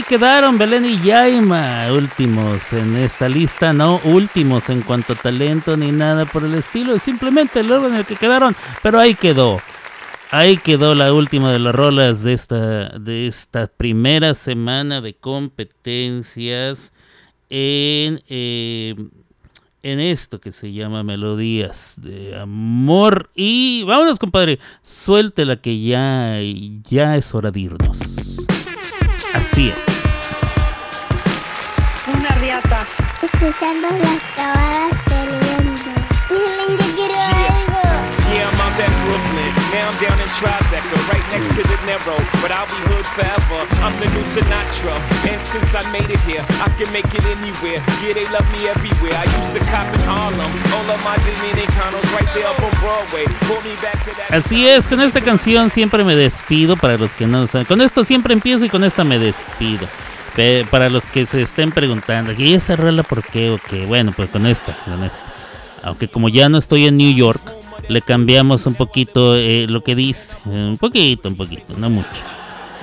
quedaron 0.10 0.58
Belén 0.58 0.86
y 0.86 1.00
Yaima, 1.02 1.86
últimos 1.92 2.74
en 2.74 2.98
esta 2.98 3.30
lista, 3.30 3.74
no 3.74 4.02
últimos 4.06 4.72
en 4.72 4.82
cuanto 4.82 5.14
a 5.14 5.16
talento 5.16 5.78
ni 5.78 5.92
nada 5.92 6.26
por 6.26 6.44
el 6.44 6.56
estilo, 6.56 6.96
es 6.96 7.04
simplemente 7.04 7.60
el 7.60 7.72
orden 7.72 7.94
en 7.94 8.00
el 8.00 8.06
que 8.08 8.16
quedaron, 8.16 8.56
pero 8.82 9.00
ahí 9.00 9.14
quedó. 9.14 9.58
Ahí 10.32 10.58
quedó 10.58 10.96
la 10.96 11.14
última 11.14 11.52
de 11.52 11.60
las 11.60 11.76
rolas 11.76 12.24
de 12.24 12.34
esta, 12.34 12.90
de 12.98 13.28
esta 13.28 13.68
primera 13.68 14.34
semana 14.34 15.00
de 15.00 15.14
competencias 15.14 16.92
en, 17.52 18.24
eh, 18.30 18.96
en 19.84 20.00
esto 20.00 20.42
que 20.42 20.52
se 20.54 20.74
llama 20.74 21.04
Melodías 21.04 22.00
de 22.02 22.36
Amor. 22.36 23.30
Y 23.36 23.84
vámonos, 23.84 24.18
compadre, 24.18 24.58
suéltela 24.82 25.58
que 25.58 25.80
ya, 25.80 26.40
ya 26.90 27.16
es 27.16 27.36
hora 27.36 27.52
de 27.52 27.60
irnos. 27.60 28.19
Así 29.34 29.70
es. 29.70 29.86
Una 32.08 32.30
riata. 32.40 32.86
Escuchando 33.22 33.88
las 33.90 34.22
cabadas 34.36 34.92
del 35.10 35.30
viento. 35.40 36.89
I'm 39.90 39.98
down 39.98 40.22
in 40.22 40.30
Tribeca, 40.38 40.98
right 41.10 41.26
next 41.34 41.50
to 41.58 41.66
the 41.66 41.78
Narrow. 41.90 42.22
But 42.46 42.54
I'll 42.54 42.70
be 42.70 42.78
hood 42.94 43.06
forever. 43.18 43.60
I'm 43.82 43.98
the 43.98 44.06
new 44.14 44.22
Sinatra. 44.22 44.94
And 45.26 45.42
since 45.42 45.74
I 45.74 45.82
made 45.90 46.14
it 46.14 46.22
here, 46.30 46.46
I 46.62 46.70
can 46.78 46.94
make 46.94 47.10
it 47.10 47.26
anywhere. 47.26 47.82
Yeah, 48.06 48.14
they 48.14 48.30
love 48.30 48.46
me 48.54 48.70
everywhere. 48.70 49.18
I 49.18 49.26
used 49.34 49.50
to 49.58 49.62
cop 49.74 49.90
in 49.90 50.02
Harlem. 50.06 50.52
Así 54.30 54.68
es, 54.68 54.86
con 54.86 55.02
esta 55.02 55.22
canción 55.22 55.72
siempre 55.72 56.04
me 56.04 56.16
despido, 56.16 56.78
para 56.78 56.96
los 56.98 57.12
que 57.14 57.26
no 57.26 57.42
lo 57.42 57.48
saben. 57.48 57.66
Con 57.66 57.82
esto 57.82 58.04
siempre 58.04 58.34
empiezo 58.34 58.66
y 58.66 58.70
con 58.70 58.84
esta 58.84 59.04
me 59.04 59.18
despido. 59.18 59.88
Para 60.70 60.90
los 60.90 61.08
que 61.08 61.26
se 61.26 61.42
estén 61.42 61.72
preguntando, 61.72 62.32
¿y 62.32 62.54
esa 62.54 62.76
rola 62.76 63.02
por 63.02 63.24
qué 63.24 63.50
o 63.50 63.58
qué? 63.58 63.86
Bueno, 63.88 64.14
pues 64.16 64.30
con 64.30 64.46
esta, 64.46 64.78
con 64.86 65.04
esta. 65.04 65.34
Aunque 65.82 66.08
como 66.08 66.30
ya 66.30 66.48
no 66.48 66.60
estoy 66.60 66.86
en 66.86 66.98
New 66.98 67.14
York, 67.14 67.42
le 67.90 68.02
cambiamos 68.02 68.66
un 68.68 68.76
poquito 68.76 69.36
eh, 69.36 69.66
lo 69.68 69.82
que 69.82 69.96
dice. 69.96 70.38
Eh, 70.46 70.70
Un 70.70 70.78
poquito, 70.78 71.28
un 71.28 71.36
poquito, 71.36 71.76
no 71.76 71.90
mucho. 71.90 72.24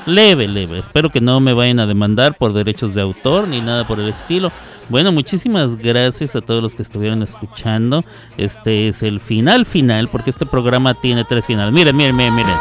Leve, 0.05 0.47
leve. 0.47 0.79
Espero 0.79 1.11
que 1.11 1.21
no 1.21 1.41
me 1.41 1.53
vayan 1.53 1.81
a 1.81 1.87
demandar 1.87 2.37
por 2.37 2.53
derechos 2.53 2.95
de 2.95 3.03
autor 3.03 3.49
ni 3.49 3.61
nada 3.61 3.87
por 3.87 3.99
el 3.99 4.09
estilo. 4.09 4.53
Bueno, 4.89 5.11
muchísimas 5.11 5.77
gracias 5.77 6.37
a 6.37 6.41
todos 6.41 6.63
los 6.63 6.75
que 6.75 6.83
estuvieron 6.83 7.23
escuchando. 7.23 8.05
Este 8.37 8.89
es 8.89 9.03
el 9.03 9.19
final 9.19 9.65
final, 9.65 10.09
porque 10.09 10.31
este 10.31 10.47
programa 10.47 10.95
tiene 10.95 11.25
tres 11.25 11.47
finales. 11.47 11.73
Miren, 11.73 11.97
miren, 11.97 12.15
miren, 12.15 12.35
miren. 12.35 12.55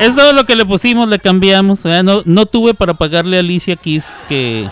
Es 0.00 0.16
todo 0.16 0.32
lo 0.32 0.44
que 0.44 0.56
le 0.56 0.64
pusimos, 0.64 1.08
le 1.08 1.18
cambiamos. 1.18 1.84
¿eh? 1.86 2.02
No, 2.02 2.22
no 2.24 2.46
tuve 2.46 2.74
para 2.74 2.94
pagarle 2.94 3.36
a 3.36 3.40
Alicia 3.40 3.76
Keys 3.76 4.24
que, 4.28 4.68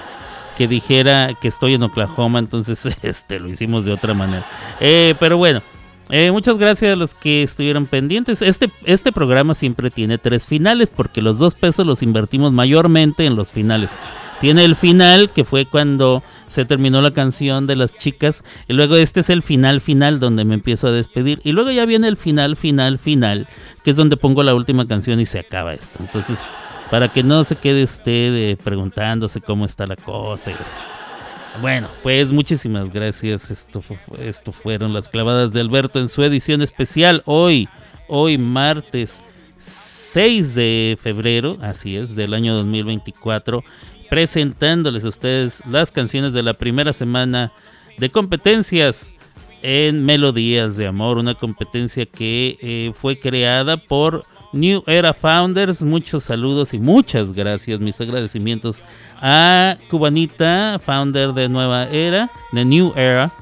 que 0.56 0.68
dijera 0.68 1.34
que 1.40 1.48
estoy 1.48 1.74
en 1.74 1.82
Oklahoma, 1.82 2.38
entonces 2.38 2.86
este 3.02 3.40
lo 3.40 3.48
hicimos 3.48 3.84
de 3.84 3.92
otra 3.92 4.14
manera. 4.14 4.46
Eh, 4.80 5.14
pero 5.18 5.36
bueno, 5.36 5.62
eh, 6.10 6.30
muchas 6.30 6.58
gracias 6.58 6.92
a 6.92 6.96
los 6.96 7.14
que 7.14 7.42
estuvieron 7.42 7.86
pendientes. 7.86 8.42
Este, 8.42 8.70
este 8.84 9.12
programa 9.12 9.54
siempre 9.54 9.90
tiene 9.90 10.18
tres 10.18 10.46
finales 10.46 10.90
porque 10.90 11.22
los 11.22 11.38
dos 11.38 11.54
pesos 11.54 11.86
los 11.86 12.02
invertimos 12.02 12.52
mayormente 12.52 13.24
en 13.24 13.34
los 13.34 13.50
finales. 13.50 13.90
Tiene 14.38 14.64
el 14.64 14.74
final, 14.74 15.32
que 15.32 15.44
fue 15.44 15.66
cuando 15.66 16.22
se 16.48 16.64
terminó 16.64 17.00
la 17.00 17.12
canción 17.12 17.66
de 17.66 17.76
las 17.76 17.96
chicas. 17.96 18.42
Y 18.66 18.72
luego 18.72 18.96
este 18.96 19.20
es 19.20 19.30
el 19.30 19.42
final 19.42 19.80
final 19.80 20.18
donde 20.18 20.44
me 20.44 20.54
empiezo 20.54 20.88
a 20.88 20.92
despedir. 20.92 21.40
Y 21.44 21.52
luego 21.52 21.70
ya 21.70 21.86
viene 21.86 22.08
el 22.08 22.16
final 22.16 22.56
final 22.56 22.98
final, 22.98 23.46
que 23.84 23.92
es 23.92 23.96
donde 23.96 24.16
pongo 24.16 24.42
la 24.42 24.54
última 24.54 24.86
canción 24.86 25.20
y 25.20 25.26
se 25.26 25.38
acaba 25.38 25.72
esto. 25.72 25.98
Entonces, 26.00 26.54
para 26.92 27.10
que 27.10 27.22
no 27.22 27.42
se 27.42 27.56
quede 27.56 27.84
usted 27.84 28.34
eh, 28.34 28.58
preguntándose 28.62 29.40
cómo 29.40 29.64
está 29.64 29.86
la 29.86 29.96
cosa 29.96 30.50
y 30.50 30.54
eso. 30.62 30.78
Bueno, 31.62 31.88
pues 32.02 32.30
muchísimas 32.30 32.92
gracias. 32.92 33.50
Esto, 33.50 33.82
esto 34.18 34.52
fueron 34.52 34.92
las 34.92 35.08
clavadas 35.08 35.54
de 35.54 35.62
Alberto 35.62 36.00
en 36.00 36.10
su 36.10 36.22
edición 36.22 36.60
especial 36.60 37.22
hoy, 37.24 37.66
hoy 38.08 38.36
martes 38.36 39.22
6 39.56 40.54
de 40.54 40.98
febrero, 41.00 41.56
así 41.62 41.96
es, 41.96 42.14
del 42.14 42.34
año 42.34 42.54
2024, 42.56 43.64
presentándoles 44.10 45.06
a 45.06 45.08
ustedes 45.08 45.62
las 45.66 45.92
canciones 45.92 46.34
de 46.34 46.42
la 46.42 46.52
primera 46.52 46.92
semana 46.92 47.52
de 47.96 48.10
competencias 48.10 49.12
en 49.62 50.04
Melodías 50.04 50.76
de 50.76 50.88
Amor, 50.88 51.16
una 51.16 51.36
competencia 51.36 52.04
que 52.04 52.58
eh, 52.60 52.92
fue 52.94 53.16
creada 53.16 53.78
por 53.78 54.26
New 54.52 54.82
Era 54.86 55.14
Founders. 55.14 55.82
Muchos 55.82 56.24
saludos 56.24 56.74
y 56.74 56.78
muchas 56.78 57.32
gracias, 57.32 57.80
mis 57.80 58.00
agradecimientos 58.00 58.84
a 59.20 59.76
Cubanita, 59.90 60.80
founder 60.84 61.32
de 61.32 61.48
Nueva 61.48 61.88
Era, 61.88 62.30
de 62.52 62.64
New 62.64 62.92
Era, 62.96 63.32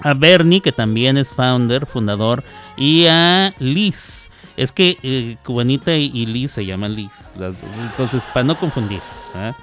a 0.00 0.14
Bernie, 0.14 0.60
que 0.60 0.72
también 0.72 1.16
es 1.16 1.34
founder, 1.34 1.86
fundador, 1.86 2.44
y 2.76 3.06
a 3.06 3.54
Liz. 3.58 4.30
Es 4.56 4.72
que 4.72 4.98
eh, 5.02 5.36
Cubanita 5.44 5.94
y, 5.94 6.26
Liz 6.26 6.52
se 6.52 6.66
llaman 6.66 6.94
Liz, 6.94 7.32
las 7.38 7.62
dos. 7.62 7.70
entonces 7.78 8.26
para 8.26 8.44
no 8.44 8.58
confundirlas. 8.58 9.30
¿ah? 9.34 9.54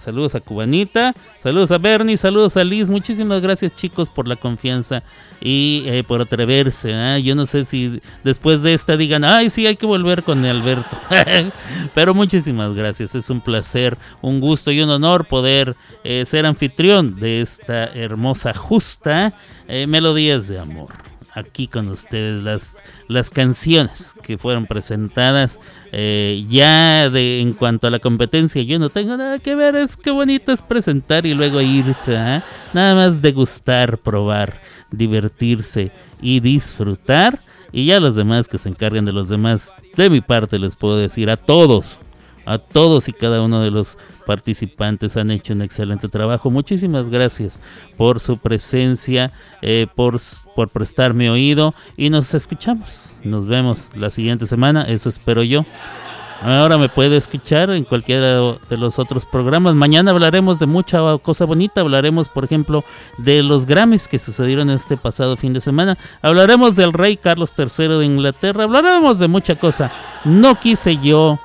Saludos 0.00 0.34
a 0.34 0.40
Cubanita, 0.40 1.14
saludos 1.38 1.70
a 1.72 1.76
Bernie, 1.76 2.16
saludos 2.16 2.56
a 2.56 2.64
Liz. 2.64 2.88
Muchísimas 2.88 3.42
gracias 3.42 3.74
chicos 3.74 4.08
por 4.08 4.26
la 4.26 4.36
confianza 4.36 5.02
y 5.42 5.82
eh, 5.84 6.04
por 6.04 6.22
atreverse. 6.22 6.94
¿ah? 6.94 7.18
Yo 7.18 7.34
no 7.34 7.44
sé 7.44 7.66
si 7.66 8.00
después 8.24 8.62
de 8.62 8.72
esta 8.72 8.96
digan, 8.96 9.24
ay 9.24 9.50
sí, 9.50 9.66
hay 9.66 9.76
que 9.76 9.84
volver 9.84 10.22
con 10.22 10.42
Alberto. 10.46 10.98
Pero 11.94 12.14
muchísimas 12.14 12.74
gracias, 12.74 13.14
es 13.14 13.28
un 13.28 13.42
placer, 13.42 13.98
un 14.22 14.40
gusto 14.40 14.70
y 14.70 14.80
un 14.80 14.88
honor 14.88 15.26
poder 15.26 15.76
eh, 16.02 16.24
ser 16.24 16.46
anfitrión 16.46 17.20
de 17.20 17.42
esta 17.42 17.84
hermosa, 17.84 18.54
justa 18.54 19.34
eh, 19.68 19.86
Melodías 19.86 20.48
de 20.48 20.60
Amor 20.60 21.09
aquí 21.34 21.66
con 21.68 21.88
ustedes 21.88 22.42
las, 22.42 22.76
las 23.08 23.30
canciones 23.30 24.14
que 24.22 24.38
fueron 24.38 24.66
presentadas. 24.66 25.60
Eh, 25.92 26.44
ya 26.48 27.10
de 27.10 27.40
en 27.40 27.52
cuanto 27.52 27.86
a 27.86 27.90
la 27.90 27.98
competencia, 27.98 28.62
yo 28.62 28.78
no 28.78 28.90
tengo 28.90 29.16
nada 29.16 29.38
que 29.38 29.54
ver. 29.54 29.76
Es 29.76 29.96
que 29.96 30.10
bonito 30.10 30.52
es 30.52 30.62
presentar 30.62 31.26
y 31.26 31.34
luego 31.34 31.60
irse. 31.60 32.16
¿ah? 32.16 32.44
Nada 32.72 32.94
más 32.94 33.22
degustar, 33.22 33.98
probar, 33.98 34.60
divertirse 34.90 35.90
y 36.20 36.40
disfrutar. 36.40 37.38
Y 37.72 37.86
ya 37.86 38.00
los 38.00 38.16
demás 38.16 38.48
que 38.48 38.58
se 38.58 38.68
encarguen 38.68 39.04
de 39.04 39.12
los 39.12 39.28
demás, 39.28 39.74
de 39.96 40.10
mi 40.10 40.20
parte 40.20 40.58
les 40.58 40.74
puedo 40.74 40.96
decir 40.96 41.30
a 41.30 41.36
todos, 41.36 41.98
a 42.50 42.58
todos 42.58 43.08
y 43.08 43.12
cada 43.12 43.42
uno 43.42 43.60
de 43.60 43.70
los 43.70 43.96
participantes 44.26 45.16
han 45.16 45.30
hecho 45.30 45.52
un 45.52 45.62
excelente 45.62 46.08
trabajo. 46.08 46.50
Muchísimas 46.50 47.08
gracias 47.08 47.60
por 47.96 48.18
su 48.18 48.38
presencia, 48.38 49.30
eh, 49.62 49.86
por, 49.94 50.16
por 50.56 50.68
prestarme 50.68 51.30
oído 51.30 51.74
y 51.96 52.10
nos 52.10 52.34
escuchamos. 52.34 53.14
Nos 53.22 53.46
vemos 53.46 53.90
la 53.94 54.10
siguiente 54.10 54.48
semana, 54.48 54.82
eso 54.82 55.08
espero 55.08 55.44
yo. 55.44 55.64
Ahora 56.42 56.78
me 56.78 56.88
puede 56.88 57.18
escuchar 57.18 57.70
en 57.70 57.84
cualquiera 57.84 58.40
de 58.68 58.76
los 58.76 58.98
otros 58.98 59.26
programas. 59.26 59.74
Mañana 59.74 60.10
hablaremos 60.10 60.58
de 60.58 60.64
mucha 60.64 61.18
cosa 61.18 61.44
bonita. 61.44 61.82
Hablaremos, 61.82 62.30
por 62.30 62.44
ejemplo, 62.44 62.82
de 63.18 63.42
los 63.42 63.66
Grammys 63.66 64.08
que 64.08 64.18
sucedieron 64.18 64.70
este 64.70 64.96
pasado 64.96 65.36
fin 65.36 65.52
de 65.52 65.60
semana. 65.60 65.98
Hablaremos 66.22 66.76
del 66.76 66.94
rey 66.94 67.18
Carlos 67.18 67.52
III 67.56 67.98
de 67.98 68.06
Inglaterra. 68.06 68.64
Hablaremos 68.64 69.18
de 69.18 69.28
mucha 69.28 69.56
cosa. 69.56 69.92
No 70.24 70.58
quise 70.58 70.96
yo 70.96 71.38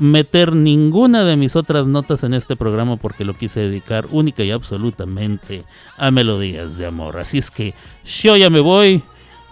meter 0.00 0.54
ninguna 0.54 1.24
de 1.24 1.36
mis 1.36 1.54
otras 1.56 1.86
notas 1.86 2.24
en 2.24 2.34
este 2.34 2.56
programa 2.56 2.96
porque 2.96 3.24
lo 3.24 3.36
quise 3.36 3.60
dedicar 3.60 4.06
única 4.10 4.42
y 4.42 4.50
absolutamente 4.50 5.64
a 5.96 6.10
melodías 6.10 6.76
de 6.78 6.86
amor. 6.86 7.18
Así 7.18 7.38
es 7.38 7.50
que 7.50 7.74
yo 8.04 8.36
ya 8.36 8.50
me 8.50 8.60
voy. 8.60 9.02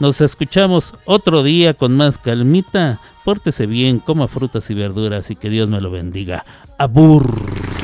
Nos 0.01 0.21
escuchamos 0.21 0.95
otro 1.05 1.43
día 1.43 1.75
con 1.75 1.97
más 1.97 2.19
calmita. 2.19 3.01
Pórtese 3.25 3.67
bien, 3.67 3.99
coma 3.99 4.29
frutas 4.29 4.71
y 4.71 4.75
verduras 4.75 5.31
y 5.31 5.37
que 5.37 5.51
Dios 5.51 5.69
me 5.69 5.81
lo 5.81 5.91
bendiga. 5.91 6.45
Abur. 6.79 7.78